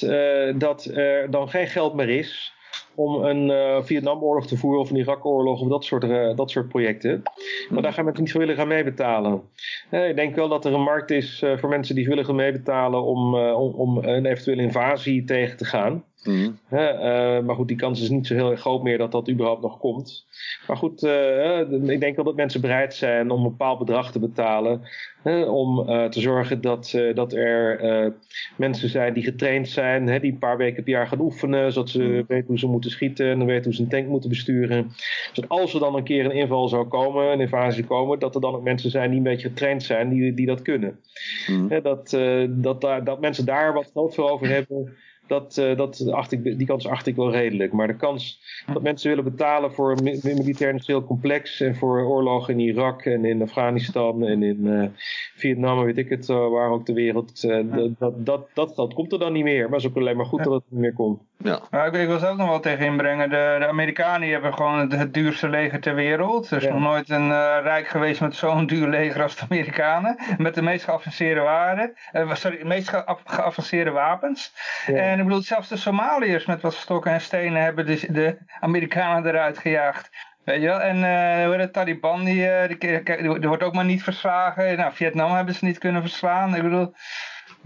[0.55, 2.58] dat er dan geen geld meer is
[2.99, 6.69] om een uh, Vietnamoorlog te voeren of een Irak-oorlog of dat soort, uh, dat soort
[6.69, 7.23] projecten.
[7.69, 9.43] Maar daar gaan mensen niet willen gaan meebetalen.
[9.91, 13.03] Uh, ik denk wel dat er een markt is voor mensen die willen gaan meebetalen
[13.03, 16.05] om, om, om, een eventuele invasie tegen te gaan.
[16.29, 16.51] Mhm.
[16.67, 19.29] Hè, eh, maar goed, die kans is niet zo heel erg groot meer dat dat
[19.31, 20.27] überhaupt nog komt.
[20.67, 24.19] Maar goed, eh, ik denk wel dat mensen bereid zijn om een bepaald bedrag te
[24.19, 24.81] betalen.
[25.23, 28.11] hè, om eh, te zorgen dat, eh, dat er eh,
[28.57, 30.07] mensen zijn die getraind zijn.
[30.07, 31.73] Hè, die een paar weken per jaar gaan oefenen.
[31.73, 32.23] Zodat ze Mhm.
[32.27, 33.27] weten hoe ze moeten schieten.
[33.31, 34.91] En weten hoe ze een tank moeten besturen.
[35.33, 38.19] Zodat als er dan een keer een inval zou komen, een invasie komen.
[38.19, 40.09] Dat er dan ook mensen zijn die een beetje getraind zijn.
[40.09, 40.99] Die, die dat kunnen.
[41.47, 41.69] Mhm.
[41.69, 44.97] Hè, dat, eh, dat, daar, dat mensen daar wat geld voor over hebben,
[45.29, 47.73] dat, eh, dat acht ik, die kans acht ik wel redelijk.
[47.73, 48.41] Maar de kans
[48.73, 53.03] dat mensen willen betalen voor een mi- militair industrieel complex en voor oorlogen in Irak
[53.05, 54.89] en in Afghanistan en in eh,
[55.35, 58.95] Vietnam en weet ik het, eh, waar ook de wereld, dat, dat, dat, dat geld
[58.95, 59.63] komt er dan niet meer.
[59.63, 61.21] Maar het is ook alleen maar goed dat het niet meer komt.
[61.45, 61.61] Ja.
[61.71, 63.31] Maar ik, ik wil ze ook nog wel tegen inbrengen.
[63.31, 66.51] De, de Amerikanen hebben gewoon het, het duurste leger ter wereld.
[66.51, 66.71] Er is Ja.
[66.73, 70.19] nog nooit een eh, rijk geweest met zo'n duur leger als de Amerikanen.
[70.39, 71.95] Met de meest geavanceerde waarden.
[72.13, 74.53] eh, sorry, de meest gea- geavanceerde wapens.
[74.87, 74.95] Ja.
[74.97, 79.27] En ik bedoel, zelfs de Somaliërs met wat stokken en stenen hebben de, de Amerikanen
[79.27, 80.11] eruit gejaagd.
[80.45, 80.81] Weet je wel?
[80.81, 84.03] En eh, hoe heet het, Taliban, die, eh, die, die, die wordt ook maar niet
[84.03, 84.77] verslagen.
[84.77, 86.55] Nou, Vietnam hebben ze niet kunnen verslaan.
[86.55, 86.95] Ik bedoel,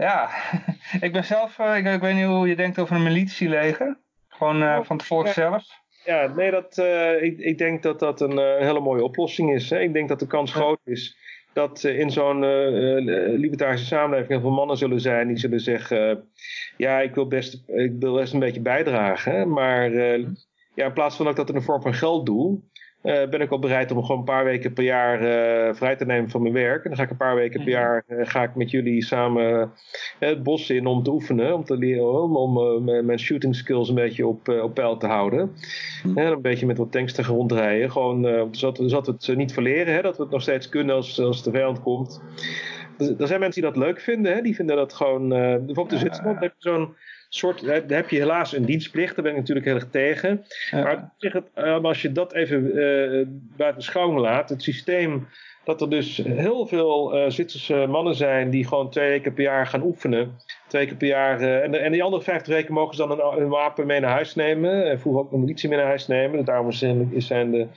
[0.03, 0.29] ja.
[1.07, 3.97] ik ben zelf, eh, ik, ik weet niet hoe je denkt over een militieleger.
[4.27, 5.31] Gewoon eh, van het volk Ja.
[5.31, 5.63] zelf.
[6.05, 9.69] Ja, nee, dat, eh, ik, ik denk dat dat een, hele mooie oplossing is.
[9.69, 9.79] Hè.
[9.79, 11.17] Ik denk dat de kans groot is
[11.53, 16.29] dat in zo'n eh, libertarische samenleving heel veel mannen zullen zijn die zullen zeggen:
[16.77, 19.91] Ja, ik wil best, ik wil best een beetje bijdragen, hè, maar
[20.75, 22.61] ja, in plaats van dat ik dat in de vorm van geld doe.
[23.03, 26.05] Eh, ben ik wel bereid om gewoon een paar weken per jaar eh, vrij te
[26.05, 26.83] nemen van mijn werk.
[26.83, 27.79] En dan ga ik een paar weken per Mhm.
[27.79, 29.71] jaar eh, ga ik met jullie samen
[30.19, 31.53] het bos in om te oefenen.
[31.53, 35.51] Om te leren om, om mijn- shooting skills een beetje op, op peil te houden.
[36.03, 36.17] Mhm.
[36.17, 37.91] Hè, een beetje met wat tanks te rondrijden.
[37.91, 39.93] Gewoon zodat, we- zodat we het niet verleren.
[39.93, 42.21] Hè, dat we het nog steeds kunnen als, als de vijand komt.
[42.97, 44.33] Er er zijn mensen die dat leuk vinden.
[44.33, 45.29] Hè, die vinden dat gewoon...
[45.29, 45.97] bijvoorbeeld in.
[45.97, 46.95] Zwitserland heb je zo'n
[47.35, 47.65] soort...
[47.65, 49.15] Daar heb je helaas een dienstplicht.
[49.15, 50.45] Daar ben ik natuurlijk heel erg tegen.
[50.71, 50.83] Ja.
[50.83, 53.25] Maar zich het, eh, als je dat even eh
[53.57, 55.27] buiten schouw laat, het systeem
[55.63, 59.67] dat er dus heel veel eh, Zwitserse mannen zijn die gewoon twee weken per jaar
[59.67, 60.31] gaan oefenen.
[60.67, 61.41] Twee keer per jaar.
[61.41, 64.11] en, de- en die andere vijftig weken mogen ze dan een, een wapen mee naar
[64.11, 64.89] huis nemen.
[64.89, 66.37] En vroeger ook een militie mee naar huis nemen.
[66.37, 67.67] Dus daarom zijn, zijn de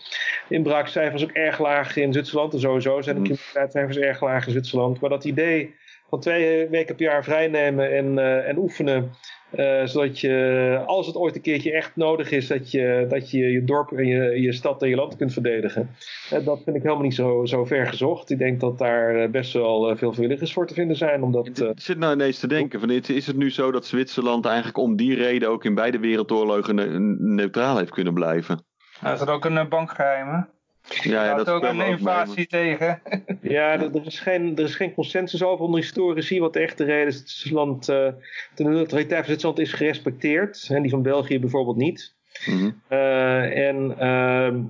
[0.48, 2.52] inbraakcijfers ook erg laag in Zwitserland.
[2.52, 3.26] En sowieso zijn de Mm.
[3.26, 5.00] criminaliteitscijfers erg laag in Zwitserland.
[5.00, 5.74] Maar dat idee
[6.08, 9.10] van twee weken per jaar vrijnemen en, en oefenen.
[9.50, 13.38] Eh, zodat je, als het ooit een keertje echt nodig is, dat je dat je,
[13.38, 15.90] je dorp en je, je stad en je land kunt verdedigen.
[16.30, 18.30] Eh, dat vind ik helemaal niet zo, zo ver gezocht.
[18.30, 21.22] Ik denk dat daar eh, best wel veel vrijwilligers voor te vinden zijn.
[21.22, 23.86] Omdat, eh, Ik zit nou ineens te denken, van, is is het nu zo dat
[23.86, 28.64] Zwitserland eigenlijk om die reden ook in beide wereldoorlogen ne- neutraal heeft kunnen blijven?
[29.00, 30.40] Nou, is er ook een eh, bankgeheim, hè?
[30.88, 33.00] Ja, dat ook een invasie tegen.
[33.40, 36.84] Ja, er, er is geen, er is geen consensus over onder historici wat de echte
[36.84, 38.08] reden is dat Zwitserland, eh,
[38.54, 40.66] de neutraliteit van Zwitserland is gerespecteerd.
[40.70, 42.14] En die van België bijvoorbeeld niet.
[42.46, 42.70] Mhm.
[42.88, 44.60] Eh, en ehm,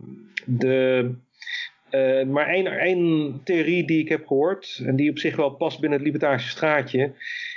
[0.45, 1.11] de,
[1.91, 5.81] eh, maar één, één theorie die ik heb gehoord, en die op zich wel past
[5.81, 7.13] binnen het libertarische straatje,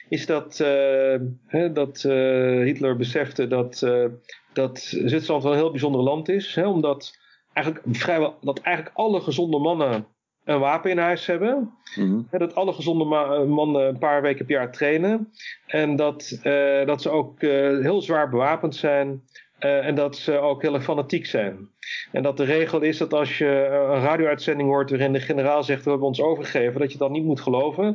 [0.10, 1.16] is dat, eh,
[1.48, 4.06] hè, dat eh, Hitler besefte dat, eh,
[4.54, 6.56] dat Zwitserland wel een heel bijzonder land is.
[6.56, 7.18] Hè, omdat
[7.64, 10.06] eigenlijk, vrijwel, dat eigenlijk alle gezonde mannen
[10.44, 11.74] een wapen in huis hebben.
[11.96, 12.22] Mhm.
[12.32, 15.32] Dat alle gezonde ma- mannen een paar weken per jaar trainen.
[15.68, 17.50] En dat, eh, dat ze ook eh,
[17.80, 19.24] heel zwaar bewapend zijn.
[19.60, 21.70] Eh, en dat ze ook heel erg fanatiek zijn.
[22.12, 25.64] En dat de regel is dat als je eh, een radio-uitzending hoort waarin de generaal
[25.64, 27.86] zegt: We hebben ons overgegeven, dat je dat niet moet geloven.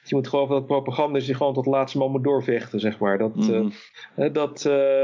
[0.00, 2.80] Dat je moet geloven dat propaganda is die gewoon tot de laatste man moet doorvechten,
[2.80, 3.18] zeg maar.
[3.18, 3.60] Dat, eh,
[4.16, 4.32] Mhm.
[4.32, 4.62] Dat,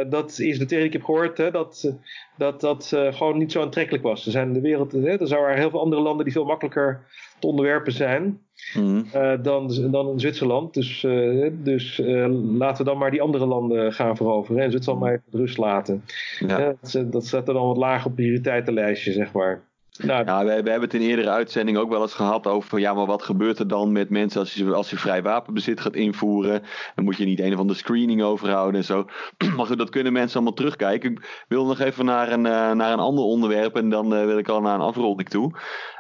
[0.09, 1.95] dat is de theorie die ik heb gehoord, hè, dat
[2.37, 4.27] dat, dat gewoon niet zo aantrekkelijk was.
[4.27, 7.07] Er zijn in de wereld, hè, er zijn heel veel andere landen die veel makkelijker
[7.39, 8.41] te onderwerpen zijn
[8.75, 9.03] Mhm.
[9.13, 10.75] eh, dan, dan in Zwitserland.
[10.75, 12.27] Dus, eh, dus eh,
[12.59, 16.05] laten we dan maar die andere landen gaan veroveren en Zwitserland maar even rust laten.
[16.39, 16.75] Ja.
[16.81, 19.69] Dat, dat staat er dan wat laag op prioriteitenlijstje, zeg maar.
[19.99, 22.95] Nou, Ja, we, we hebben het in eerdere uitzendingen ook wel eens gehad over, ja,
[22.95, 26.63] maar wat gebeurt er dan met mensen als je, als je vrij wapenbezit gaat invoeren?
[26.95, 29.05] Dan moet je niet een of andere screening overhouden en zo.
[29.57, 31.13] Maar goed, dat kunnen mensen allemaal terugkijken.
[31.13, 34.61] Ik wil nog even naar een, naar een ander onderwerp en dan wil ik al
[34.61, 35.53] naar een afronding toe.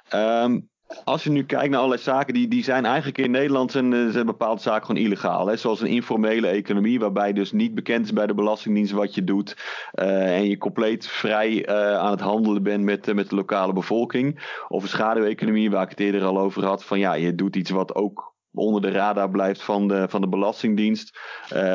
[0.09, 0.59] Ehm,
[1.05, 4.09] als je nu kijkt naar allerlei zaken, die, die zijn eigenlijk in Nederland zijn, eh,
[4.09, 5.47] zijn bepaalde zaken gewoon illegaal.
[5.47, 5.57] Hè?
[5.57, 9.57] Zoals een informele economie, waarbij dus niet bekend is bij de Belastingdienst wat je doet.
[9.93, 14.59] eh, en je compleet vrij eh, aan het handelen bent met, met de lokale bevolking.
[14.69, 16.85] Of een schaduweconomie, waar ik het eerder al over had.
[16.85, 20.29] Van ja, je doet iets wat ook onder de radar blijft van de, van de
[20.29, 21.19] Belastingdienst.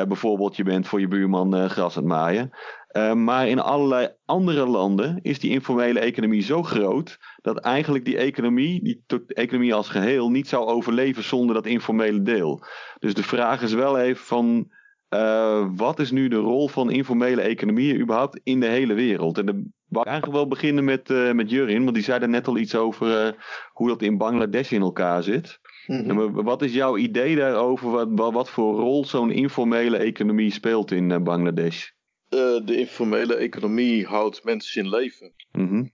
[0.08, 2.50] Bijvoorbeeld, je bent voor je buurman gras aan het maaien.
[2.96, 8.16] Eh, maar in allerlei andere landen is die informele economie zo groot dat eigenlijk die
[8.16, 12.64] economie, die economie als geheel, niet zou overleven zonder dat informele deel.
[12.98, 14.70] Dus de vraag is wel even van.
[15.10, 19.38] uh, wat is nu de rol van informele economieën überhaupt in de hele wereld?
[19.38, 22.28] En dan wou ik eigenlijk wel beginnen met, uh, met Jurin, want die zei er
[22.28, 23.32] net al iets over uh,
[23.72, 25.60] hoe dat in Bangladesh in elkaar zit.
[25.86, 26.32] Mm -hmm.
[26.32, 27.90] Wat is jouw idee daarover?
[28.14, 31.94] Wat, wat voor rol zo'n informele economie speelt in Bangladesh?
[32.28, 35.32] De informele economie houdt mensen in leven.
[35.52, 35.92] Mm -hmm.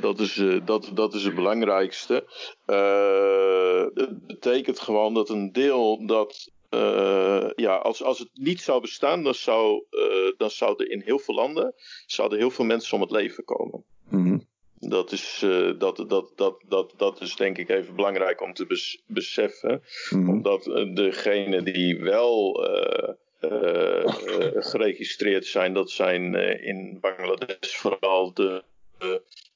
[0.00, 2.24] Dat is, dat, dat is het belangrijkste.
[2.66, 6.50] Uh, het betekent gewoon dat een deel dat.
[6.70, 11.18] Uh, ja, als, als het niet zou bestaan, dan, zou, uh, dan zouden in heel
[11.18, 11.74] veel landen
[12.06, 13.84] zouden heel veel mensen om het leven komen.
[14.10, 14.46] Mm -hmm.
[14.78, 15.38] Dat, is,
[15.78, 19.82] dat, dat, dat, dat, dat is denk ik even belangrijk om te bes beseffen.
[20.10, 20.28] Mm -hmm.
[20.28, 20.64] Omdat
[20.94, 22.66] degenen die wel
[24.54, 28.62] geregistreerd zijn, dat zijn in Bangladesh vooral de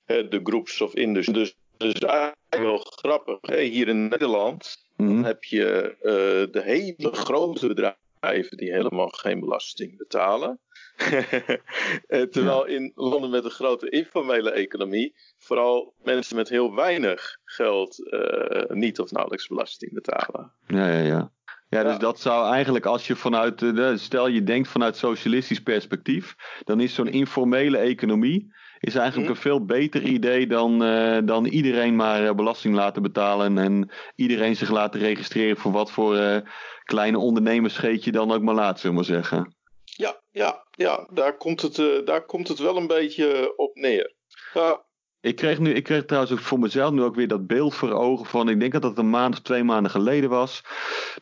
[0.05, 1.35] de groups of industry.
[1.35, 3.39] Dus, dus eigenlijk wel grappig.
[3.41, 3.61] Hè?
[3.61, 5.15] Hier in Nederland Mhm.
[5.15, 10.61] dan heb je uh, de hele grote bedrijven die helemaal geen belasting betalen.
[12.33, 18.65] Terwijl in landen met een grote informele economie vooral mensen met heel weinig geld uh,
[18.69, 20.53] niet of nauwelijks belasting betalen.
[20.67, 21.33] Ja, ja, ja.
[21.77, 21.99] Ja, dus ja.
[21.99, 26.35] dat zou eigenlijk als je vanuit, de, stel je denkt vanuit socialistisch perspectief,
[26.65, 31.97] dan is zo'n informele economie is eigenlijk een veel beter idee dan, uh, dan iedereen
[31.97, 36.37] maar belasting laten betalen en iedereen zich laten registreren voor wat voor uh,
[36.85, 37.19] kleine
[38.05, 39.55] je dan ook maar laat, zullen we maar zeggen.
[39.85, 44.15] Ja, ja, ja daar, komt het, daar komt het wel een beetje op neer.
[44.55, 44.85] Ja.
[45.27, 47.93] Ik kreeg, nu, ik kreeg trouwens ook voor mezelf nu ook weer dat beeld voor
[47.93, 50.65] ogen van, ik denk dat dat een maand of twee maanden geleden was,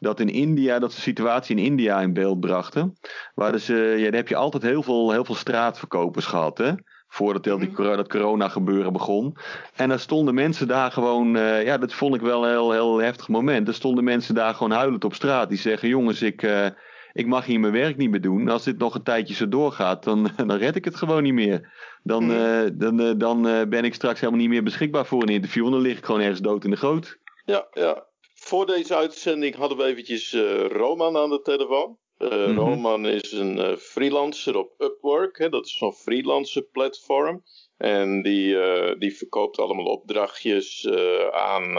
[0.00, 2.98] dat in India, dat ze de situatie in India in beeld brachten.
[3.34, 6.72] Waar dus, uh, ja, daar heb je altijd heel veel, heel veel straatverkopers gehad, hè
[7.08, 9.36] voordat heel die, dat corona gebeuren begon.
[9.74, 12.98] En dan stonden mensen daar gewoon, uh, ja, dat vond ik wel een heel, heel
[12.98, 13.68] heftig moment.
[13.68, 15.48] Er stonden mensen daar gewoon huilend op straat.
[15.48, 16.66] Die zeggen, jongens, ik, uh,
[17.14, 18.48] ik mag hier mijn werk niet meer doen.
[18.48, 21.72] Als dit nog een tijdje zo doorgaat, dan, dan red ik het gewoon niet meer.
[22.02, 25.64] Dan, uh, dan, dan ben ik straks helemaal niet meer beschikbaar voor een interview.
[25.64, 27.18] En dan lig ik gewoon ergens dood in de goot.
[27.44, 28.06] Ja, ja.
[28.34, 30.32] Voor deze uitzending hadden we eventjes
[30.68, 31.96] Roman aan de telefoon.
[32.18, 32.58] Mm -hmm.
[32.58, 35.38] Roman is een freelancer op Upwork.
[35.38, 37.42] Hè, dat is zo'n freelancer platform.
[37.76, 40.88] En die, uh, die verkoopt allemaal opdrachtjes
[41.30, 41.78] aan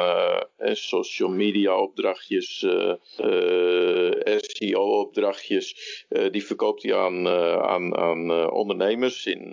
[0.73, 2.65] social media opdrachtjes,
[4.37, 5.75] SEO opdrachtjes.
[6.31, 9.49] die verkoopt hij aan, aan, aan ondernemers in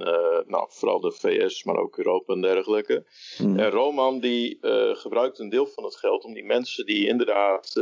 [0.46, 3.04] nou, vooral de VS, maar ook Europa en dergelijke.
[3.38, 3.58] Mm -hmm.
[3.58, 4.58] En Roman die
[4.92, 7.72] gebruikt een deel van het geld om die mensen die inderdaad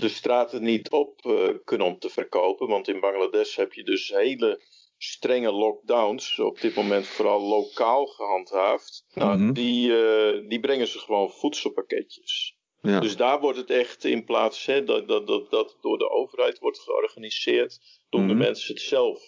[0.00, 1.20] de straten niet op
[1.64, 2.68] kunnen om te verkopen.
[2.68, 4.60] Want in Bangladesh heb je dus hele
[5.04, 6.38] strenge lockdowns.
[6.38, 9.04] Op dit moment vooral lokaal gehandhaafd.
[9.14, 9.52] Nou, Mhm.
[9.52, 12.56] die, uh, die brengen ze gewoon voedselpakketjes.
[12.80, 13.00] Ja.
[13.00, 16.58] Dus daar wordt het echt in plaats hè, dat, dat, dat, dat door de overheid
[16.58, 17.78] wordt georganiseerd,
[18.10, 18.42] doen de Mhm.
[18.42, 19.20] mensen het zelf.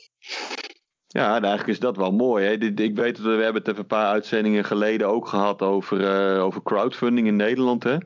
[1.17, 2.45] Ja, en eigenlijk is dat wel mooi.
[2.45, 2.53] Hè?
[2.53, 6.43] Ik weet dat we, hebben het even een paar uitzendingen geleden ook gehad over, eh,
[6.43, 7.83] over crowdfunding in Nederland.
[7.83, 7.97] Hè?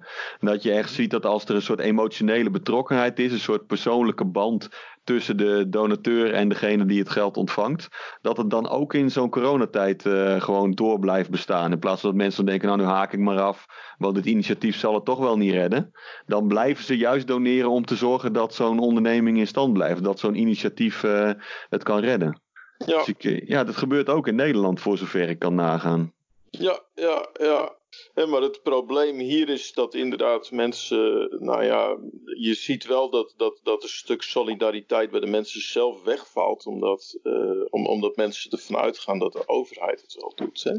[0.41, 4.25] Dat je echt ziet dat als er een soort emotionele betrokkenheid is, een soort persoonlijke
[4.25, 4.69] band
[5.05, 7.89] tussen de donateur en degene die het geld ontvangt,
[8.21, 11.73] dat het dan ook in zo'n coronatijd eh, gewoon door blijft bestaan.
[11.73, 13.67] In plaats van dat mensen denken, nou nu haak ik maar af,
[13.99, 15.91] want dit initiatief zal het toch wel niet redden.
[16.27, 20.05] Dan blijven ze juist doneren om te zorgen dat zo'n onderneming in stand blijft.
[20.05, 21.31] Dat zo'n initiatief eh,
[21.69, 22.47] het kan redden.
[22.87, 26.13] Ja, Dus ik, eh, ja, dat gebeurt ook in Nederland voor zover ik kan nagaan.
[26.51, 27.77] ja, ja, ja.
[28.15, 31.99] Hè, maar het probleem hier is dat inderdaad mensen, nou ja,
[32.39, 37.19] je ziet wel dat, dat, dat een stuk solidariteit bij de mensen zelf wegvalt, omdat,
[37.23, 37.33] eh,
[37.71, 40.63] om, omdat mensen ervan uitgaan dat de overheid het wel doet.
[40.65, 40.73] Hè?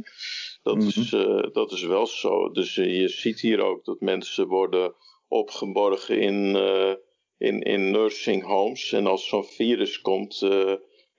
[0.63, 2.51] Dat, is, eh, dat is wel zo.
[2.51, 4.93] Dus je ziet hier ook dat mensen worden
[5.27, 6.55] opgeborgen in,
[7.37, 8.91] in, in nursing homes.
[8.91, 10.41] En als zo'n virus komt,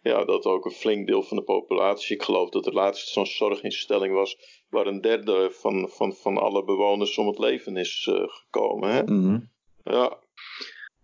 [0.02, 2.16] ja, dat ook een flink deel van de populatie.
[2.16, 4.36] Ik geloof dat er laatst zo'n zorginstelling was
[4.68, 8.90] waar een derde van, van, van alle bewoners om het leven is eh, gekomen.
[8.90, 9.02] Hè?
[9.02, 9.38] Mhm.
[9.84, 10.18] Ja,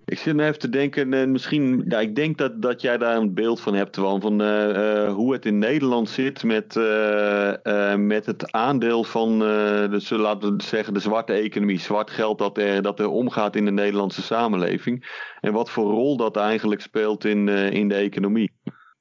[0.04, 3.16] Ik zit nu even te denken, en misschien, ja, ik denk dat, dat jij daar
[3.16, 7.92] een beeld van hebt, Twan, van eh, eh, hoe het in Nederland zit met, eh,
[7.92, 12.38] eh, met het aandeel van, eh, dus, laten we zeggen, de zwarte economie, zwart geld
[12.38, 15.24] dat er, dat er omgaat in de Nederlandse samenleving.
[15.40, 18.52] En wat voor rol dat eigenlijk speelt in, eh, in de economie.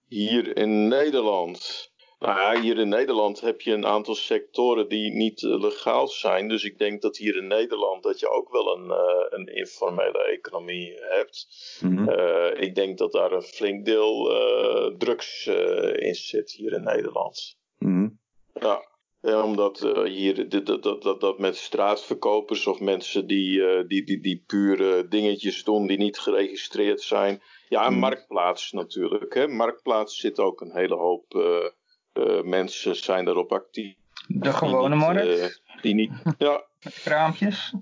[0.08, 1.94] Hier in Nederland.
[2.20, 6.48] Nou ja, hier in Nederland heb je een aantal sectoren die niet eh, legaal zijn.
[6.48, 10.24] Dus ik denk dat hier in Nederland dat je ook wel een, eh, een informele
[10.24, 11.48] economie hebt.
[11.82, 12.10] Mhm.
[12.10, 14.24] Eh, ik denk dat daar een flink deel
[14.98, 15.48] drugs
[15.96, 17.58] in zit hier in Nederland.
[17.78, 18.10] Mhm.
[18.54, 18.84] Ja,
[19.26, 24.44] omdat hier dat, dat, dat, dat met straatverkopers of mensen die, eh, die, die, die
[24.48, 27.42] pure dingetjes doen die niet geregistreerd zijn.
[27.70, 28.00] Ja, en Mhm.
[28.00, 29.34] marktplaats natuurlijk.
[29.34, 29.48] Hè.
[29.48, 31.66] Marktplaats zit ook een hele hoop eh,
[32.24, 33.94] eh, mensen zijn daarop actief.
[34.28, 37.74] De gewone die niet, markt, eh, die niet, ja, met kraampjes.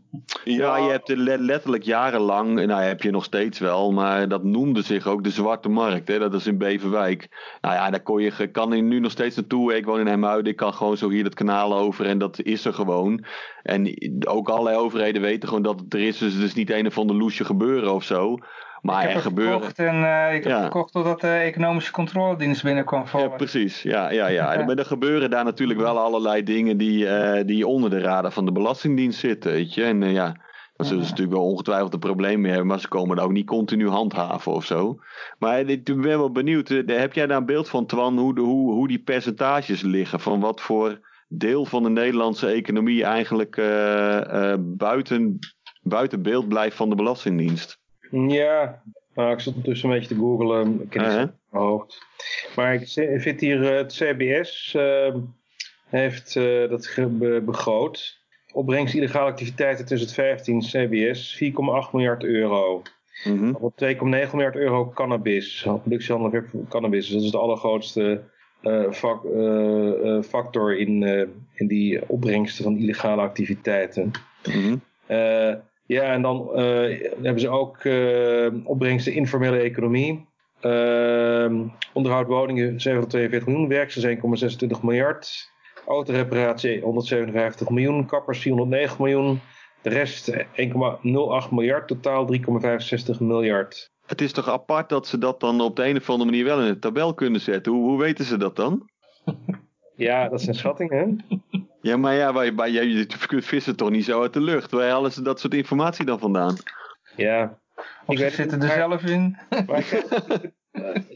[0.43, 4.43] Ja, je hebt er le- letterlijk jarenlang, nou heb je nog steeds wel, maar dat
[4.43, 6.07] noemde zich ook de Zwarte Markt.
[6.07, 6.19] Hè?
[6.19, 7.27] Dat is in Beverwijk.
[7.61, 9.75] Nou ja, daar kon je, kan je nu nog steeds naartoe.
[9.75, 12.65] Ik woon in Hemuiden, ik kan gewoon zo hier het kanaal over en dat is
[12.65, 13.25] er gewoon.
[13.63, 13.95] En
[14.27, 16.97] ook allerlei overheden weten gewoon dat het er is, dus het is niet een of
[16.97, 18.37] ander loesje gebeuren of zo.
[18.83, 19.53] Maar ik er heb het gebeuren...
[19.53, 20.55] gekocht en eh, ik heb Ja.
[20.55, 23.81] het gekocht totdat de economische controledienst binnenkwam Ja, precies.
[23.81, 24.55] Ja, ja, ja.
[24.65, 28.45] Maar er gebeuren daar natuurlijk wel allerlei dingen die, eh, die onder de radar van
[28.45, 29.83] de Belastingdienst zitten, weet je.
[29.83, 30.35] En eh, ja,
[30.75, 33.31] dan zullen ze natuurlijk wel ongetwijfeld een probleem mee hebben, maar ze komen daar ook
[33.31, 34.99] niet continu handhaven of zo.
[35.39, 38.71] Maar ik ben wel benieuwd, heb jij daar een beeld van, Twan, hoe, de, hoe,
[38.73, 40.19] hoe die percentages liggen?
[40.19, 43.55] Van wat voor deel van de Nederlandse economie eigenlijk
[44.59, 45.39] buiten,
[45.81, 47.81] buiten beeld blijft van de Belastingdienst?
[48.13, 48.81] Ja,
[49.13, 50.81] nou, ik zat ondertussen een beetje te googlen.
[50.81, 51.29] Ik ken het Uh-huh.
[51.49, 52.05] hoofd.
[52.55, 52.87] Maar ik
[53.21, 55.15] vind hier eh, het CBS eh,
[55.89, 56.95] heeft eh, dat
[57.45, 58.21] begroot.
[58.53, 62.81] Opbrengst illegale activiteiten tussen het 15 CBS 4,8 miljard euro.
[63.23, 63.53] Mhm.
[63.53, 65.61] Op 2,9 miljard euro cannabis.
[65.63, 67.05] Productiehandel cannabis.
[67.05, 68.23] Dus dat is de allergrootste
[68.61, 71.03] eh, eh, factor in,
[71.53, 74.11] in die opbrengsten van illegale activiteiten.
[75.05, 75.53] Eh,
[75.85, 80.25] ja, en dan eh, hebben ze ook eh, opbrengsten informele economie.
[80.59, 85.51] Ehm, onderhoud woningen 742 miljoen, werksters 1,26 miljard.
[85.87, 89.39] Autoreparatie 157 miljoen, kappers 409 miljoen.
[89.81, 90.45] De rest eh,
[91.45, 92.27] 1,08 miljard, totaal
[93.15, 93.91] 3,65 miljard.
[94.05, 96.61] Het is toch apart dat ze dat dan op de een of andere manier wel
[96.61, 97.71] in de tabel kunnen zetten.
[97.71, 98.81] Hoe, hoe weten ze dat dan?
[99.95, 101.25] Ja, dat zijn schattingen.
[101.83, 103.05] Ja, maar ja, wij, wij, jij je
[103.41, 104.71] vissen toch niet zo uit de lucht?
[104.71, 106.55] Waar halen ze dat soort informatie dan vandaan?
[107.15, 107.57] Ja.
[108.05, 109.37] Of ze weet zitten er maar- zelf in.
[109.67, 109.83] Maar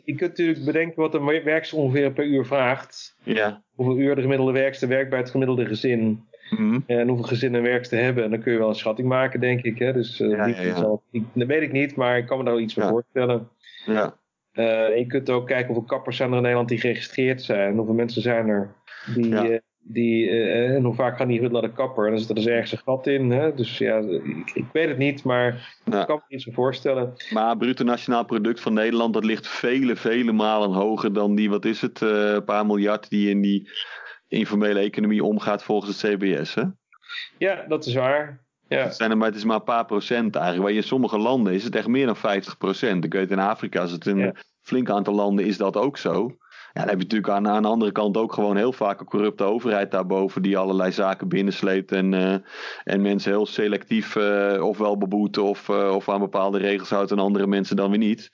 [0.03, 3.15] je kunt natuurlijk bedenken wat een werkster ongeveer per uur vraagt.
[3.23, 3.63] Ja.
[3.75, 6.27] Hoeveel uur de gemiddelde werkster werkt bij het gemiddelde gezin.
[6.49, 6.79] Mhm.
[6.85, 8.23] En hoeveel gezinnen een werkster hebben.
[8.23, 9.79] En dan kun je wel een schatting maken, denk ik.
[9.79, 9.93] Hè?
[9.93, 10.75] Dus eh, Ja, die ja, ja.
[10.75, 13.49] Zal, ik, dat weet ik niet, maar ik kan me daar wel iets bij voorstellen.
[13.85, 14.17] ja.
[14.51, 17.75] Eh, je kunt ook kijken hoeveel kappers zijn er in Nederland die geregistreerd zijn.
[17.75, 18.73] Hoeveel mensen zijn er
[19.15, 19.27] die...
[19.29, 19.59] Ja.
[19.87, 22.03] Eh, die eh, en hoe vaak gaan die naar de kapper?
[22.05, 23.31] En dan zit er dus ergens een gat in.
[23.31, 23.53] Hè?
[23.53, 25.99] Dus ja, ik, ik weet het niet, maar Ja.
[26.01, 27.13] ik kan me iets voorstellen.
[27.29, 31.65] Maar bruto nationaal product van Nederland, dat ligt vele, vele malen hoger dan die, wat
[31.65, 33.69] is het, eh, een paar miljard die in die
[34.27, 36.53] informele economie omgaat volgens het CBS.
[36.55, 36.63] Hè?
[37.37, 38.45] Ja, dat is waar.
[38.67, 38.77] Ja.
[38.83, 40.63] Het, zijn er maar, het is maar een paar procent eigenlijk.
[40.65, 43.03] Waar je in sommige landen is het echt meer dan 50 procent.
[43.05, 44.11] Ik weet in Afrika is het Ja.
[44.11, 46.37] een flink aantal landen is dat ook zo.
[46.77, 49.05] Ja, dan heb je natuurlijk aan, aan de andere kant ook gewoon heel vaak een
[49.05, 52.35] corrupte overheid daarboven die allerlei zaken binnensleept en, eh,
[52.83, 57.19] en mensen heel selectief eh, ofwel beboeten of, eh, of aan bepaalde regels houdt en
[57.19, 58.29] andere mensen dan weer niet.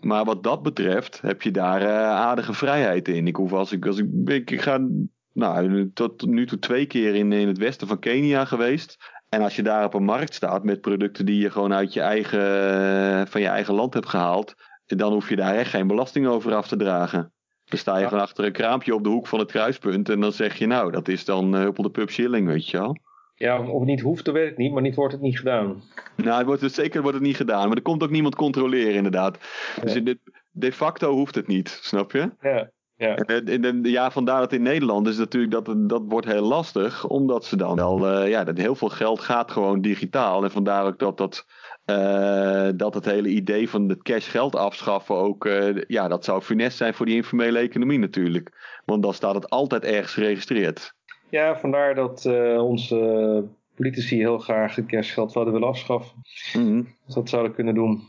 [0.00, 3.26] Maar wat dat betreft heb je daar aardige vrijheid in.
[3.26, 4.88] Ik hoef als ik, als ik, ik, ik ga
[5.32, 8.96] nou, tot nu toe twee keer in, in het westen van Kenia geweest.
[9.28, 12.00] En als je daar op een markt staat met producten die je gewoon uit je
[12.00, 14.54] eigen, van je eigen land hebt gehaald,
[14.86, 17.32] dan hoef je daar echt geen belasting over af te dragen.
[17.64, 18.08] Dan sta je Ja.
[18.08, 20.92] gewoon achter een kraampje op de hoek van het kruispunt en dan zeg je nou,
[20.92, 22.96] dat is dan uh, huppel de pub shilling, weet je wel.
[23.34, 25.82] Ja, of het niet hoeft, dat weet ik niet, maar niet wordt het niet gedaan.
[26.16, 28.94] Nou, het wordt, het- zeker wordt het niet gedaan, maar er komt ook niemand controleren
[28.94, 29.38] inderdaad.
[29.82, 30.18] Dus in dit,
[30.50, 32.30] de facto hoeft het niet, snap je?
[32.40, 33.14] Ja, ja.
[33.16, 37.06] En, en- en- ja, vandaar dat in Nederland is natuurlijk dat, dat wordt heel lastig,
[37.06, 40.44] omdat ze dan wel, eh, ja, dat heel veel geld gaat gewoon digitaal.
[40.44, 41.46] En vandaar ook dat, dat,
[41.86, 46.42] eh, dat het hele idee van het cash geld afschaffen ook, eh, ja, dat zou
[46.42, 48.80] funest zijn voor die informele economie natuurlijk.
[48.84, 50.94] Want dan staat het altijd ergens geregistreerd.
[51.30, 53.44] ja vandaar dat eh, onze
[53.74, 56.16] politici heel graag het cashgeld zouden willen afschaffen.
[56.52, 56.82] Mhm.
[57.06, 58.02] Als dat zouden kunnen doen.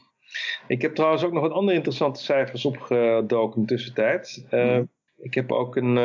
[0.67, 4.47] Ik heb trouwens ook nog wat andere interessante cijfers opgedoken in de tussentijd.
[4.49, 4.83] Mhm.
[5.17, 5.97] Ik heb ook een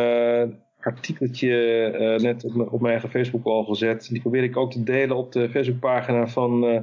[0.87, 4.09] artikeltje eh, net op, mijn- op mijn eigen Facebook al gezet.
[4.11, 6.81] Die probeerde ik ook te delen op de Facebookpagina van eh,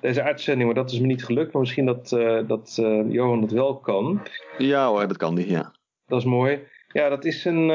[0.00, 0.66] deze uitzending.
[0.66, 1.52] Maar dat is me niet gelukt.
[1.52, 2.74] Maar misschien dat, eh, dat
[3.08, 4.20] Johan dat wel kan.
[4.58, 5.72] Ja hoor, dat kan niet, ja.
[6.06, 6.58] Dat is mooi.
[6.92, 7.66] Ja, dat is een,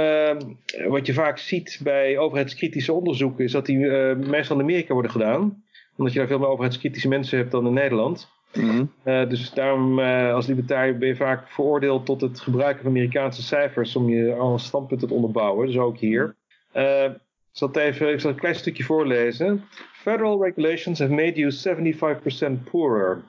[0.87, 3.77] wat je vaak ziet bij overheidskritische onderzoeken, is dat die
[4.15, 5.63] meestal in Amerika worden gedaan.
[5.97, 8.29] Omdat je daar veel meer overheidskritische mensen hebt dan in Nederland.
[8.53, 8.85] Mhm.
[9.03, 13.43] Eh, dus daarom eh, als libertariër ben je vaak veroordeeld tot het gebruiken van Amerikaanse
[13.43, 15.67] cijfers om je al standpunten te onderbouwen.
[15.67, 16.35] Dus ook hier.
[16.71, 19.63] Eh, ik zal, het even, ik zal een klein stukje voorlezen.
[19.93, 23.21] Federal regulations have made you 75% poorer.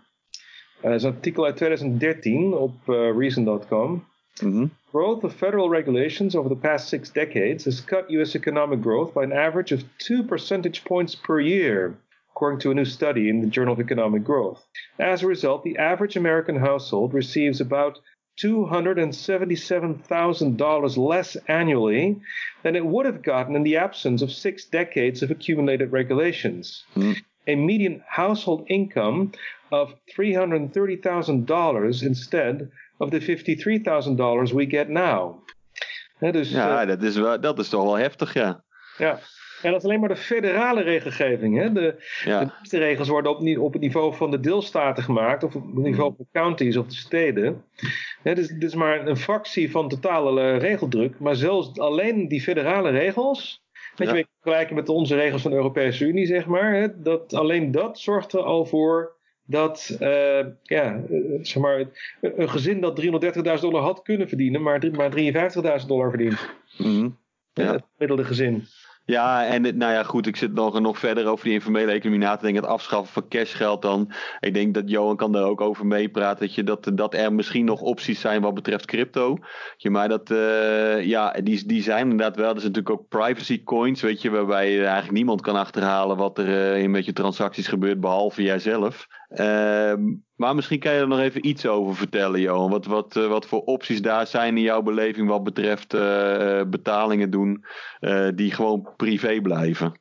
[0.81, 4.05] Dat is een artikel uit 2013 op Reason.com.
[4.41, 4.67] Mhm.
[4.91, 8.35] Growth of federal regulations over the past six decades has cut U.S.
[8.35, 11.95] economic growth by an average of two percentage points per year,
[12.43, 14.67] according to a new study in the Journal of Economic Growth.
[14.99, 18.01] As a result, the average American household receives about
[18.43, 22.21] $277,000 less annually
[22.65, 26.83] than it would have gotten in the absence of six decades of accumulated regulations.
[26.95, 27.13] Hmm.
[27.47, 29.31] A median household income
[29.71, 35.39] of $330,000 instead of the $53,000 we get now.
[36.19, 38.65] Hè, dus, Ja, eh, dat is, wel, dat is toch wel heftig, ja.
[38.99, 39.21] ja.
[39.63, 41.59] En dat is alleen maar de federale regelgeving.
[41.59, 41.73] Hè?
[41.73, 45.63] De, de Ja, regels worden op, op het niveau van de deelstaten gemaakt, of op
[45.75, 47.65] het niveau van counties of de steden.
[48.23, 51.19] Hè, dus dit is maar een fractie van totale eh, regeldruk.
[51.19, 53.63] Maar zelfs alleen die federale regels,
[53.97, 54.15] weet Ja.
[54.15, 57.71] je, in vergelijking met onze regels van de Europese Unie, zeg maar, hè, dat, alleen
[57.71, 61.85] dat zorgt er al voor dat uh, ja, uh, zeg maar,
[62.21, 65.11] een gezin dat 330.000 dollar had kunnen verdienen, maar, maar
[65.81, 66.49] 53.000 dollar verdient.
[66.79, 67.09] Mhm.
[67.53, 67.73] Ja.
[67.73, 68.65] Het gemiddelde gezin.
[69.05, 72.37] Ja, en nou ja, goed, ik zit nog, nog verder over die informele economie na
[72.37, 72.63] te denken.
[72.63, 74.13] Het afschaffen van cashgeld dan.
[74.41, 76.47] Ik denk dat Johan kan daar ook over meepraten.
[76.47, 79.39] Dat, je, dat, dat er misschien nog opties zijn wat betreft crypto.
[79.77, 82.55] Je, maar dat, uh, ja, die, die zijn inderdaad wel.
[82.55, 86.49] Er zijn natuurlijk ook privacy coins, weet je, waarbij eigenlijk niemand kan achterhalen wat er
[86.49, 89.07] uh, in met je transacties gebeurt, behalve jijzelf.
[89.29, 89.93] Uh,
[90.43, 92.71] maar misschien kan je er nog even iets over vertellen, Johan.
[92.71, 97.31] Wat, wat, uh, wat voor opties daar zijn in jouw beleving wat betreft uh, betalingen
[97.31, 97.65] doen
[98.35, 100.01] die gewoon privé blijven?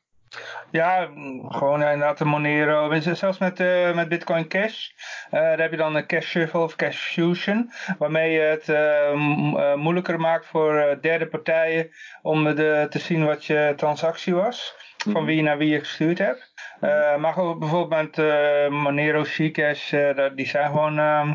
[0.72, 1.10] Ja,
[1.48, 3.00] gewoon inderdaad de Monero.
[3.00, 4.90] Zelfs met, uh, met Bitcoin Cash.
[4.90, 7.72] Uh, daar heb je dan een Cash Shuffle of Cash Fusion.
[7.98, 11.90] Waarmee je het uh, moeilijker maakt voor derde partijen
[12.22, 14.76] om de, te zien wat je transactie was.
[15.10, 16.51] Van wie naar wie je gestuurd hebt.
[16.82, 21.32] Uh, maar ook bijvoorbeeld met uh, Monero, Zcash, uh, die zijn gewoon, uh,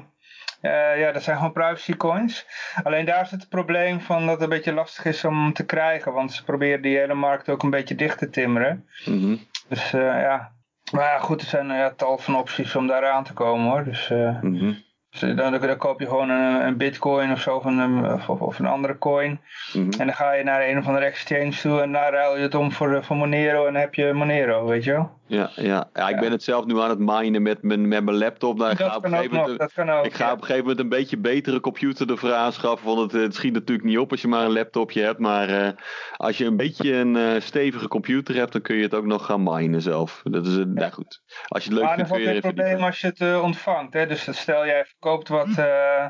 [0.98, 2.47] ja, dat zijn gewoon privacy coins.
[2.82, 6.12] Alleen daar is het probleem van dat het een beetje lastig is om te krijgen,
[6.12, 8.89] want ze proberen die hele markt ook een beetje dicht te timmeren.
[9.05, 9.40] Mm -hmm.
[9.68, 10.52] Dus ja,
[10.93, 13.85] maar goed, er zijn ja, tal van opties om daar aan te komen hoor.
[13.85, 14.85] Dus, mm -hmm.
[15.20, 18.59] Dus dan, dan, koop je gewoon een, een bitcoin of zo, of een, of, of
[18.59, 19.30] een andere coin.
[19.30, 19.90] Mm -hmm.
[19.90, 22.55] En dan ga je naar een of andere exchange toe en daar ruil je het
[22.55, 25.16] om voor, voor Monero en dan heb je Monero, weet je wel.
[25.28, 25.88] Ja, ja.
[25.94, 26.20] ja, ik ja.
[26.20, 28.59] ben het zelf nu aan het minen met mijn, met mijn laptop.
[28.59, 30.05] Nou, ik dat, ga op kan een ook nog, dat kan ook.
[30.05, 30.32] Ik ga ja.
[30.32, 32.86] op een gegeven moment een beetje betere computer ervoor aanschaffen.
[32.86, 35.18] Want het, het schiet natuurlijk niet op als je maar een laptopje hebt.
[35.18, 35.68] Maar uh,
[36.16, 39.24] als je een beetje een uh, stevige computer hebt, dan kun je het ook nog
[39.24, 40.20] gaan minen zelf.
[40.24, 41.22] Dat is, uh, nou goed.
[41.47, 42.48] Als je het leuk maar vindt, kun je er is even...
[42.48, 43.93] een probleem als je het ontvangt.
[43.93, 44.06] Hè?
[44.06, 46.06] Dus stel jij verkoopt wat, uh,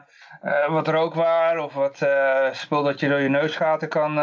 [0.68, 4.14] wat rookwaar of wat uh, spul dat je door je neusgaten kan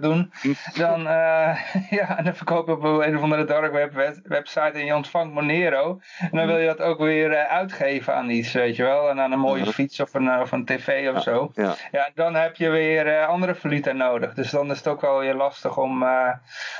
[0.00, 0.32] doen.
[0.74, 1.02] Dan,
[1.98, 5.34] ja, en dan verkoop je op een of andere dark web website en je ontvangt
[5.34, 6.00] Monero.
[6.18, 9.08] En dan wil je dat ook weer uitgeven aan iets, weet je wel.
[9.10, 11.50] En aan een mooie fiets of een, of een tv of Ja, zo.
[11.54, 11.74] ja.
[11.90, 14.34] Ja, dan heb je weer andere valuta nodig.
[14.34, 16.04] Dus dan is het ook wel weer lastig om,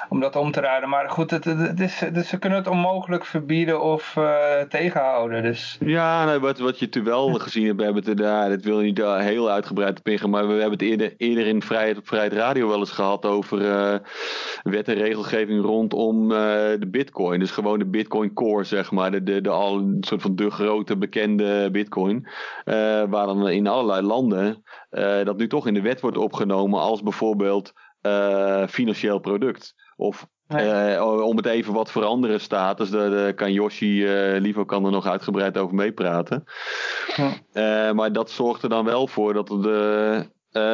[0.09, 0.89] om dat om te ruilen.
[0.89, 4.17] Maar goed, het, het is, dus ze kunnen het onmogelijk verbieden of
[4.69, 5.43] tegenhouden.
[5.43, 8.81] Dus Ja, nou, wat, wat je natuurlijk wel gezien we hebben het er, dat wil
[8.81, 12.07] je niet uh, heel uitgebreid op maar we hebben het eerder, eerder in Vrijheid op
[12.07, 13.95] Vrijheid Radio wel eens gehad over uh,
[14.63, 16.39] wet en regelgeving rondom uh,
[16.79, 17.41] de bitcoin.
[17.41, 20.51] Dus gewoon de bitcoin core, zeg maar, de, de, de al een soort van de
[20.51, 22.29] grote bekende bitcoin.
[22.65, 24.63] Waar dan in allerlei landen
[25.25, 27.73] dat nu toch in de wet wordt opgenomen als bijvoorbeeld
[28.69, 29.75] financieel product.
[29.97, 30.95] Of Nee.
[30.95, 34.91] uh, om het even wat veranderen status, daar, daar kan Yoshi, uh, Livo kan er
[34.91, 36.45] nog uitgebreid over meepraten.
[37.17, 37.31] Ja.
[37.89, 40.27] Uh, maar dat zorgt er dan wel voor dat, de,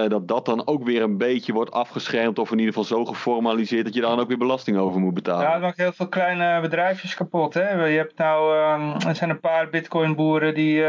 [0.09, 3.85] dat dat dan ook weer een beetje wordt afgeschermd of in ieder geval zo geformaliseerd
[3.85, 5.47] dat je daar dan ook weer belasting over moet betalen.
[5.47, 7.55] Ja, het maakt heel veel kleine bedrijfjes kapot.
[7.55, 7.85] Hè?
[7.85, 10.85] Je hebt nou, uh, er zijn een paar bitcoin boeren die,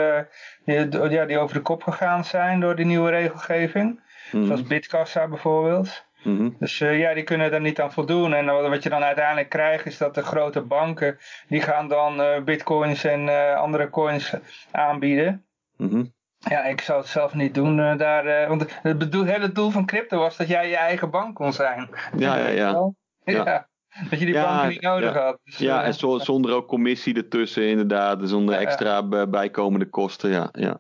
[0.66, 4.06] die, ja, die over de kop gegaan zijn door die nieuwe regelgeving.
[4.32, 4.46] Mhm.
[4.46, 6.06] Zoals Bitkassa bijvoorbeeld.
[6.28, 6.56] Mm-hmm.
[6.60, 8.34] Dus uh, ja, die kunnen er niet aan voldoen.
[8.34, 11.18] En wat je dan uiteindelijk krijgt is dat de grote banken,
[11.48, 14.34] die gaan dan uh, bitcoins en uh, andere coins
[14.72, 15.46] aanbieden.
[15.78, 16.14] Mm-hmm.
[16.38, 18.48] Ja, ik zou het zelf niet doen daar.
[18.48, 21.90] want het bedoel, hele doel van crypto was dat jij je eigen bank kon zijn.
[22.18, 22.92] Ja, ja, ja.
[23.24, 23.46] ja.
[23.46, 23.68] ja.
[24.10, 25.22] Dat je die ja, banken niet nodig ja.
[25.22, 25.40] had.
[25.44, 28.20] Dus, ja, en zo, zonder ook commissie ertussen inderdaad.
[28.24, 30.50] Zonder extra bijkomende kosten, ja.
[30.52, 30.80] ja.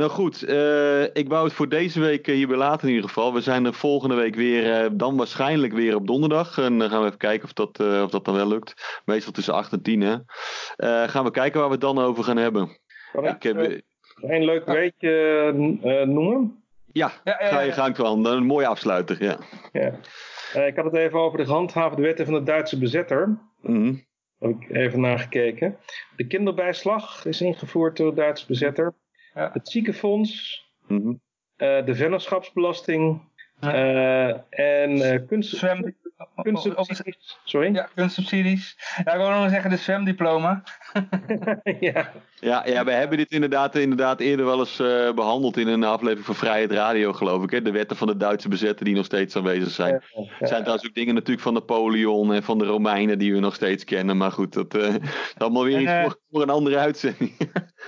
[0.00, 3.34] Nou goed, uh, ik wou het voor deze week hierbij laten in ieder geval.
[3.34, 6.58] We zijn er volgende week weer, uh, dan waarschijnlijk weer op donderdag.
[6.58, 9.00] En dan gaan we even kijken of dat, uh, of dat dan wel lukt.
[9.04, 10.16] Meestal tussen 8 en 10 hè.
[11.08, 12.78] gaan we kijken waar we het dan over gaan hebben.
[13.12, 13.82] Kan ik, ik heb...
[14.20, 15.52] een leuk weetje
[16.06, 16.62] noemen?
[16.92, 18.26] Ja, ja, ja, ga je gang van.
[18.26, 19.38] Een mooie afsluiter, ja.
[19.72, 19.92] ja.
[20.64, 23.26] ik had het even over de gehandhaafde wetten van de Duitse bezetter.
[23.60, 24.04] Mm -hmm.
[24.38, 25.76] Daar heb ik even naar gekeken.
[26.16, 28.94] De kinderbijslag is ingevoerd door de Duitse bezetter.
[29.34, 29.50] Ja.
[29.52, 30.64] Het ziekenfonds.
[30.86, 31.20] Mm -hmm.
[31.56, 33.20] eh, de vennootschapsbelasting
[33.60, 35.96] eh, en eh, kunst, Zwem...
[36.42, 37.38] kunstsubsidies.
[37.44, 37.74] Sorry?
[37.74, 38.76] Ja, kunstsubsidies.
[39.04, 40.62] Ja, ik wil nog zeggen de zwemdiploma.
[41.80, 42.12] ja.
[42.40, 46.26] Ja, ja, we hebben dit inderdaad, inderdaad eerder wel eens eh, behandeld in een aflevering
[46.26, 47.50] van Vrijheid Radio, geloof ik.
[47.50, 47.62] Hè?
[47.62, 49.94] De wetten van de Duitse bezetten die nog steeds aanwezig zijn.
[49.94, 53.54] Er zijn trouwens ook dingen natuurlijk van Napoleon en van de Romeinen die we nog
[53.54, 54.16] steeds kennen.
[54.16, 57.36] Maar goed, dat uh, is allemaal weer En, iets eh, voor, voor een andere uitzending.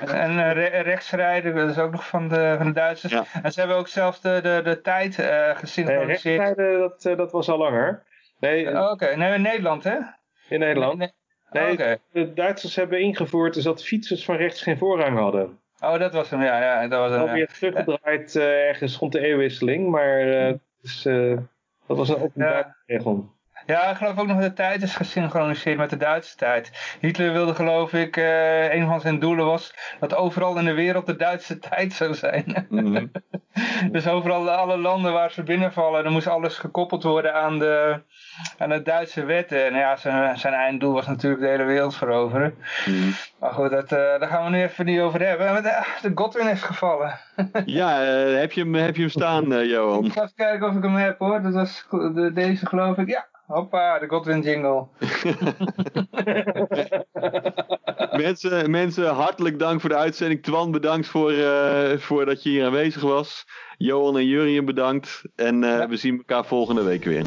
[0.01, 3.13] En eh, re- rechtsrijden, dat is ook nog van de, van de Duitsers.
[3.13, 3.25] Ja.
[3.43, 6.39] En ze hebben ook zelfs de, de, de tijd eh Nee, gesynchroniseerd.
[6.41, 8.03] rechtstijden, dat, eh, dat was al langer.
[8.41, 9.97] Nee, Oh, Oké, nee, in Nederland hè?
[10.49, 10.99] in Nederland.
[10.99, 11.13] Nee,
[11.51, 11.73] Nee, nee.
[11.73, 11.99] Oké.
[12.13, 15.59] de Duitsers hebben ingevoerd dus dat fietsers van rechts geen voorrang hadden.
[15.81, 16.61] Oh, dat was hem, ja.
[16.61, 17.27] ja dat was hem, ja.
[17.29, 21.37] Alweer teruggedraaid eh, ergens rond de eeuwwisseling, maar eh, dus, eh,
[21.87, 23.31] dat was een openbare regel.
[23.67, 26.97] Ja, ik geloof ook nog dat de tijd is gesynchroniseerd met de Duitse tijd.
[27.01, 31.07] Hitler wilde geloof ik, eh, een van zijn doelen was dat overal in de wereld
[31.07, 32.67] de Duitse tijd zou zijn.
[32.69, 33.07] Mhm.
[33.93, 38.01] dus overal alle landen waar ze binnenvallen, dan moest alles gekoppeld worden aan de,
[38.59, 39.65] aan de Duitse wetten.
[39.65, 42.55] En ja, zijn, zijn einddoel was natuurlijk de hele wereld veroveren.
[42.87, 43.11] Mhm.
[43.39, 45.63] Maar goed, dat, eh, daar gaan we nu even niet over hebben.
[45.63, 47.19] De, de Godwin is gevallen.
[47.65, 50.05] Ja, eh, heb, je hem, heb je hem staan, eh, Johan?
[50.05, 51.43] Ik ga even kijken of ik hem heb hoor.
[51.43, 53.09] Dat was de, deze geloof ik.
[53.09, 54.87] Ja, hoppa, de Godwin jingle.
[58.25, 60.43] mensen, mensen, hartelijk dank voor de uitzending.
[60.43, 63.45] Twan, bedankt voor, eh, voor dat je hier aanwezig was.
[63.77, 65.23] Johan en Jurien bedankt.
[65.37, 67.27] En eh, we zien elkaar volgende week weer.